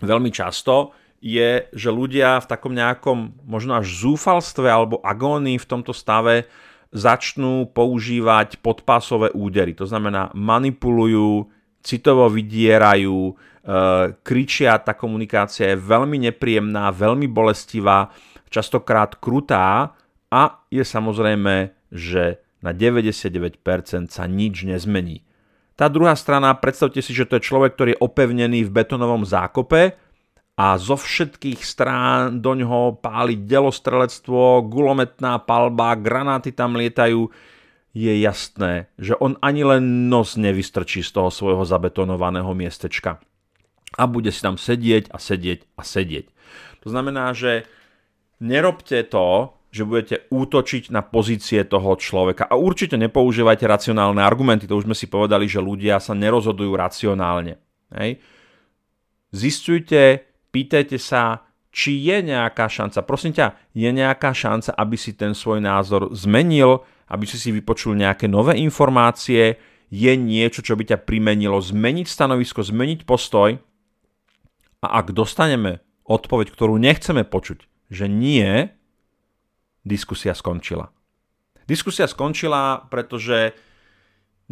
veľmi 0.00 0.32
často, 0.32 0.96
je, 1.24 1.72
že 1.72 1.88
ľudia 1.88 2.40
v 2.44 2.48
takom 2.48 2.76
nejakom 2.76 3.48
možno 3.48 3.80
až 3.80 3.88
zúfalstve 3.96 4.68
alebo 4.68 5.00
agónii 5.00 5.56
v 5.56 5.68
tomto 5.68 5.96
stave 5.96 6.44
začnú 6.92 7.72
používať 7.72 8.60
podpásové 8.60 9.32
údery. 9.32 9.72
To 9.80 9.88
znamená, 9.88 10.30
manipulujú, 10.36 11.48
citovo 11.80 12.28
vydierajú, 12.28 13.34
kričia, 14.20 14.76
tá 14.76 14.92
komunikácia 14.92 15.72
je 15.72 15.80
veľmi 15.80 16.28
nepríjemná, 16.28 16.92
veľmi 16.92 17.24
bolestivá, 17.26 18.12
častokrát 18.52 19.16
krutá 19.16 19.96
a 20.28 20.42
je 20.68 20.84
samozrejme, 20.84 21.72
že 21.88 22.44
na 22.60 22.76
99% 22.76 23.60
sa 24.08 24.24
nič 24.28 24.68
nezmení. 24.68 25.24
Tá 25.74 25.90
druhá 25.90 26.14
strana, 26.14 26.54
predstavte 26.54 27.02
si, 27.02 27.10
že 27.10 27.26
to 27.26 27.40
je 27.40 27.46
človek, 27.50 27.74
ktorý 27.74 27.90
je 27.96 28.02
opevnený 28.04 28.68
v 28.68 28.74
betonovom 28.78 29.26
zákope 29.26 29.98
a 30.54 30.66
zo 30.78 30.94
všetkých 30.94 31.60
strán 31.66 32.38
do 32.38 32.54
ňoho 32.54 33.02
páli 33.02 33.34
delostrelectvo, 33.42 34.70
gulometná 34.70 35.42
palba, 35.42 35.98
granáty 35.98 36.54
tam 36.54 36.78
lietajú, 36.78 37.26
je 37.94 38.12
jasné, 38.22 38.86
že 38.98 39.18
on 39.18 39.38
ani 39.42 39.62
len 39.66 40.10
nos 40.10 40.38
nevystrčí 40.38 41.02
z 41.02 41.10
toho 41.14 41.30
svojho 41.30 41.62
zabetonovaného 41.66 42.50
miestečka. 42.54 43.22
A 43.94 44.10
bude 44.10 44.30
si 44.34 44.42
tam 44.42 44.58
sedieť 44.58 45.10
a 45.14 45.22
sedieť 45.22 45.70
a 45.78 45.82
sedieť. 45.86 46.26
To 46.82 46.88
znamená, 46.92 47.32
že 47.32 47.64
nerobte 48.42 49.06
to, 49.06 49.54
že 49.74 49.82
budete 49.82 50.16
útočiť 50.30 50.94
na 50.94 51.02
pozície 51.02 51.66
toho 51.66 51.98
človeka. 51.98 52.46
A 52.46 52.54
určite 52.54 52.94
nepoužívajte 52.94 53.66
racionálne 53.66 54.22
argumenty, 54.22 54.70
to 54.70 54.78
už 54.78 54.86
sme 54.86 54.94
si 54.94 55.10
povedali, 55.10 55.50
že 55.50 55.58
ľudia 55.58 55.98
sa 55.98 56.14
nerozhodujú 56.14 56.78
racionálne. 56.78 57.58
Hej. 57.90 58.22
Zistujte, 59.34 60.30
pýtajte 60.54 60.94
sa, 60.94 61.42
či 61.74 62.06
je 62.06 62.22
nejaká 62.22 62.70
šanca, 62.70 63.02
prosím 63.02 63.34
ťa, 63.34 63.74
je 63.74 63.90
nejaká 63.90 64.30
šanca, 64.30 64.78
aby 64.78 64.94
si 64.94 65.18
ten 65.18 65.34
svoj 65.34 65.58
názor 65.58 66.14
zmenil, 66.14 66.86
aby 67.10 67.26
si 67.26 67.34
si 67.34 67.50
vypočul 67.50 67.98
nejaké 67.98 68.30
nové 68.30 68.54
informácie, 68.62 69.58
je 69.90 70.12
niečo, 70.14 70.62
čo 70.62 70.78
by 70.78 70.86
ťa 70.94 71.02
primenilo 71.02 71.58
zmeniť 71.58 72.06
stanovisko, 72.06 72.62
zmeniť 72.62 73.02
postoj 73.02 73.58
a 74.84 75.00
ak 75.00 75.16
dostaneme 75.16 75.80
odpoveď, 76.04 76.52
ktorú 76.52 76.76
nechceme 76.76 77.24
počuť, 77.24 77.64
že 77.88 78.06
nie, 78.08 78.68
diskusia 79.84 80.36
skončila. 80.36 80.92
Diskusia 81.64 82.04
skončila, 82.04 82.84
pretože 82.92 83.56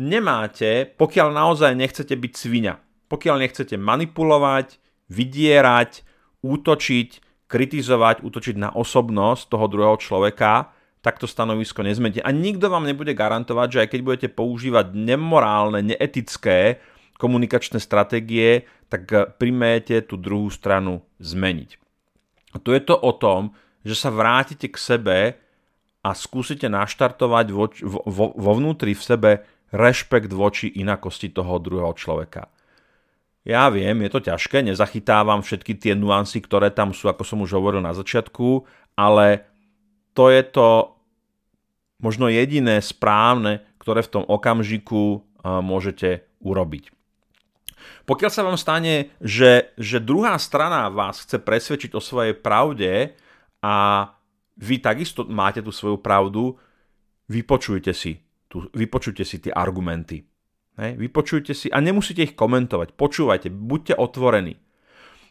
nemáte, 0.00 0.88
pokiaľ 0.96 1.28
naozaj 1.32 1.76
nechcete 1.76 2.16
byť 2.16 2.32
svinia, 2.32 2.80
pokiaľ 3.12 3.44
nechcete 3.44 3.76
manipulovať, 3.76 4.80
vydierať, 5.12 6.08
útočiť, 6.40 7.10
kritizovať, 7.52 8.24
útočiť 8.24 8.56
na 8.56 8.72
osobnosť 8.72 9.52
toho 9.52 9.66
druhého 9.68 10.00
človeka, 10.00 10.72
takto 11.04 11.28
stanovisko 11.28 11.84
nezmete. 11.84 12.24
A 12.24 12.32
nikto 12.32 12.72
vám 12.72 12.88
nebude 12.88 13.12
garantovať, 13.12 13.68
že 13.68 13.80
aj 13.84 13.88
keď 13.92 14.00
budete 14.00 14.28
používať 14.32 14.96
nemorálne, 14.96 15.84
neetické 15.84 16.80
komunikačné 17.22 17.78
stratégie, 17.78 18.66
tak 18.90 19.38
primejete 19.38 20.02
tú 20.02 20.18
druhú 20.18 20.50
stranu 20.50 21.06
zmeniť. 21.22 21.78
A 22.52 22.58
tu 22.58 22.74
je 22.74 22.82
to 22.82 22.98
o 22.98 23.14
tom, 23.14 23.54
že 23.86 23.94
sa 23.94 24.10
vrátite 24.10 24.66
k 24.66 24.76
sebe 24.76 25.18
a 26.02 26.10
skúsite 26.18 26.66
naštartovať 26.66 27.46
vo, 27.54 27.70
vo, 27.86 28.26
vo 28.34 28.52
vnútri 28.58 28.98
v 28.98 29.02
sebe 29.06 29.30
rešpekt 29.70 30.34
voči 30.34 30.68
inakosti 30.68 31.30
toho 31.30 31.62
druhého 31.62 31.94
človeka. 31.94 32.50
Ja 33.42 33.70
viem, 33.74 34.06
je 34.06 34.10
to 34.10 34.20
ťažké, 34.22 34.62
nezachytávam 34.62 35.42
všetky 35.42 35.74
tie 35.74 35.98
nuancy, 35.98 36.38
ktoré 36.38 36.70
tam 36.70 36.94
sú, 36.94 37.10
ako 37.10 37.22
som 37.26 37.42
už 37.42 37.58
hovoril 37.58 37.82
na 37.82 37.90
začiatku, 37.90 38.66
ale 38.94 39.46
to 40.14 40.30
je 40.30 40.42
to 40.46 40.94
možno 41.98 42.30
jediné 42.30 42.78
správne, 42.78 43.66
ktoré 43.82 44.06
v 44.06 44.12
tom 44.20 44.24
okamžiku 44.26 45.26
môžete 45.42 46.22
urobiť. 46.38 46.94
Pokiaľ 48.02 48.30
sa 48.30 48.42
vám 48.42 48.58
stane, 48.58 49.14
že, 49.22 49.74
že 49.78 50.02
druhá 50.02 50.34
strana 50.38 50.90
vás 50.90 51.22
chce 51.22 51.38
presvedčiť 51.38 51.94
o 51.94 52.02
svojej 52.02 52.34
pravde 52.34 53.14
a 53.62 53.74
vy 54.58 54.82
takisto 54.82 55.26
máte 55.26 55.62
tú 55.62 55.70
svoju 55.70 56.02
pravdu, 56.02 56.58
vypočujte 57.30 57.94
si, 57.94 58.18
tu, 58.50 58.66
vypočujte 58.74 59.22
si 59.22 59.38
tie 59.38 59.52
argumenty. 59.54 60.26
Hej, 60.72 60.96
vypočujte 60.96 61.52
si 61.52 61.68
a 61.68 61.78
nemusíte 61.84 62.24
ich 62.24 62.34
komentovať. 62.34 62.96
Počúvajte, 62.96 63.52
buďte 63.52 63.94
otvorení. 64.00 64.56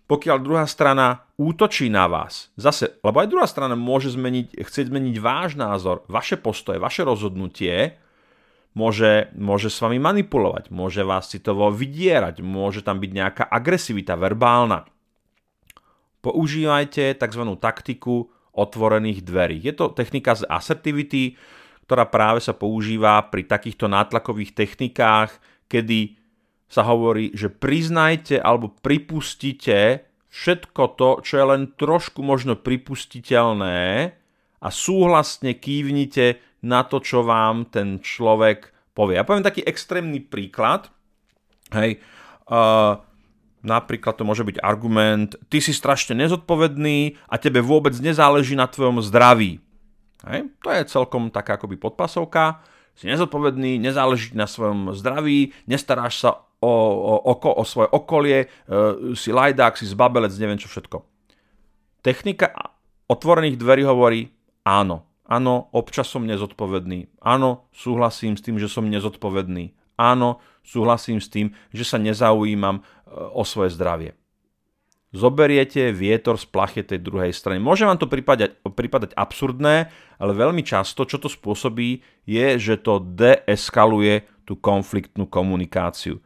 Pokiaľ 0.06 0.38
druhá 0.44 0.68
strana 0.68 1.24
útočí 1.40 1.88
na 1.88 2.06
vás, 2.06 2.52
zase, 2.60 3.00
lebo 3.00 3.16
aj 3.24 3.32
druhá 3.32 3.48
strana 3.48 3.80
môže 3.80 4.12
zmeniť, 4.12 4.60
chcieť 4.60 4.92
zmeniť 4.92 5.16
váš 5.24 5.56
názor, 5.56 6.04
vaše 6.12 6.36
postoje, 6.36 6.84
vaše 6.84 7.08
rozhodnutie, 7.08 7.96
môže, 8.74 9.32
môže 9.36 9.68
s 9.68 9.80
vami 9.84 10.00
manipulovať, 10.00 10.72
môže 10.72 11.04
vás 11.04 11.28
citovo 11.28 11.68
vydierať, 11.72 12.40
môže 12.40 12.82
tam 12.84 13.00
byť 13.04 13.12
nejaká 13.12 13.44
agresivita 13.48 14.16
verbálna. 14.16 14.88
Používajte 16.22 17.18
tzv. 17.18 17.44
taktiku 17.58 18.30
otvorených 18.54 19.26
dverí. 19.26 19.58
Je 19.64 19.74
to 19.74 19.92
technika 19.92 20.38
z 20.38 20.46
assertivity, 20.46 21.40
ktorá 21.88 22.08
práve 22.08 22.40
sa 22.40 22.54
používa 22.56 23.20
pri 23.28 23.48
takýchto 23.48 23.90
nátlakových 23.90 24.56
technikách, 24.56 25.36
kedy 25.68 26.20
sa 26.72 26.88
hovorí, 26.88 27.36
že 27.36 27.52
priznajte 27.52 28.40
alebo 28.40 28.72
pripustite 28.72 30.08
všetko 30.32 30.96
to, 30.96 31.10
čo 31.20 31.34
je 31.36 31.46
len 31.52 31.76
trošku 31.76 32.24
možno 32.24 32.56
pripustiteľné 32.56 34.16
a 34.62 34.68
súhlasne 34.72 35.52
kývnite 35.60 36.40
na 36.62 36.86
to, 36.86 37.02
čo 37.02 37.26
vám 37.26 37.70
ten 37.70 37.98
človek 38.02 38.70
povie. 38.94 39.18
Ja 39.18 39.26
poviem 39.26 39.46
taký 39.46 39.66
extrémny 39.66 40.22
príklad. 40.22 40.94
Hej, 41.72 42.04
uh, 42.52 43.00
napríklad 43.62 44.18
to 44.18 44.26
môže 44.26 44.44
byť 44.44 44.58
argument, 44.62 45.38
ty 45.48 45.62
si 45.62 45.72
strašne 45.72 46.18
nezodpovedný 46.18 47.16
a 47.30 47.38
tebe 47.38 47.62
vôbec 47.62 47.94
nezáleží 48.02 48.58
na 48.58 48.66
tvojom 48.66 49.00
zdraví. 49.06 49.62
Hej? 50.26 50.50
To 50.66 50.68
je 50.74 50.90
celkom 50.90 51.30
taká 51.30 51.58
akoby 51.58 51.78
podpasovka. 51.78 52.62
Si 52.98 53.08
nezodpovedný, 53.08 53.80
nezáleží 53.80 54.36
na 54.36 54.46
svojom 54.46 54.92
zdraví, 54.98 55.56
nestaráš 55.66 56.28
sa 56.28 56.30
o, 56.60 56.70
o, 56.70 57.16
o, 57.24 57.34
o 57.34 57.64
svoje 57.64 57.90
okolie, 57.90 58.46
e, 58.46 58.48
si 59.16 59.32
lajdák, 59.32 59.80
si 59.80 59.88
zbabelec, 59.88 60.36
neviem 60.38 60.60
čo 60.60 60.68
všetko. 60.68 61.02
Technika 62.04 62.52
otvorených 63.08 63.58
dverí 63.58 63.88
hovorí 63.88 64.30
áno. 64.68 65.08
Áno, 65.32 65.72
občas 65.72 66.12
som 66.12 66.28
nezodpovedný. 66.28 67.08
Áno, 67.24 67.72
súhlasím 67.72 68.36
s 68.36 68.44
tým, 68.44 68.60
že 68.60 68.68
som 68.68 68.84
nezodpovedný. 68.84 69.72
Áno, 69.96 70.44
súhlasím 70.60 71.24
s 71.24 71.32
tým, 71.32 71.56
že 71.72 71.88
sa 71.88 71.96
nezaujímam 71.96 72.84
e, 72.84 72.84
o 73.32 73.48
svoje 73.48 73.72
zdravie 73.72 74.12
zoberiete 75.12 75.92
vietor 75.92 76.40
z 76.40 76.48
plachy 76.48 76.82
tej 76.88 77.04
druhej 77.04 77.36
strany. 77.36 77.60
Môže 77.60 77.84
vám 77.84 78.00
to 78.00 78.08
pripadať, 78.08 78.64
pripadať 78.64 79.12
absurdné, 79.14 79.92
ale 80.18 80.32
veľmi 80.32 80.64
často, 80.64 81.04
čo 81.04 81.20
to 81.20 81.28
spôsobí, 81.28 82.00
je, 82.24 82.48
že 82.58 82.80
to 82.80 83.04
deeskaluje 83.04 84.24
tú 84.48 84.56
konfliktnú 84.56 85.28
komunikáciu. 85.28 86.24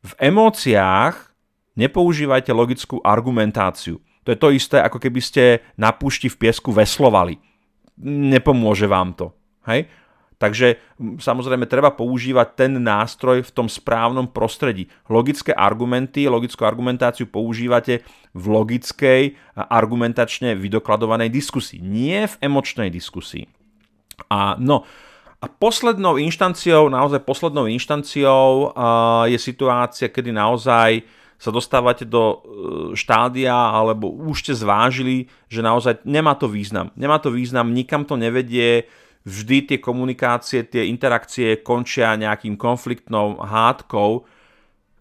V 0.00 0.12
emóciách 0.16 1.34
nepoužívajte 1.76 2.54
logickú 2.54 3.02
argumentáciu. 3.02 4.00
To 4.24 4.28
je 4.32 4.38
to 4.38 4.48
isté, 4.54 4.78
ako 4.80 5.02
keby 5.02 5.20
ste 5.20 5.44
na 5.74 5.90
púšti 5.90 6.30
v 6.30 6.46
piesku 6.46 6.70
veslovali. 6.70 7.42
Nepomôže 8.04 8.88
vám 8.88 9.12
to. 9.12 9.32
Hej? 9.68 9.88
Takže 10.40 10.80
samozrejme 11.20 11.68
treba 11.68 11.92
používať 11.92 12.48
ten 12.56 12.72
nástroj 12.80 13.44
v 13.44 13.52
tom 13.52 13.68
správnom 13.68 14.24
prostredí. 14.24 14.88
Logické 15.12 15.52
argumenty, 15.52 16.24
logickú 16.32 16.64
argumentáciu 16.64 17.28
používate 17.28 18.00
v 18.32 18.44
logickej 18.48 19.36
argumentačne 19.52 20.56
vydokladovanej 20.56 21.28
diskusii, 21.28 21.84
nie 21.84 22.24
v 22.24 22.34
emočnej 22.40 22.88
diskusii. 22.88 23.44
A 24.32 24.56
no, 24.56 24.88
a 25.40 25.46
poslednou 25.48 26.16
inštanciou, 26.16 26.88
naozaj 26.88 27.24
poslednou 27.24 27.68
inštanciou 27.68 28.72
uh, 28.72 29.24
je 29.28 29.36
situácia, 29.40 30.12
kedy 30.12 30.32
naozaj 30.32 31.04
sa 31.40 31.48
dostávate 31.48 32.04
do 32.04 32.22
e, 32.22 32.36
štádia 32.92 33.56
alebo 33.56 34.12
už 34.12 34.44
ste 34.44 34.52
zvážili, 34.52 35.32
že 35.48 35.64
naozaj 35.64 36.04
nemá 36.04 36.36
to 36.36 36.52
význam. 36.52 36.92
Nemá 37.00 37.16
to 37.16 37.32
význam, 37.32 37.72
nikam 37.72 38.04
to 38.04 38.20
nevedie, 38.20 38.84
vždy 39.24 39.72
tie 39.72 39.78
komunikácie, 39.80 40.68
tie 40.68 40.84
interakcie 40.92 41.64
končia 41.64 42.12
nejakým 42.20 42.60
konfliktnou 42.60 43.40
hádkou, 43.40 44.24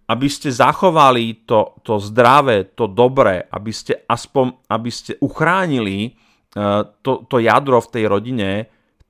aby 0.10 0.28
ste 0.28 0.50
zachovali 0.50 1.46
to, 1.46 1.76
to 1.86 2.02
zdravé, 2.02 2.72
to 2.74 2.88
dobré, 2.90 3.46
aby 3.52 3.72
ste 3.72 3.94
aspoň 4.10 4.58
aby 4.68 4.90
ste 4.90 5.16
uchránili 5.22 6.18
uh, 6.58 6.82
to, 7.06 7.30
to 7.30 7.38
jadro 7.40 7.78
v 7.78 7.92
tej 7.94 8.04
rodine, 8.10 8.50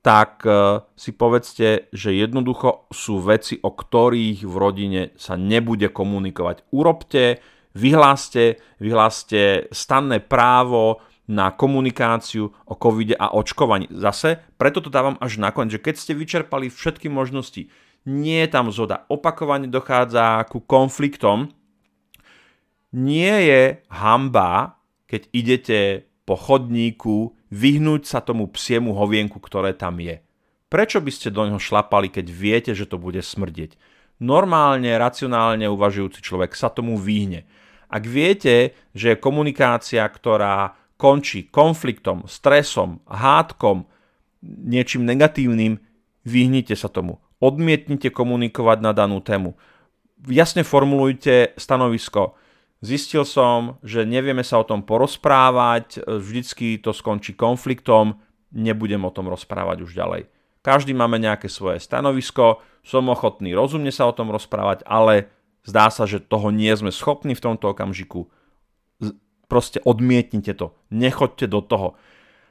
tak 0.00 0.44
uh, 0.48 0.84
si 0.96 1.12
povedzte, 1.12 1.92
že 1.92 2.16
jednoducho 2.16 2.88
sú 2.88 3.20
veci, 3.20 3.60
o 3.60 3.72
ktorých 3.76 4.48
v 4.48 4.54
rodine 4.56 5.02
sa 5.20 5.36
nebude 5.36 5.92
komunikovať. 5.92 6.72
Urobte, 6.72 7.44
vyhláste, 7.76 8.56
vyhláste 8.80 9.68
stanné 9.68 10.24
právo, 10.24 11.04
na 11.30 11.54
komunikáciu 11.54 12.50
o 12.66 12.74
covide 12.74 13.14
a 13.14 13.30
očkovaní. 13.30 13.86
Zase, 13.94 14.42
preto 14.58 14.82
to 14.82 14.90
dávam 14.90 15.14
až 15.22 15.38
nakoniec, 15.38 15.78
že 15.78 15.84
keď 15.86 15.94
ste 15.94 16.12
vyčerpali 16.18 16.66
všetky 16.66 17.06
možnosti, 17.06 17.70
nie 18.02 18.38
je 18.42 18.50
tam 18.50 18.74
zhoda, 18.74 19.06
opakovane 19.06 19.70
dochádza 19.70 20.42
ku 20.50 20.58
konfliktom, 20.58 21.54
nie 22.90 23.30
je 23.46 23.62
hamba, 23.86 24.82
keď 25.06 25.22
idete 25.30 25.78
po 26.26 26.34
chodníku 26.34 27.38
vyhnúť 27.50 28.06
sa 28.06 28.22
tomu 28.22 28.46
psiemu 28.50 28.94
hovienku, 28.94 29.38
ktoré 29.42 29.74
tam 29.74 29.98
je. 29.98 30.22
Prečo 30.70 31.02
by 31.02 31.10
ste 31.10 31.34
do 31.34 31.42
ňoho 31.50 31.58
šlapali, 31.58 32.06
keď 32.10 32.26
viete, 32.30 32.72
že 32.78 32.86
to 32.86 32.94
bude 32.94 33.18
smrdieť? 33.18 33.74
Normálne, 34.22 34.94
racionálne 34.94 35.66
uvažujúci 35.66 36.22
človek 36.22 36.54
sa 36.54 36.70
tomu 36.70 36.94
vyhne. 36.94 37.48
Ak 37.90 38.06
viete, 38.06 38.78
že 38.94 39.14
je 39.14 39.22
komunikácia, 39.22 40.06
ktorá 40.06 40.78
končí 40.94 41.50
konfliktom, 41.50 42.28
stresom, 42.30 43.02
hádkom, 43.08 43.88
niečím 44.44 45.08
negatívnym, 45.08 45.82
vyhnite 46.22 46.76
sa 46.78 46.86
tomu. 46.86 47.18
Odmietnite 47.40 48.12
komunikovať 48.12 48.78
na 48.84 48.92
danú 48.92 49.18
tému. 49.24 49.56
Jasne 50.28 50.62
formulujte 50.62 51.56
stanovisko. 51.56 52.36
Zistil 52.80 53.28
som, 53.28 53.76
že 53.84 54.08
nevieme 54.08 54.40
sa 54.40 54.56
o 54.60 54.64
tom 54.64 54.80
porozprávať, 54.80 56.00
vždycky 56.08 56.80
to 56.80 56.96
skončí 56.96 57.36
konfliktom, 57.36 58.16
nebudem 58.56 59.04
o 59.04 59.12
tom 59.12 59.28
rozprávať 59.28 59.84
už 59.84 59.92
ďalej. 59.92 60.32
Každý 60.64 60.96
máme 60.96 61.20
nejaké 61.20 61.48
svoje 61.52 61.80
stanovisko, 61.80 62.64
som 62.80 63.04
ochotný 63.12 63.52
rozumne 63.52 63.92
sa 63.92 64.08
o 64.08 64.16
tom 64.16 64.32
rozprávať, 64.32 64.84
ale 64.88 65.28
zdá 65.64 65.92
sa, 65.92 66.08
že 66.08 66.24
toho 66.24 66.48
nie 66.48 66.72
sme 66.72 66.88
schopní 66.88 67.36
v 67.36 67.44
tomto 67.44 67.76
okamžiku 67.76 68.32
proste 69.50 69.82
odmietnite 69.82 70.54
to. 70.54 70.78
Nechoďte 70.94 71.50
do 71.50 71.58
toho. 71.58 71.98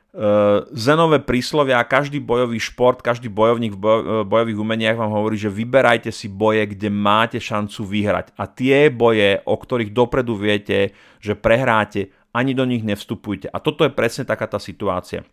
Uh, 0.10 0.66
zenové 0.74 1.22
príslovia, 1.22 1.86
každý 1.86 2.18
bojový 2.18 2.58
šport, 2.58 2.98
každý 2.98 3.30
bojovník 3.30 3.78
v 3.78 3.84
uh, 3.86 4.26
bojových 4.26 4.58
umeniach 4.58 4.98
vám 4.98 5.14
hovorí, 5.14 5.38
že 5.38 5.54
vyberajte 5.54 6.10
si 6.10 6.26
boje, 6.26 6.66
kde 6.66 6.90
máte 6.90 7.38
šancu 7.38 7.86
vyhrať. 7.86 8.34
A 8.34 8.50
tie 8.50 8.90
boje, 8.90 9.38
o 9.46 9.54
ktorých 9.54 9.94
dopredu 9.94 10.34
viete, 10.34 10.98
že 11.22 11.38
prehráte, 11.38 12.10
ani 12.34 12.58
do 12.58 12.66
nich 12.66 12.82
nevstupujte. 12.82 13.54
A 13.54 13.62
toto 13.62 13.86
je 13.86 13.94
presne 13.94 14.26
taká 14.26 14.50
tá 14.50 14.58
situácia. 14.58 15.30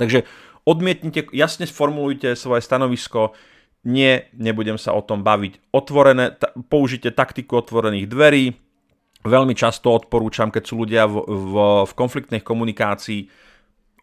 Takže 0.00 0.24
odmietnite, 0.64 1.28
jasne 1.36 1.68
sformulujte 1.68 2.40
svoje 2.40 2.64
stanovisko, 2.64 3.36
nie, 3.84 4.32
nebudem 4.32 4.80
sa 4.80 4.96
o 4.96 5.04
tom 5.04 5.22
baviť. 5.22 5.76
Otvorené, 5.76 6.40
t- 6.40 6.50
použite 6.72 7.12
taktiku 7.12 7.60
otvorených 7.60 8.08
dverí. 8.08 8.44
Veľmi 9.28 9.52
často 9.52 9.92
odporúčam, 9.92 10.48
keď 10.48 10.62
sú 10.64 10.74
ľudia 10.88 11.04
v, 11.04 11.20
v, 11.20 11.54
v 11.84 11.92
konfliktnej 11.92 12.40
komunikácii, 12.40 13.45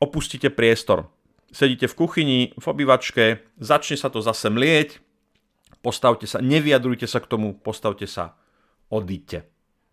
opustíte 0.04 0.52
priestor. 0.52 1.08
Sedíte 1.54 1.88
v 1.88 1.96
kuchyni, 1.96 2.40
v 2.58 2.66
obývačke, 2.66 3.46
začne 3.62 3.96
sa 3.96 4.10
to 4.10 4.20
zase 4.20 4.50
mlieť, 4.50 5.00
postavte 5.86 6.26
sa, 6.26 6.44
nevyjadrujte 6.44 7.06
sa 7.06 7.22
k 7.22 7.30
tomu, 7.30 7.56
postavte 7.56 8.10
sa, 8.10 8.36
odíďte. 8.90 9.46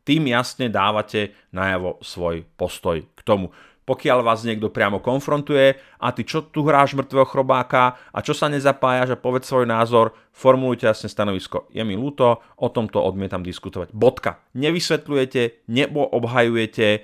Tým 0.03 0.33
jasne 0.33 0.73
dávate 0.73 1.37
najavo 1.53 2.01
svoj 2.01 2.49
postoj 2.57 3.05
k 3.05 3.21
tomu. 3.23 3.53
Pokiaľ 3.85 4.23
vás 4.23 4.47
niekto 4.47 4.73
priamo 4.73 5.03
konfrontuje 5.03 5.77
a 5.99 6.07
ty 6.15 6.23
čo 6.25 6.47
tu 6.47 6.63
hráš 6.63 6.95
mŕtvého 6.95 7.27
chrobáka 7.27 7.99
a 8.15 8.19
čo 8.23 8.33
sa 8.33 8.49
nezapája, 8.49 9.13
že 9.13 9.21
povedz 9.21 9.51
svoj 9.51 9.67
názor, 9.67 10.17
formulujte 10.33 10.89
jasne 10.89 11.11
stanovisko. 11.11 11.69
Je 11.75 11.83
mi 11.85 11.99
ľúto, 11.99 12.41
o 12.41 12.69
tomto 12.71 13.03
odmietam 13.03 13.43
diskutovať. 13.43 13.93
Bodka. 13.93 14.41
Nevysvetľujete, 14.57 15.67
nebo 15.69 16.07
obhajujete, 16.07 16.87
e, 16.89 17.01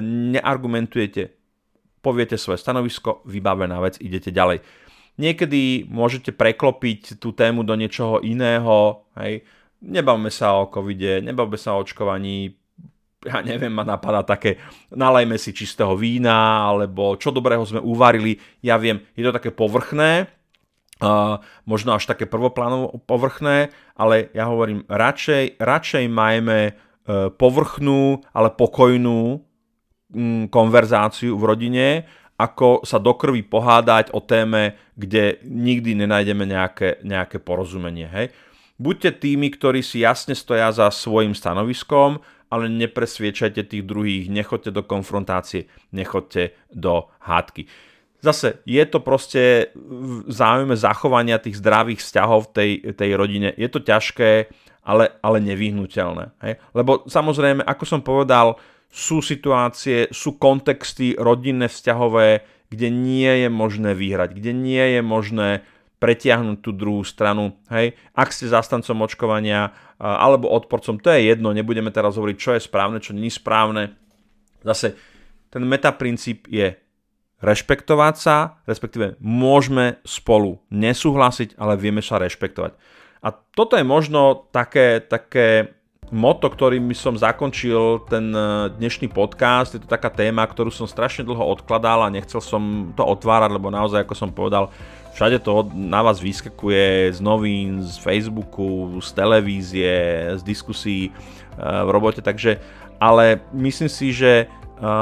neargumentujete 0.00 1.43
poviete 2.04 2.36
svoje 2.36 2.60
stanovisko, 2.60 3.24
vybavená 3.24 3.80
vec, 3.80 3.96
idete 3.96 4.28
ďalej. 4.28 4.60
Niekedy 5.16 5.88
môžete 5.88 6.36
preklopiť 6.36 7.16
tú 7.16 7.32
tému 7.32 7.64
do 7.64 7.72
niečoho 7.72 8.20
iného, 8.20 9.08
hej. 9.16 9.40
Nebavme 9.84 10.28
sa 10.28 10.56
o 10.60 10.68
covide, 10.68 11.20
nebavme 11.24 11.56
sa 11.56 11.76
o 11.76 11.80
očkovaní, 11.80 12.56
ja 13.24 13.40
neviem, 13.40 13.72
ma 13.72 13.84
napadá 13.84 14.20
také, 14.24 14.60
nalajme 14.92 15.40
si 15.40 15.56
čistého 15.56 15.96
vína, 15.96 16.68
alebo 16.68 17.16
čo 17.16 17.32
dobrého 17.32 17.64
sme 17.64 17.80
uvarili, 17.80 18.36
ja 18.60 18.76
viem, 18.76 19.00
je 19.16 19.24
to 19.24 19.32
také 19.32 19.48
povrchné, 19.52 20.28
uh, 21.00 21.40
možno 21.64 21.96
až 21.96 22.04
také 22.04 22.28
prvoplánovo 22.28 23.00
povrchné, 23.08 23.72
ale 23.96 24.28
ja 24.36 24.48
hovorím, 24.48 24.84
radšej, 24.88 25.60
radšej 25.60 26.04
majme 26.12 26.60
uh, 26.72 27.32
povrchnú, 27.32 28.20
ale 28.36 28.52
pokojnú 28.52 29.40
konverzáciu 30.48 31.36
v 31.36 31.44
rodine, 31.44 31.86
ako 32.34 32.82
sa 32.82 32.98
do 32.98 33.14
krvi 33.14 33.46
pohádať 33.46 34.10
o 34.10 34.18
téme, 34.18 34.74
kde 34.98 35.38
nikdy 35.46 35.94
nenájdeme 35.94 36.42
nejaké, 36.46 36.98
nejaké 37.06 37.38
porozumenie. 37.38 38.10
Hej? 38.10 38.34
Buďte 38.74 39.22
tými, 39.22 39.54
ktorí 39.54 39.86
si 39.86 40.02
jasne 40.02 40.34
stoja 40.34 40.74
za 40.74 40.90
svojim 40.90 41.30
stanoviskom, 41.30 42.18
ale 42.50 42.70
nepresviečajte 42.70 43.62
tých 43.66 43.82
druhých, 43.86 44.30
nechoďte 44.30 44.70
do 44.74 44.82
konfrontácie, 44.82 45.70
nechoďte 45.94 46.54
do 46.74 47.06
hádky. 47.22 47.66
Zase 48.24 48.64
je 48.64 48.80
to 48.88 49.04
proste 49.04 49.74
v 49.76 50.24
záujme 50.32 50.72
zachovania 50.74 51.36
tých 51.36 51.60
zdravých 51.60 52.00
vzťahov 52.00 52.48
v 52.48 52.52
tej, 52.56 52.70
tej 52.96 53.10
rodine. 53.20 53.52
Je 53.54 53.68
to 53.68 53.84
ťažké, 53.84 54.48
ale, 54.80 55.12
ale 55.20 55.38
nevyhnutelné. 55.44 56.32
Hej? 56.40 56.56
Lebo 56.72 57.04
samozrejme, 57.04 57.60
ako 57.62 57.84
som 57.84 58.00
povedal, 58.00 58.56
sú 58.94 59.18
situácie, 59.18 60.06
sú 60.14 60.38
kontexty 60.38 61.18
rodinné, 61.18 61.66
vzťahové, 61.66 62.46
kde 62.70 62.88
nie 62.94 63.42
je 63.42 63.48
možné 63.50 63.90
vyhrať, 63.98 64.38
kde 64.38 64.54
nie 64.54 64.84
je 64.94 65.02
možné 65.02 65.66
pretiahnuť 65.98 66.62
tú 66.62 66.70
druhú 66.70 67.02
stranu. 67.02 67.58
Hej? 67.74 67.98
Ak 68.14 68.30
ste 68.30 68.46
zastancom 68.46 69.02
očkovania 69.02 69.74
alebo 69.98 70.46
odporcom, 70.46 71.02
to 71.02 71.10
je 71.10 71.26
jedno, 71.26 71.50
nebudeme 71.50 71.90
teraz 71.90 72.14
hovoriť, 72.14 72.36
čo 72.38 72.50
je 72.54 72.62
správne, 72.62 73.02
čo 73.02 73.18
nie 73.18 73.26
je 73.26 73.38
správne. 73.42 73.98
Zase 74.62 74.94
ten 75.50 75.66
metaprincíp 75.66 76.46
je 76.46 76.78
rešpektovať 77.42 78.14
sa, 78.14 78.62
respektíve 78.62 79.18
môžeme 79.18 79.98
spolu 80.06 80.62
nesúhlasiť, 80.70 81.58
ale 81.58 81.74
vieme 81.74 82.00
sa 82.00 82.22
rešpektovať. 82.22 82.78
A 83.24 83.32
toto 83.32 83.74
je 83.74 83.86
možno 83.86 84.48
také, 84.52 85.02
také 85.02 85.72
moto, 86.12 86.52
ktorým 86.52 86.92
som 86.92 87.16
zakončil 87.16 88.04
ten 88.10 88.28
e, 88.34 88.68
dnešný 88.76 89.08
podcast. 89.08 89.72
Je 89.72 89.80
to 89.80 89.88
taká 89.88 90.12
téma, 90.12 90.44
ktorú 90.44 90.68
som 90.68 90.84
strašne 90.84 91.24
dlho 91.24 91.40
odkladal 91.40 92.04
a 92.04 92.12
nechcel 92.12 92.44
som 92.44 92.92
to 92.92 93.00
otvárať, 93.00 93.56
lebo 93.56 93.72
naozaj, 93.72 94.04
ako 94.04 94.14
som 94.16 94.28
povedal, 94.28 94.68
všade 95.16 95.40
to 95.40 95.64
na 95.72 96.04
vás 96.04 96.20
vyskakuje 96.20 97.14
z 97.16 97.20
novín, 97.24 97.80
z 97.80 97.96
Facebooku, 97.96 99.00
z 99.00 99.08
televízie, 99.16 99.92
z 100.36 100.42
diskusí 100.44 101.08
e, 101.08 101.10
v 101.60 101.88
robote, 101.88 102.20
takže 102.20 102.60
ale 103.00 103.40
myslím 103.56 103.88
si, 103.88 104.12
že 104.12 104.44
e, 104.44 104.46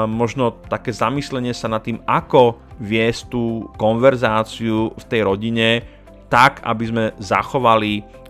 možno 0.06 0.54
také 0.70 0.94
zamyslenie 0.94 1.50
sa 1.50 1.66
nad 1.66 1.82
tým, 1.82 1.98
ako 2.06 2.62
viesť 2.78 3.32
tú 3.32 3.66
konverzáciu 3.74 4.94
v 4.94 5.04
tej 5.10 5.26
rodine 5.26 5.82
tak, 6.30 6.62
aby 6.64 6.84
sme 6.88 7.04
zachovali 7.20 8.22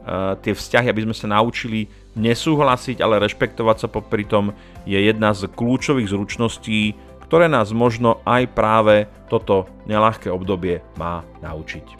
tie 0.42 0.50
vzťahy, 0.50 0.90
aby 0.90 1.06
sme 1.06 1.14
sa 1.14 1.30
naučili 1.30 1.86
Nesúhlasiť, 2.12 3.00
ale 3.00 3.24
rešpektovať 3.24 3.76
sa 3.80 3.88
popri 3.88 4.28
tom 4.28 4.52
je 4.84 5.00
jedna 5.00 5.32
z 5.32 5.48
kľúčových 5.48 6.12
zručností, 6.12 6.92
ktoré 7.24 7.48
nás 7.48 7.72
možno 7.72 8.20
aj 8.28 8.52
práve 8.52 9.08
toto 9.32 9.64
nelahké 9.88 10.28
obdobie 10.28 10.84
má 11.00 11.24
naučiť. 11.40 11.96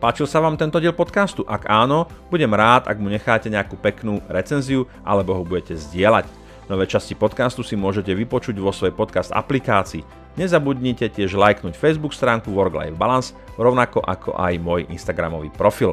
Páčil 0.00 0.26
sa 0.26 0.40
vám 0.40 0.56
tento 0.58 0.80
diel 0.80 0.96
podcastu? 0.96 1.44
Ak 1.44 1.68
áno, 1.68 2.10
budem 2.32 2.50
rád, 2.50 2.90
ak 2.90 2.98
mu 2.98 3.12
necháte 3.12 3.52
nejakú 3.52 3.78
peknú 3.78 4.18
recenziu 4.26 4.88
alebo 5.04 5.36
ho 5.36 5.44
budete 5.44 5.76
zdieľať. 5.78 6.26
Nové 6.66 6.88
časti 6.88 7.12
podcastu 7.12 7.60
si 7.60 7.76
môžete 7.76 8.16
vypočuť 8.16 8.56
vo 8.58 8.72
svojej 8.72 8.96
podcast 8.96 9.30
aplikácii. 9.30 10.02
Nezabudnite 10.40 11.06
tiež 11.12 11.36
lajknúť 11.36 11.76
Facebook 11.76 12.16
stránku 12.16 12.48
Work 12.48 12.74
Life 12.80 12.96
Balance, 12.96 13.36
rovnako 13.60 14.00
ako 14.00 14.34
aj 14.40 14.56
môj 14.58 14.80
Instagramový 14.88 15.52
profil. 15.52 15.92